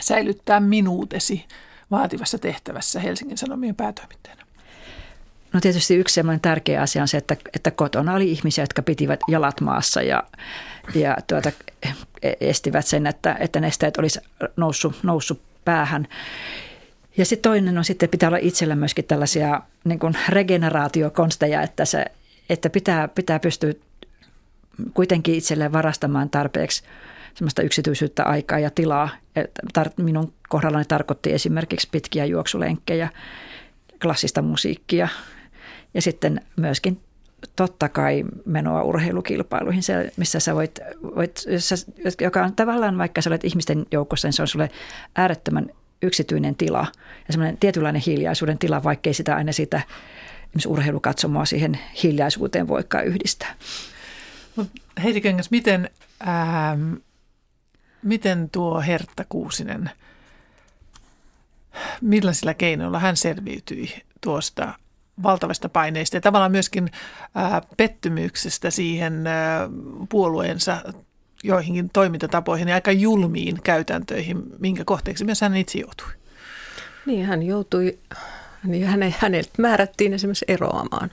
säilyttää 0.00 0.60
minuutesi 0.60 1.44
vaativassa 1.90 2.38
tehtävässä 2.38 3.00
Helsingin 3.00 3.38
Sanomien 3.38 3.74
päätoimittajana? 3.74 4.42
No 5.52 5.60
tietysti 5.60 5.94
yksi 5.94 6.14
sellainen 6.14 6.40
tärkeä 6.40 6.82
asia 6.82 7.02
on 7.02 7.08
se, 7.08 7.16
että, 7.16 7.36
että 7.54 7.70
kotona 7.70 8.14
oli 8.14 8.30
ihmisiä, 8.30 8.62
jotka 8.62 8.82
pitivät 8.82 9.20
jalat 9.28 9.60
maassa 9.60 10.02
ja, 10.02 10.22
ja 10.94 11.16
tuota, 11.26 11.52
estivät 12.40 12.86
sen, 12.86 13.06
että, 13.06 13.36
että 13.40 13.60
nesteet 13.60 13.96
olisi 13.96 14.20
noussut, 14.56 15.02
noussut 15.02 15.40
päähän. 15.64 16.08
Ja 17.18 17.24
sitten 17.24 17.50
toinen 17.50 17.78
on 17.78 17.84
sitten, 17.84 18.08
pitää 18.08 18.28
olla 18.28 18.38
itsellä 18.40 18.76
myöskin 18.76 19.04
tällaisia 19.04 19.62
niin 19.84 19.98
kuin 19.98 20.14
regeneraatiokonsteja, 20.28 21.62
että, 21.62 21.84
se, 21.84 22.04
että 22.50 22.70
pitää, 22.70 23.08
pitää 23.08 23.38
pystyä 23.38 23.72
kuitenkin 24.94 25.34
itselleen 25.34 25.72
varastamaan 25.72 26.30
tarpeeksi 26.30 26.82
semmoista 27.34 27.62
yksityisyyttä, 27.62 28.24
aikaa 28.24 28.58
ja 28.58 28.70
tilaa. 28.70 29.08
Minun 29.96 30.32
kohdallani 30.48 30.84
tarkoitti 30.84 31.32
esimerkiksi 31.32 31.88
pitkiä 31.90 32.24
juoksulenkkejä, 32.24 33.08
klassista 34.02 34.42
musiikkia 34.42 35.08
ja 35.94 36.02
sitten 36.02 36.40
myöskin 36.56 37.00
totta 37.56 37.88
kai 37.88 38.24
menoa 38.44 38.82
urheilukilpailuihin, 38.82 39.82
se, 39.82 40.12
missä 40.16 40.40
sä 40.40 40.54
voit, 40.54 40.80
voit 41.02 41.44
joka 42.20 42.44
on 42.44 42.54
tavallaan, 42.54 42.98
vaikka 42.98 43.22
sä 43.22 43.30
olet 43.30 43.44
ihmisten 43.44 43.86
joukossa, 43.92 44.28
niin 44.28 44.32
se 44.32 44.42
on 44.42 44.48
sulle 44.48 44.70
äärettömän 45.16 45.70
yksityinen 46.02 46.56
tila 46.56 46.86
ja 47.28 47.32
semmoinen 47.32 47.56
tietynlainen 47.56 48.02
hiljaisuuden 48.06 48.58
tila, 48.58 48.84
vaikkei 48.84 49.14
sitä 49.14 49.36
aina 49.36 49.52
sitä 49.52 49.82
urheilukatsomoa 50.66 51.44
siihen 51.44 51.78
hiljaisuuteen 52.02 52.68
voikaan 52.68 53.04
yhdistää. 53.04 53.54
Heidi 55.02 55.20
Kengäs, 55.20 55.50
miten, 55.50 55.90
ähm, 56.28 56.94
miten 58.02 58.50
tuo 58.50 58.80
Hertta 58.80 59.24
Kuusinen, 59.28 59.90
millaisilla 62.00 62.54
keinoilla 62.54 62.98
hän 62.98 63.16
selviytyi 63.16 64.02
tuosta 64.20 64.72
valtavasta 65.22 65.68
paineista 65.68 66.16
ja 66.16 66.20
tavallaan 66.20 66.52
myöskin 66.52 66.90
äh, 67.36 67.60
pettymyksestä 67.76 68.70
siihen 68.70 69.26
äh, 69.26 69.34
puolueensa 70.08 70.82
joihinkin 71.44 71.90
toimintatapoihin 71.90 72.68
ja 72.68 72.74
aika 72.74 72.92
julmiin 72.92 73.62
käytäntöihin, 73.62 74.42
minkä 74.58 74.84
kohteeksi 74.84 75.24
myös 75.24 75.40
hän 75.40 75.56
itse 75.56 75.78
joutui. 75.78 76.06
Niin, 77.06 77.26
hän 77.26 77.42
joutui, 77.42 77.98
niin 78.64 78.86
häne, 78.86 79.14
häneltä 79.18 79.50
määrättiin 79.58 80.14
esimerkiksi 80.14 80.44
eroamaan 80.48 81.10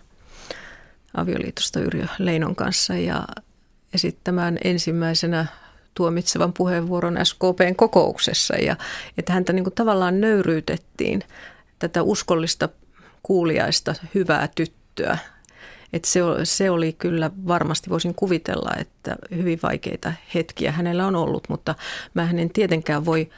avioliitosta 1.14 1.80
Yrjö 1.80 2.06
Leinon 2.20 2.56
kanssa 2.56 2.94
ja 2.94 3.28
esittämään 3.94 4.58
ensimmäisenä 4.64 5.46
tuomitsevan 5.94 6.54
puheenvuoron 6.54 7.18
SKPn 7.24 7.76
kokouksessa 7.76 8.56
ja 8.56 8.76
että 9.18 9.34
häntä 9.34 9.54
niin 9.54 9.64
kuin 9.64 9.74
tavallaan 9.74 10.22
nöyryytettiin 10.22 11.24
tätä 11.80 12.04
uskollista 12.04 12.70
kuuliaista 13.24 13.96
hyvää 14.16 14.50
tyttöä. 14.56 15.18
Että 15.96 16.10
se, 16.10 16.20
se 16.44 16.70
oli 16.70 16.94
kyllä 16.94 17.32
varmasti, 17.48 17.90
voisin 17.90 18.16
kuvitella, 18.16 18.72
että 18.80 19.16
hyvin 19.36 19.60
vaikeita 19.64 20.14
hetkiä 20.34 20.72
hänellä 20.72 21.08
on 21.08 21.16
ollut, 21.16 21.50
mutta 21.50 21.76
mä 22.14 22.30
en 22.38 22.50
tietenkään 22.50 23.06
voi, 23.06 23.30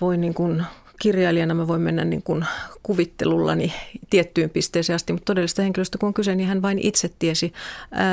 voi 0.00 0.16
niin 0.16 0.34
kuin 0.34 0.64
kirjailijana 0.98 1.54
mä 1.54 1.68
voin 1.68 1.80
mennä 1.80 2.04
niin 2.04 2.22
kuin 2.22 2.44
kuvittelullani 2.82 3.74
tiettyyn 4.10 4.50
pisteeseen 4.50 4.94
asti, 4.94 5.12
mutta 5.12 5.24
todellista 5.24 5.62
henkilöstä 5.62 5.98
kun 5.98 6.06
on 6.06 6.14
kyse, 6.14 6.34
niin 6.34 6.48
hän 6.48 6.62
vain 6.62 6.78
itse 6.78 7.10
tiesi. 7.18 7.52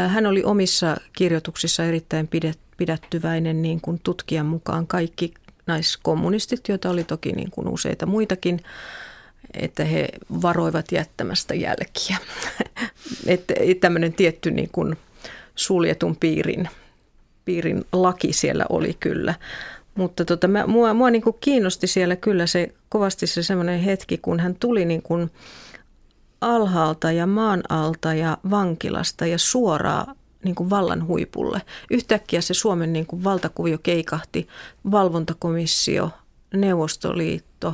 Hän 0.08 0.26
oli 0.26 0.44
omissa 0.44 0.98
kirjoituksissa 1.14 1.86
erittäin 1.86 2.30
pidättyväinen 2.78 3.62
niin 3.62 3.82
kuin 3.82 4.00
tutkijan 4.04 4.46
mukaan 4.46 4.88
kaikki 4.88 5.34
naiskommunistit, 5.68 6.70
joita 6.70 6.90
oli 6.90 7.04
toki 7.04 7.32
niin 7.32 7.52
kuin 7.52 7.68
useita 7.68 8.06
muitakin, 8.06 8.60
että 9.60 9.86
he 9.86 10.10
varoivat 10.42 10.92
jättämästä 10.92 11.56
jälkiä. 11.56 12.18
että 13.28 13.54
tämmöinen 13.80 14.14
tietty 14.14 14.52
niin 14.52 14.70
kuin 14.72 14.98
suljetun 15.56 16.16
piirin, 16.16 16.70
piirin 17.46 17.86
laki 17.92 18.34
siellä 18.34 18.66
oli 18.70 18.98
kyllä. 19.00 19.34
Mutta 19.96 20.26
tota, 20.26 20.48
mä, 20.48 20.68
mua, 20.68 20.94
mua 20.94 21.10
niin 21.10 21.22
kuin 21.22 21.36
kiinnosti 21.40 21.88
siellä 21.88 22.16
kyllä 22.16 22.48
se 22.48 22.74
kovasti 22.90 23.28
se 23.28 23.44
semmoinen 23.44 23.80
hetki, 23.80 24.18
kun 24.18 24.40
hän 24.40 24.56
tuli 24.56 24.86
niin 24.86 25.02
kuin 25.02 25.32
alhaalta 26.42 27.12
ja 27.12 27.28
maan 27.28 27.64
alta 27.70 28.14
ja 28.14 28.38
vankilasta 28.50 29.26
ja 29.26 29.38
suoraan 29.38 30.16
niin 30.44 30.56
kuin 30.56 30.70
vallan 30.70 31.08
huipulle. 31.08 31.62
Yhtäkkiä 31.92 32.42
se 32.42 32.54
Suomen 32.54 32.94
niin 32.94 33.06
kuin 33.06 33.24
valtakuvio 33.24 33.78
keikahti, 33.84 34.48
valvontakomissio, 34.92 36.10
Neuvostoliitto, 36.54 37.74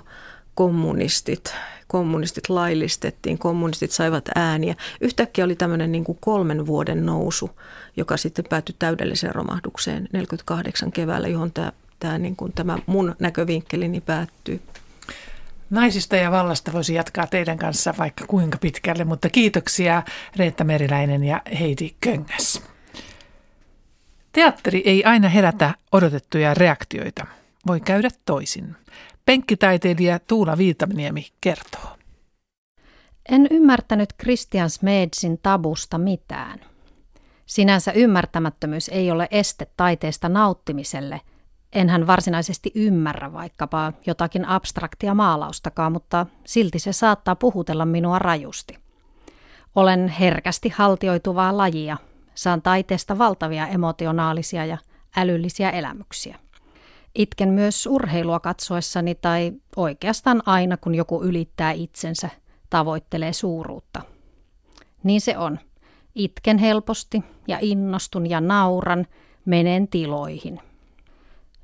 kommunistit, 0.55 1.55
kommunistit 1.87 2.49
laillistettiin, 2.49 3.37
kommunistit 3.37 3.91
saivat 3.91 4.29
ääniä. 4.35 4.75
Yhtäkkiä 5.01 5.45
oli 5.45 5.55
tämmöinen 5.55 5.91
niin 5.91 6.03
kuin 6.03 6.17
kolmen 6.21 6.65
vuoden 6.65 7.05
nousu, 7.05 7.49
joka 7.97 8.17
sitten 8.17 8.45
päätyi 8.49 8.75
täydelliseen 8.79 9.35
romahdukseen 9.35 10.09
48 10.13 10.91
keväällä, 10.91 11.27
johon 11.27 11.51
tämä 11.51 11.71
tämä, 12.01 12.17
niin 12.17 12.35
kuin 12.35 12.53
tämä 12.53 12.77
mun 12.85 13.15
näkövinkkelini 13.19 14.01
päättyy. 14.01 14.61
Naisista 15.69 16.15
ja 16.15 16.31
vallasta 16.31 16.73
voisi 16.73 16.93
jatkaa 16.93 17.27
teidän 17.27 17.57
kanssa 17.57 17.93
vaikka 17.97 18.25
kuinka 18.27 18.57
pitkälle, 18.57 19.03
mutta 19.03 19.29
kiitoksia 19.29 20.03
Reetta 20.35 20.63
Meriläinen 20.63 21.23
ja 21.23 21.41
Heidi 21.59 21.89
Köngäs. 22.01 22.61
Teatteri 24.31 24.81
ei 24.85 25.03
aina 25.03 25.29
herätä 25.29 25.73
odotettuja 25.91 26.53
reaktioita. 26.53 27.25
Voi 27.67 27.79
käydä 27.79 28.09
toisin. 28.25 28.75
Penkkitaiteilija 29.25 30.19
Tuula 30.19 30.57
Viitaminiemi 30.57 31.27
kertoo. 31.41 31.97
En 33.29 33.47
ymmärtänyt 33.51 34.09
Christian 34.21 34.69
Smedsin 34.69 35.39
tabusta 35.43 35.97
mitään. 35.97 36.59
Sinänsä 37.45 37.91
ymmärtämättömyys 37.91 38.89
ei 38.89 39.11
ole 39.11 39.27
este 39.31 39.67
taiteesta 39.77 40.29
nauttimiselle– 40.29 41.21
Enhän 41.73 42.07
varsinaisesti 42.07 42.71
ymmärrä 42.75 43.33
vaikkapa 43.33 43.93
jotakin 44.05 44.45
abstraktia 44.45 45.13
maalaustakaan, 45.13 45.91
mutta 45.91 46.25
silti 46.45 46.79
se 46.79 46.93
saattaa 46.93 47.35
puhutella 47.35 47.85
minua 47.85 48.19
rajusti. 48.19 48.77
Olen 49.75 50.07
herkästi 50.07 50.69
haltioituvaa 50.69 51.57
lajia. 51.57 51.97
Saan 52.35 52.61
taiteesta 52.61 53.17
valtavia 53.17 53.67
emotionaalisia 53.67 54.65
ja 54.65 54.77
älyllisiä 55.17 55.69
elämyksiä. 55.69 56.39
Itken 57.15 57.49
myös 57.49 57.87
urheilua 57.87 58.39
katsoessani 58.39 59.15
tai 59.15 59.53
oikeastaan 59.75 60.41
aina, 60.45 60.77
kun 60.77 60.95
joku 60.95 61.23
ylittää 61.23 61.71
itsensä, 61.71 62.29
tavoittelee 62.69 63.33
suuruutta. 63.33 64.01
Niin 65.03 65.21
se 65.21 65.37
on. 65.37 65.59
Itken 66.15 66.57
helposti 66.57 67.23
ja 67.47 67.57
innostun 67.61 68.29
ja 68.29 68.41
nauran, 68.41 69.07
menen 69.45 69.87
tiloihin– 69.87 70.59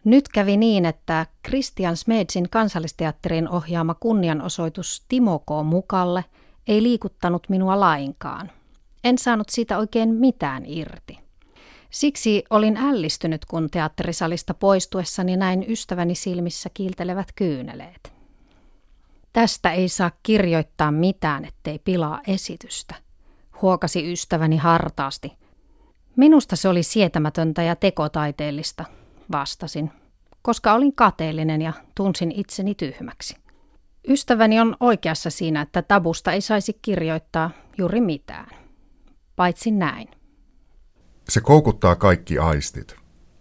nyt 0.08 0.28
kävi 0.28 0.58
niin, 0.58 0.86
että 0.86 1.26
Christian 1.48 1.98
Smedsin 1.98 2.50
kansallisteatterin 2.50 3.50
ohjaama 3.50 3.94
kunnianosoitus 3.94 5.06
Timo 5.08 5.40
K. 5.40 5.46
mukalle 5.64 6.26
ei 6.68 6.84
liikuttanut 6.84 7.50
minua 7.50 7.80
lainkaan. 7.80 8.52
En 9.04 9.18
saanut 9.18 9.50
siitä 9.50 9.78
oikein 9.78 10.10
mitään 10.10 10.64
irti. 10.66 11.20
Siksi 11.90 12.44
olin 12.50 12.78
ällistynyt, 12.78 13.46
kun 13.46 13.70
teatterisalista 13.70 14.54
poistuessani 14.54 15.38
näin 15.38 15.66
ystäväni 15.72 16.16
silmissä 16.16 16.70
kiiltelevät 16.74 17.28
kyyneleet. 17.36 18.14
Tästä 19.34 19.72
ei 19.72 19.90
saa 19.90 20.12
kirjoittaa 20.24 20.92
mitään, 20.92 21.46
ettei 21.46 21.80
pilaa 21.80 22.22
esitystä, 22.28 22.96
huokasi 23.62 24.12
ystäväni 24.12 24.58
hartaasti. 24.58 25.34
Minusta 26.16 26.56
se 26.56 26.70
oli 26.70 26.84
sietämätöntä 26.84 27.64
ja 27.64 27.76
tekotaiteellista, 27.76 28.86
vastasin, 29.32 29.92
koska 30.42 30.74
olin 30.74 30.96
kateellinen 30.96 31.62
ja 31.62 31.74
tunsin 31.96 32.32
itseni 32.32 32.76
tyhmäksi. 32.76 33.36
Ystäväni 34.08 34.60
on 34.60 34.78
oikeassa 34.80 35.30
siinä, 35.30 35.62
että 35.62 35.82
tabusta 35.82 36.32
ei 36.32 36.42
saisi 36.42 36.80
kirjoittaa 36.82 37.52
juuri 37.78 38.02
mitään. 38.02 38.50
Paitsi 39.36 39.72
näin. 39.72 40.17
Se 41.30 41.42
koukuttaa 41.42 41.96
kaikki 41.96 42.40
aistit. 42.40 42.96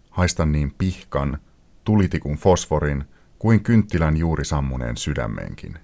haistan 0.09 0.51
niin 0.51 0.73
pihkan, 0.77 1.37
tulitikun 1.83 2.35
fosforin 2.35 3.03
kuin 3.39 3.63
kynttilän 3.63 4.17
juuri 4.17 4.45
sammuneen 4.45 4.97
sydämenkin. 4.97 5.79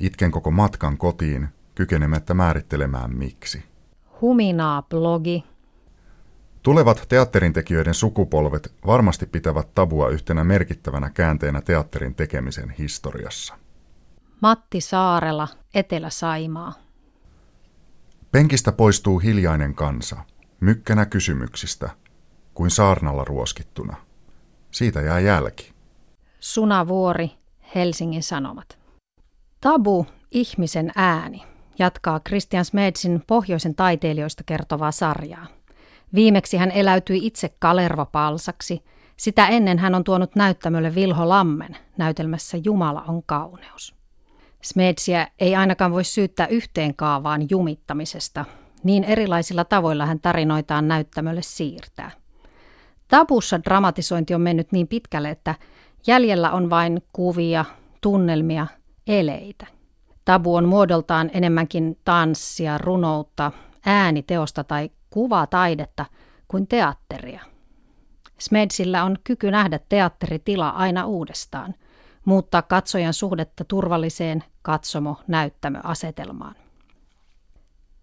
Itken 0.00 0.30
koko 0.30 0.50
matkan 0.50 0.98
kotiin, 0.98 1.48
kykenemättä 1.74 2.34
määrittelemään 2.34 3.16
miksi. 3.16 3.64
Huminaa 4.20 4.82
blogi. 4.82 5.44
Tulevat 6.62 7.06
teatterintekijöiden 7.08 7.94
sukupolvet 7.94 8.72
varmasti 8.86 9.26
pitävät 9.26 9.74
tabua 9.74 10.08
yhtenä 10.08 10.44
merkittävänä 10.44 11.10
käänteenä 11.10 11.60
teatterin 11.60 12.14
tekemisen 12.14 12.70
historiassa. 12.70 13.54
Matti 14.40 14.80
Saarela, 14.80 15.48
Etelä-Saimaa. 15.74 16.72
Penkistä 18.32 18.72
poistuu 18.72 19.18
hiljainen 19.18 19.74
kansa, 19.74 20.16
mykkänä 20.60 21.06
kysymyksistä, 21.06 21.90
kuin 22.54 22.70
saarnalla 22.70 23.24
ruoskittuna. 23.24 23.96
Siitä 24.70 25.00
jää 25.00 25.20
jälki. 25.20 25.72
Suna 26.40 26.88
Vuori, 26.88 27.30
Helsingin 27.74 28.22
Sanomat. 28.22 28.78
Tabu, 29.60 30.06
ihmisen 30.30 30.92
ääni, 30.96 31.42
jatkaa 31.78 32.20
Christian 32.20 32.64
Smedsin 32.64 33.22
pohjoisen 33.26 33.74
taiteilijoista 33.74 34.44
kertovaa 34.44 34.92
sarjaa. 34.92 35.46
Viimeksi 36.14 36.56
hän 36.56 36.70
eläytyi 36.70 37.26
itse 37.26 37.54
Kalerva 37.58 38.04
Palsaksi. 38.04 38.84
Sitä 39.16 39.46
ennen 39.46 39.78
hän 39.78 39.94
on 39.94 40.04
tuonut 40.04 40.34
näyttämölle 40.36 40.94
Vilho 40.94 41.28
Lammen 41.28 41.76
näytelmässä 41.96 42.58
Jumala 42.64 43.02
on 43.08 43.22
kauneus. 43.22 43.94
Smedsiä 44.62 45.28
ei 45.38 45.56
ainakaan 45.56 45.92
voi 45.92 46.04
syyttää 46.04 46.46
yhteen 46.46 46.94
kaavaan 46.94 47.46
jumittamisesta. 47.50 48.44
Niin 48.82 49.04
erilaisilla 49.04 49.64
tavoilla 49.64 50.06
hän 50.06 50.20
tarinoitaan 50.20 50.88
näyttämölle 50.88 51.42
siirtää. 51.42 52.10
Tabussa 53.08 53.64
dramatisointi 53.64 54.34
on 54.34 54.40
mennyt 54.40 54.72
niin 54.72 54.88
pitkälle, 54.88 55.30
että 55.30 55.54
jäljellä 56.06 56.50
on 56.50 56.70
vain 56.70 57.02
kuvia, 57.12 57.64
tunnelmia, 58.00 58.66
eleitä. 59.06 59.66
Tabu 60.24 60.54
on 60.54 60.68
muodoltaan 60.68 61.30
enemmänkin 61.34 61.98
tanssia, 62.04 62.78
runoutta, 62.78 63.52
ääniteosta 63.86 64.64
tai 64.64 64.90
kuvataidetta 65.10 66.06
kuin 66.48 66.66
teatteria. 66.66 67.40
Smedsillä 68.38 69.04
on 69.04 69.16
kyky 69.24 69.50
nähdä 69.50 69.80
teatteritila 69.88 70.68
aina 70.68 71.06
uudestaan, 71.06 71.74
muuttaa 72.24 72.62
katsojan 72.62 73.14
suhdetta 73.14 73.64
turvalliseen 73.64 74.44
katsomo-näyttämöasetelmaan. 74.62 76.54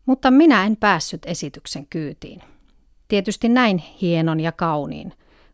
Mutta 0.06 0.32
minä 0.32 0.66
en 0.66 0.78
päässyt 0.78 1.22
esityksen 1.26 1.88
kyytiin. 1.88 2.41
Tietysti 3.08 3.49
näin 3.49 3.78
hienon 3.78 4.39
ja 4.39 4.51
kauniin. 4.51 5.14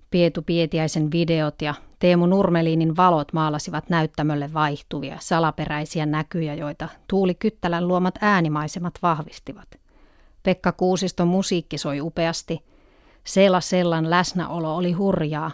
Pietu 0.09 0.41
Pietiäisen 0.41 1.11
videot 1.11 1.61
ja 1.61 1.73
Teemu 1.99 2.25
Nurmeliinin 2.25 2.97
valot 2.97 3.33
maalasivat 3.33 3.89
näyttämölle 3.89 4.53
vaihtuvia, 4.53 5.17
salaperäisiä 5.19 6.05
näkyjä, 6.05 6.53
joita 6.55 6.87
Tuuli 7.07 7.35
Kyttälän 7.35 7.87
luomat 7.87 8.15
äänimaisemat 8.21 8.93
vahvistivat. 9.01 9.67
Pekka 10.43 10.71
Kuusiston 10.71 11.27
musiikki 11.27 11.77
soi 11.77 12.01
upeasti. 12.01 12.65
Sela 13.23 13.61
Sellan 13.61 14.09
läsnäolo 14.09 14.75
oli 14.75 14.91
hurjaa. 14.91 15.51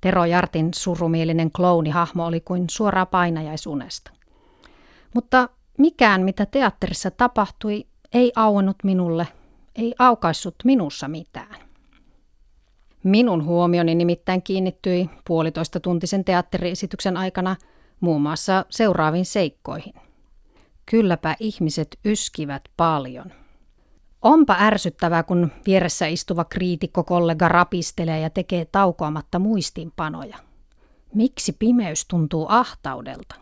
Tero 0.00 0.24
Jartin 0.24 0.74
surumielinen 0.74 1.52
klounihahmo 1.52 2.26
oli 2.26 2.40
kuin 2.40 2.64
suoraa 2.70 3.06
painajaisunesta. 3.06 4.10
Mutta 5.14 5.48
mikään, 5.78 6.22
mitä 6.22 6.46
teatterissa 6.46 7.10
tapahtui, 7.10 7.86
ei 8.12 8.32
auennut 8.36 8.76
minulle, 8.82 9.28
ei 9.76 9.94
aukaissut 9.98 10.54
minussa 10.64 11.08
mitään. 11.08 11.56
Minun 13.02 13.44
huomioni 13.44 13.94
nimittäin 13.94 14.42
kiinnittyi 14.42 15.10
puolitoista 15.26 15.80
tuntisen 15.80 16.24
teatteriesityksen 16.24 17.16
aikana 17.16 17.56
muun 18.00 18.22
muassa 18.22 18.64
seuraaviin 18.70 19.26
seikkoihin. 19.26 19.94
Kylläpä 20.86 21.36
ihmiset 21.40 21.98
yskivät 22.04 22.62
paljon. 22.76 23.32
Onpa 24.22 24.56
ärsyttävää, 24.60 25.22
kun 25.22 25.52
vieressä 25.66 26.06
istuva 26.06 26.44
kriitikko-kollega 26.44 27.48
rapistelee 27.48 28.20
ja 28.20 28.30
tekee 28.30 28.64
taukoamatta 28.64 29.38
muistiinpanoja. 29.38 30.36
Miksi 31.14 31.52
pimeys 31.52 32.06
tuntuu 32.08 32.46
ahtaudelta? 32.48 33.34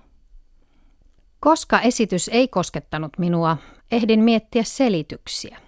Koska 1.41 1.81
esitys 1.81 2.31
ei 2.33 2.49
koskettanut 2.49 3.19
minua, 3.19 3.57
ehdin 3.95 4.21
miettiä 4.21 4.63
selityksiä. 4.63 5.59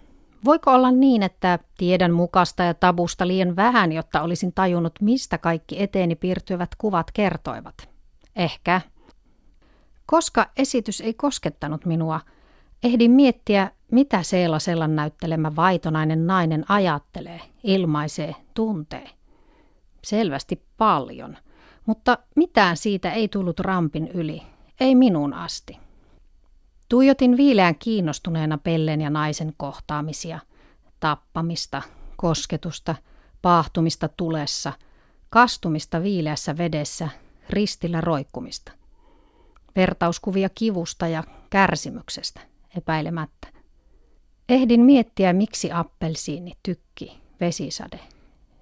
Voiko 0.44 0.72
olla 0.72 0.90
niin, 0.90 1.22
että 1.22 1.58
tiedän 1.78 2.12
mukasta 2.12 2.62
ja 2.62 2.74
tabusta 2.74 3.26
liian 3.26 3.56
vähän, 3.56 3.92
jotta 3.92 4.22
olisin 4.22 4.52
tajunnut, 4.52 4.92
mistä 5.00 5.38
kaikki 5.38 5.82
eteeni 5.82 6.14
piirtyvät 6.14 6.70
kuvat 6.78 7.10
kertoivat? 7.12 7.88
Ehkä. 8.36 8.80
Koska 10.06 10.50
esitys 10.56 11.00
ei 11.00 11.14
koskettanut 11.14 11.86
minua, 11.86 12.20
ehdin 12.82 13.10
miettiä, 13.10 13.70
mitä 13.92 14.22
Seela 14.22 14.58
Sellan 14.58 14.96
näyttelemä 14.96 15.56
vaitonainen 15.56 16.26
nainen 16.26 16.64
ajattelee, 16.68 17.40
ilmaisee, 17.64 18.34
tuntee. 18.54 19.10
Selvästi 20.04 20.62
paljon, 20.78 21.36
mutta 21.86 22.18
mitään 22.36 22.76
siitä 22.76 23.12
ei 23.12 23.28
tullut 23.28 23.60
rampin 23.60 24.08
yli, 24.08 24.42
ei 24.80 24.94
minun 24.94 25.34
asti. 25.34 25.86
Tuijotin 26.89 27.37
viileän 27.37 27.74
kiinnostuneena 27.78 28.59
Pellen 28.59 29.01
ja 29.01 29.11
naisen 29.11 29.53
kohtaamisia, 29.57 30.39
tappamista, 31.01 31.82
kosketusta, 32.16 32.95
paahtumista 33.43 34.09
tulessa, 34.09 34.72
kastumista 35.30 36.03
viileässä 36.03 36.57
vedessä, 36.59 37.09
ristillä 37.51 38.01
roikkumista. 38.01 38.72
Vertauskuvia 39.76 40.49
kivusta 40.49 41.09
ja 41.09 41.24
kärsimyksestä, 41.51 42.41
epäilemättä. 42.76 43.49
Ehdin 44.49 44.80
miettiä, 44.80 45.32
miksi 45.32 45.72
appelsiini, 45.72 46.53
tykki, 46.62 47.20
vesisade. 47.41 48.01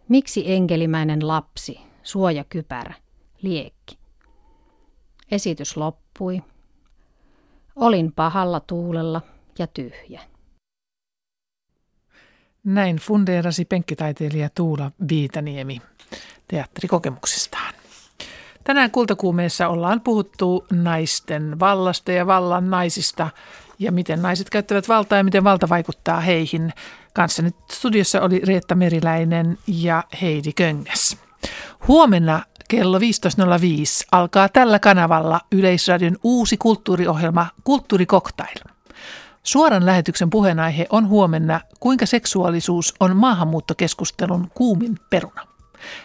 Miksi 0.08 0.52
enkelimäinen 0.52 1.28
lapsi, 1.28 1.80
suojakypärä, 2.02 2.94
liekki. 3.42 3.98
Esitys 5.30 5.76
loppui, 5.76 6.42
Olin 7.76 8.12
pahalla 8.12 8.60
tuulella 8.60 9.22
ja 9.58 9.66
tyhjä. 9.66 10.20
Näin 12.64 12.96
fundeerasi 12.96 13.64
penkkitaiteilija 13.64 14.48
Tuula 14.54 14.90
Viitaniemi 15.08 15.80
teatterikokemuksestaan. 16.48 17.74
Tänään 18.64 18.90
kultakuumeessa 18.90 19.68
ollaan 19.68 20.00
puhuttu 20.00 20.66
naisten 20.72 21.60
vallasta 21.60 22.12
ja 22.12 22.26
vallan 22.26 22.70
naisista 22.70 23.30
ja 23.78 23.92
miten 23.92 24.22
naiset 24.22 24.50
käyttävät 24.50 24.88
valtaa 24.88 25.18
ja 25.18 25.24
miten 25.24 25.44
valta 25.44 25.68
vaikuttaa 25.68 26.20
heihin. 26.20 26.72
Kanssani 27.14 27.50
studiossa 27.72 28.20
oli 28.20 28.38
Reetta 28.38 28.74
Meriläinen 28.74 29.58
ja 29.66 30.04
Heidi 30.22 30.52
Köngäs. 30.52 31.16
Huomenna 31.88 32.42
kello 32.76 32.98
15.05 32.98 33.04
alkaa 34.12 34.48
tällä 34.48 34.78
kanavalla 34.78 35.40
Yleisradion 35.52 36.16
uusi 36.22 36.56
kulttuuriohjelma 36.56 37.46
Kulttuurikoktail. 37.64 38.56
Suoran 39.42 39.86
lähetyksen 39.86 40.30
puheenaihe 40.30 40.86
on 40.90 41.08
huomenna, 41.08 41.60
kuinka 41.80 42.06
seksuaalisuus 42.06 42.94
on 43.00 43.16
maahanmuuttokeskustelun 43.16 44.50
kuumin 44.54 44.98
peruna. 45.10 45.42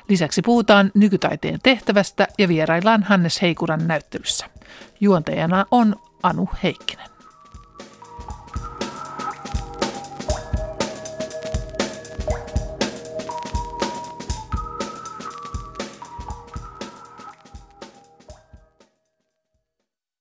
Lisäksi 0.10 0.42
puhutaan 0.42 0.92
nykytaiteen 0.94 1.60
tehtävästä 1.64 2.28
ja 2.38 2.48
vieraillaan 2.48 3.04
Hannes 3.04 3.42
Heikuran 3.42 3.88
näyttelyssä. 3.88 4.46
Juontajana 5.00 5.66
on 5.72 5.96
Anu 6.24 6.50
Heikkinen. 6.64 7.09